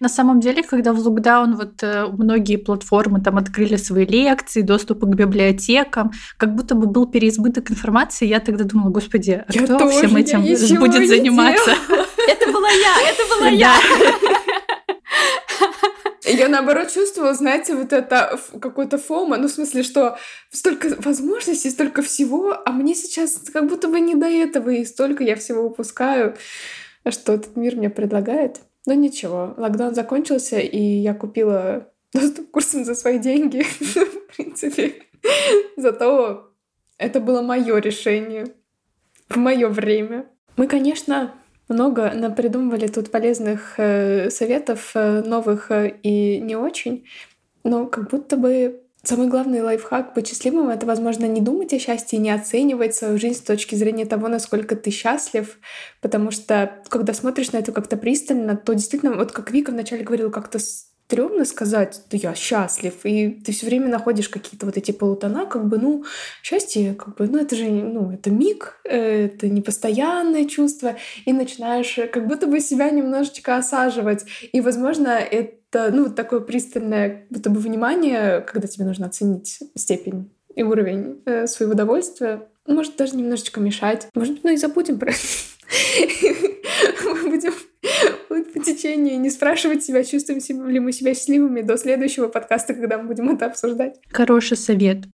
На 0.00 0.08
самом 0.08 0.40
деле, 0.40 0.64
когда 0.64 0.92
в 0.92 0.98
локдаун 0.98 1.54
вот 1.54 1.80
э, 1.82 2.06
многие 2.08 2.56
платформы 2.56 3.20
там 3.20 3.38
открыли 3.38 3.76
свои 3.76 4.04
лекции, 4.04 4.62
доступы 4.62 5.06
к 5.06 5.14
библиотекам, 5.14 6.10
как 6.36 6.56
будто 6.56 6.74
бы 6.74 6.88
был 6.88 7.06
переизбыток 7.06 7.70
информации, 7.70 8.26
я 8.26 8.40
тогда 8.40 8.64
думала, 8.64 8.90
господи, 8.90 9.44
а 9.46 9.52
я 9.52 9.62
кто 9.62 9.78
тоже, 9.78 9.98
всем 9.98 10.16
этим 10.16 10.40
будет 10.80 11.08
заниматься? 11.08 11.76
Это 12.26 12.50
была 12.50 12.70
я, 12.70 13.10
это 13.10 13.36
была 13.36 13.48
я. 13.48 13.74
Я 16.24 16.48
наоборот 16.48 16.92
чувствовала, 16.92 17.34
знаете, 17.34 17.74
вот 17.74 17.92
это 17.92 18.38
какой-то 18.60 18.98
фома, 18.98 19.36
ну, 19.38 19.48
в 19.48 19.50
смысле, 19.50 19.82
что 19.82 20.18
столько 20.50 20.94
возможностей, 20.98 21.70
столько 21.70 22.02
всего, 22.02 22.56
а 22.64 22.70
мне 22.70 22.94
сейчас 22.94 23.40
как 23.52 23.68
будто 23.68 23.88
бы 23.88 23.98
не 23.98 24.14
до 24.14 24.26
этого, 24.26 24.70
и 24.70 24.84
столько 24.84 25.24
я 25.24 25.34
всего 25.34 25.64
упускаю, 25.64 26.36
что 27.08 27.32
этот 27.32 27.56
мир 27.56 27.76
мне 27.76 27.90
предлагает. 27.90 28.60
Но 28.86 28.94
ничего, 28.94 29.54
локдаун 29.56 29.94
закончился, 29.94 30.58
и 30.58 30.80
я 30.80 31.14
купила 31.14 31.88
доступ 32.12 32.48
к 32.48 32.50
курсам 32.52 32.84
за 32.84 32.94
свои 32.94 33.18
деньги, 33.18 33.62
в 33.80 34.36
принципе. 34.36 35.02
Зато 35.76 36.52
это 36.98 37.20
было 37.20 37.42
мое 37.42 37.78
решение 37.78 38.46
в 39.28 39.36
мое 39.36 39.68
время. 39.68 40.26
Мы, 40.56 40.66
конечно, 40.66 41.34
много 41.68 42.30
придумывали 42.36 42.86
тут 42.86 43.10
полезных 43.10 43.74
э, 43.78 44.30
советов, 44.30 44.92
э, 44.94 45.22
новых 45.22 45.70
э, 45.70 45.94
и 46.02 46.40
не 46.40 46.56
очень, 46.56 47.06
но 47.64 47.86
как 47.86 48.10
будто 48.10 48.36
бы 48.36 48.82
Самый 49.04 49.26
главный 49.26 49.62
лайфхак 49.62 50.14
быть 50.14 50.28
счастливым— 50.28 50.68
это, 50.70 50.86
возможно, 50.86 51.24
не 51.24 51.40
думать 51.40 51.72
о 51.72 51.78
счастье 51.80 52.20
и 52.20 52.22
не 52.22 52.30
оценивать 52.30 52.94
свою 52.94 53.18
жизнь 53.18 53.40
с 53.40 53.42
точки 53.42 53.74
зрения 53.74 54.06
того, 54.06 54.28
насколько 54.28 54.76
ты 54.76 54.92
счастлив, 54.92 55.58
потому 56.00 56.30
что, 56.30 56.80
когда 56.88 57.12
смотришь 57.12 57.50
на 57.50 57.56
это 57.56 57.72
как-то 57.72 57.96
пристально, 57.96 58.56
то 58.56 58.72
действительно, 58.74 59.16
вот 59.16 59.32
как 59.32 59.50
Вика 59.50 59.72
вначале 59.72 60.04
говорила, 60.04 60.30
как-то 60.30 60.60
стрёмно 61.12 61.44
сказать, 61.44 62.00
да 62.10 62.16
я 62.16 62.34
счастлив, 62.34 62.94
и 63.04 63.28
ты 63.28 63.52
все 63.52 63.66
время 63.66 63.88
находишь 63.88 64.30
какие-то 64.30 64.64
вот 64.64 64.78
эти 64.78 64.92
полутона, 64.92 65.44
как 65.44 65.68
бы, 65.68 65.76
ну, 65.76 66.04
счастье, 66.42 66.94
как 66.94 67.16
бы, 67.16 67.28
ну, 67.28 67.38
это 67.38 67.54
же, 67.54 67.66
ну, 67.66 68.12
это 68.12 68.30
миг, 68.30 68.80
э, 68.84 69.26
это 69.26 69.50
непостоянное 69.50 70.46
чувство, 70.46 70.96
и 71.26 71.34
начинаешь 71.34 71.98
как 72.10 72.26
будто 72.26 72.46
бы 72.46 72.60
себя 72.60 72.90
немножечко 72.90 73.58
осаживать, 73.58 74.24
и, 74.52 74.62
возможно, 74.62 75.08
это, 75.08 75.90
ну, 75.92 76.04
вот 76.04 76.16
такое 76.16 76.40
пристальное 76.40 77.26
будто 77.28 77.50
бы 77.50 77.60
внимание, 77.60 78.40
когда 78.40 78.66
тебе 78.66 78.86
нужно 78.86 79.06
оценить 79.06 79.58
степень 79.76 80.30
и 80.54 80.62
уровень 80.62 81.20
э, 81.26 81.46
своего 81.46 81.74
удовольствия, 81.74 82.40
может 82.66 82.96
даже 82.96 83.16
немножечко 83.16 83.60
мешать. 83.60 84.08
Может 84.14 84.44
ну 84.44 84.50
и 84.50 84.56
забудем 84.56 84.98
про 84.98 85.10
это. 85.10 86.48
Мы 87.04 87.30
будем 87.30 87.52
по 88.28 88.60
течению 88.60 89.20
не 89.20 89.30
спрашивать 89.30 89.84
себя, 89.84 90.04
чувствуем 90.04 90.68
ли 90.68 90.80
мы 90.80 90.92
себя 90.92 91.14
счастливыми 91.14 91.62
до 91.62 91.76
следующего 91.76 92.28
подкаста, 92.28 92.74
когда 92.74 92.98
мы 92.98 93.08
будем 93.08 93.30
это 93.30 93.46
обсуждать. 93.46 93.96
Хороший 94.10 94.56
совет. 94.56 95.04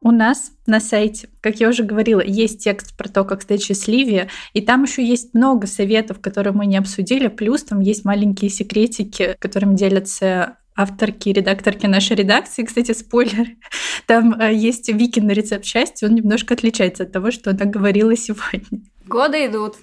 У 0.00 0.10
нас 0.10 0.52
на 0.66 0.80
сайте, 0.80 1.28
как 1.42 1.60
я 1.60 1.68
уже 1.68 1.82
говорила, 1.82 2.22
есть 2.24 2.64
текст 2.64 2.96
про 2.96 3.08
то, 3.08 3.24
как 3.24 3.42
стать 3.42 3.62
счастливее, 3.62 4.28
и 4.54 4.62
там 4.62 4.84
еще 4.84 5.04
есть 5.04 5.34
много 5.34 5.66
советов, 5.66 6.20
которые 6.20 6.54
мы 6.54 6.64
не 6.64 6.78
обсудили, 6.78 7.28
плюс 7.28 7.64
там 7.64 7.80
есть 7.80 8.06
маленькие 8.06 8.50
секретики, 8.50 9.36
которыми 9.38 9.74
делятся 9.74 10.56
авторки 10.78 11.30
редакторки 11.30 11.86
нашей 11.86 12.16
редакции. 12.16 12.62
Кстати, 12.62 12.92
спойлер, 12.92 13.48
там 14.06 14.40
э, 14.40 14.54
есть 14.54 14.88
Викин 14.88 15.28
рецепт 15.28 15.64
счастья, 15.64 16.06
он 16.06 16.14
немножко 16.14 16.54
отличается 16.54 17.02
от 17.02 17.12
того, 17.12 17.30
что 17.32 17.50
она 17.50 17.64
говорила 17.64 18.16
сегодня. 18.16 18.80
Годы 19.06 19.46
идут. 19.46 19.76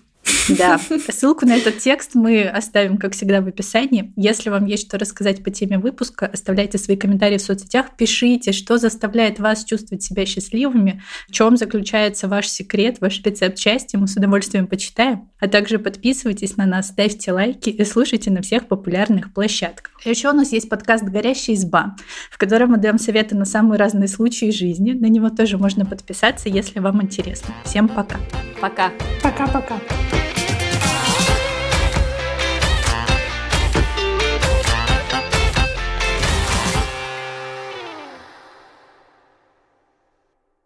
Да, 0.49 0.79
ссылку 1.09 1.45
на 1.45 1.55
этот 1.55 1.79
текст 1.79 2.15
мы 2.15 2.43
оставим, 2.43 2.97
как 2.97 3.13
всегда, 3.13 3.41
в 3.41 3.47
описании. 3.47 4.13
Если 4.15 4.49
вам 4.49 4.65
есть 4.65 4.87
что 4.87 4.97
рассказать 4.97 5.43
по 5.43 5.49
теме 5.49 5.77
выпуска, 5.77 6.27
оставляйте 6.27 6.77
свои 6.77 6.97
комментарии 6.97 7.37
в 7.37 7.41
соцсетях, 7.41 7.95
пишите, 7.97 8.51
что 8.51 8.77
заставляет 8.77 9.39
вас 9.39 9.63
чувствовать 9.63 10.03
себя 10.03 10.25
счастливыми, 10.25 11.01
в 11.27 11.31
чем 11.31 11.57
заключается 11.57 12.27
ваш 12.27 12.47
секрет, 12.47 12.97
ваш 13.01 13.21
рецепт 13.23 13.57
счастья, 13.57 13.97
мы 13.97 14.07
с 14.07 14.15
удовольствием 14.15 14.67
почитаем. 14.67 15.29
А 15.39 15.47
также 15.47 15.79
подписывайтесь 15.79 16.57
на 16.57 16.65
нас, 16.65 16.87
ставьте 16.89 17.31
лайки 17.31 17.69
и 17.69 17.83
слушайте 17.83 18.31
на 18.31 18.41
всех 18.41 18.67
популярных 18.67 19.33
площадках. 19.33 19.93
Еще 20.05 20.29
у 20.29 20.33
нас 20.33 20.51
есть 20.51 20.69
подкаст 20.69 21.03
«Горящая 21.03 21.55
изба», 21.55 21.95
в 22.29 22.37
котором 22.37 22.71
мы 22.71 22.77
даем 22.77 22.99
советы 22.99 23.35
на 23.35 23.45
самые 23.45 23.79
разные 23.79 24.07
случаи 24.07 24.51
жизни. 24.51 24.91
На 24.91 25.07
него 25.07 25.29
тоже 25.29 25.57
можно 25.57 25.85
подписаться, 25.85 26.49
если 26.49 26.79
вам 26.79 27.01
интересно. 27.01 27.53
Всем 27.63 27.87
пока. 27.87 28.17
Пока. 28.61 28.91
Пока-пока. 29.21 29.79